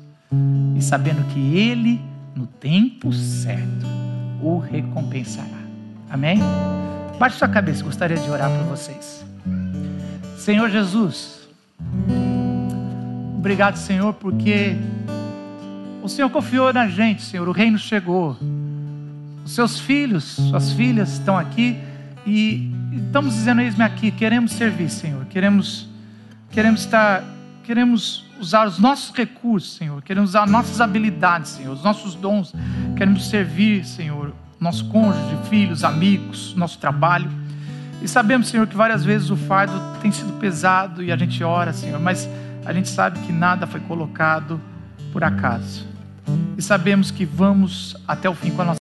E 0.76 0.82
sabendo 0.82 1.24
que 1.34 1.56
Ele, 1.56 2.02
no 2.36 2.46
tempo 2.46 3.14
certo, 3.14 3.86
o 4.42 4.60
recompensará. 4.60 5.58
Amém? 6.10 6.40
Baixe 7.18 7.38
sua 7.38 7.48
cabeça, 7.48 7.84
gostaria 7.84 8.18
de 8.18 8.30
orar 8.30 8.50
por 8.50 8.66
vocês. 8.66 9.26
Senhor 10.38 10.70
Jesus, 10.70 11.48
obrigado, 13.38 13.76
Senhor, 13.78 14.14
porque 14.14 14.76
o 16.04 16.10
Senhor 16.10 16.30
confiou 16.30 16.72
na 16.72 16.88
gente, 16.88 17.22
Senhor, 17.22 17.48
o 17.48 17.52
reino 17.52 17.78
chegou. 17.78 18.38
Os 19.48 19.54
seus 19.54 19.80
filhos, 19.80 20.26
suas 20.26 20.74
filhas 20.74 21.14
estão 21.14 21.38
aqui 21.38 21.80
e 22.26 22.70
estamos 22.92 23.34
dizendo, 23.34 23.62
eis-me 23.62 23.82
aqui, 23.82 24.12
queremos 24.12 24.52
servir, 24.52 24.90
Senhor, 24.90 25.24
queremos, 25.28 25.88
queremos 26.52 26.82
estar, 26.82 27.24
queremos 27.64 28.26
usar 28.42 28.68
os 28.68 28.78
nossos 28.78 29.16
recursos, 29.16 29.78
Senhor, 29.78 30.02
queremos 30.02 30.32
usar 30.32 30.46
nossas 30.46 30.82
habilidades, 30.82 31.52
Senhor, 31.52 31.72
os 31.72 31.82
nossos 31.82 32.14
dons, 32.14 32.54
queremos 32.98 33.30
servir, 33.30 33.86
Senhor, 33.86 34.34
nosso 34.60 34.84
cônjuge, 34.90 35.38
filhos, 35.50 35.86
amigos, 35.86 36.54
nosso 36.54 36.78
trabalho. 36.78 37.32
E 38.02 38.08
sabemos, 38.10 38.50
Senhor, 38.50 38.68
que 38.68 38.76
várias 38.76 39.06
vezes 39.06 39.30
o 39.30 39.38
fardo 39.38 39.80
tem 40.02 40.12
sido 40.12 40.34
pesado 40.42 41.02
e 41.02 41.10
a 41.10 41.16
gente 41.16 41.42
ora, 41.42 41.72
Senhor, 41.72 42.02
mas 42.02 42.28
a 42.66 42.74
gente 42.74 42.90
sabe 42.90 43.22
que 43.22 43.32
nada 43.32 43.66
foi 43.66 43.80
colocado 43.80 44.60
por 45.14 45.24
acaso. 45.24 45.88
E 46.58 46.62
sabemos 46.62 47.12
que 47.12 47.24
vamos 47.24 47.96
até 48.06 48.30
o 48.30 48.36
fim 48.36 48.52
com 48.52 48.62
a 48.62 48.66
nossa 48.66 48.87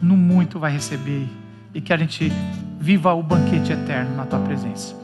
no 0.00 0.16
muito 0.16 0.60
vai 0.60 0.70
receber 0.70 1.26
e 1.74 1.80
que 1.80 1.92
a 1.92 1.96
gente 1.96 2.30
viva 2.78 3.12
o 3.12 3.20
banquete 3.20 3.72
eterno 3.72 4.14
na 4.14 4.24
tua 4.24 4.38
presença. 4.38 4.94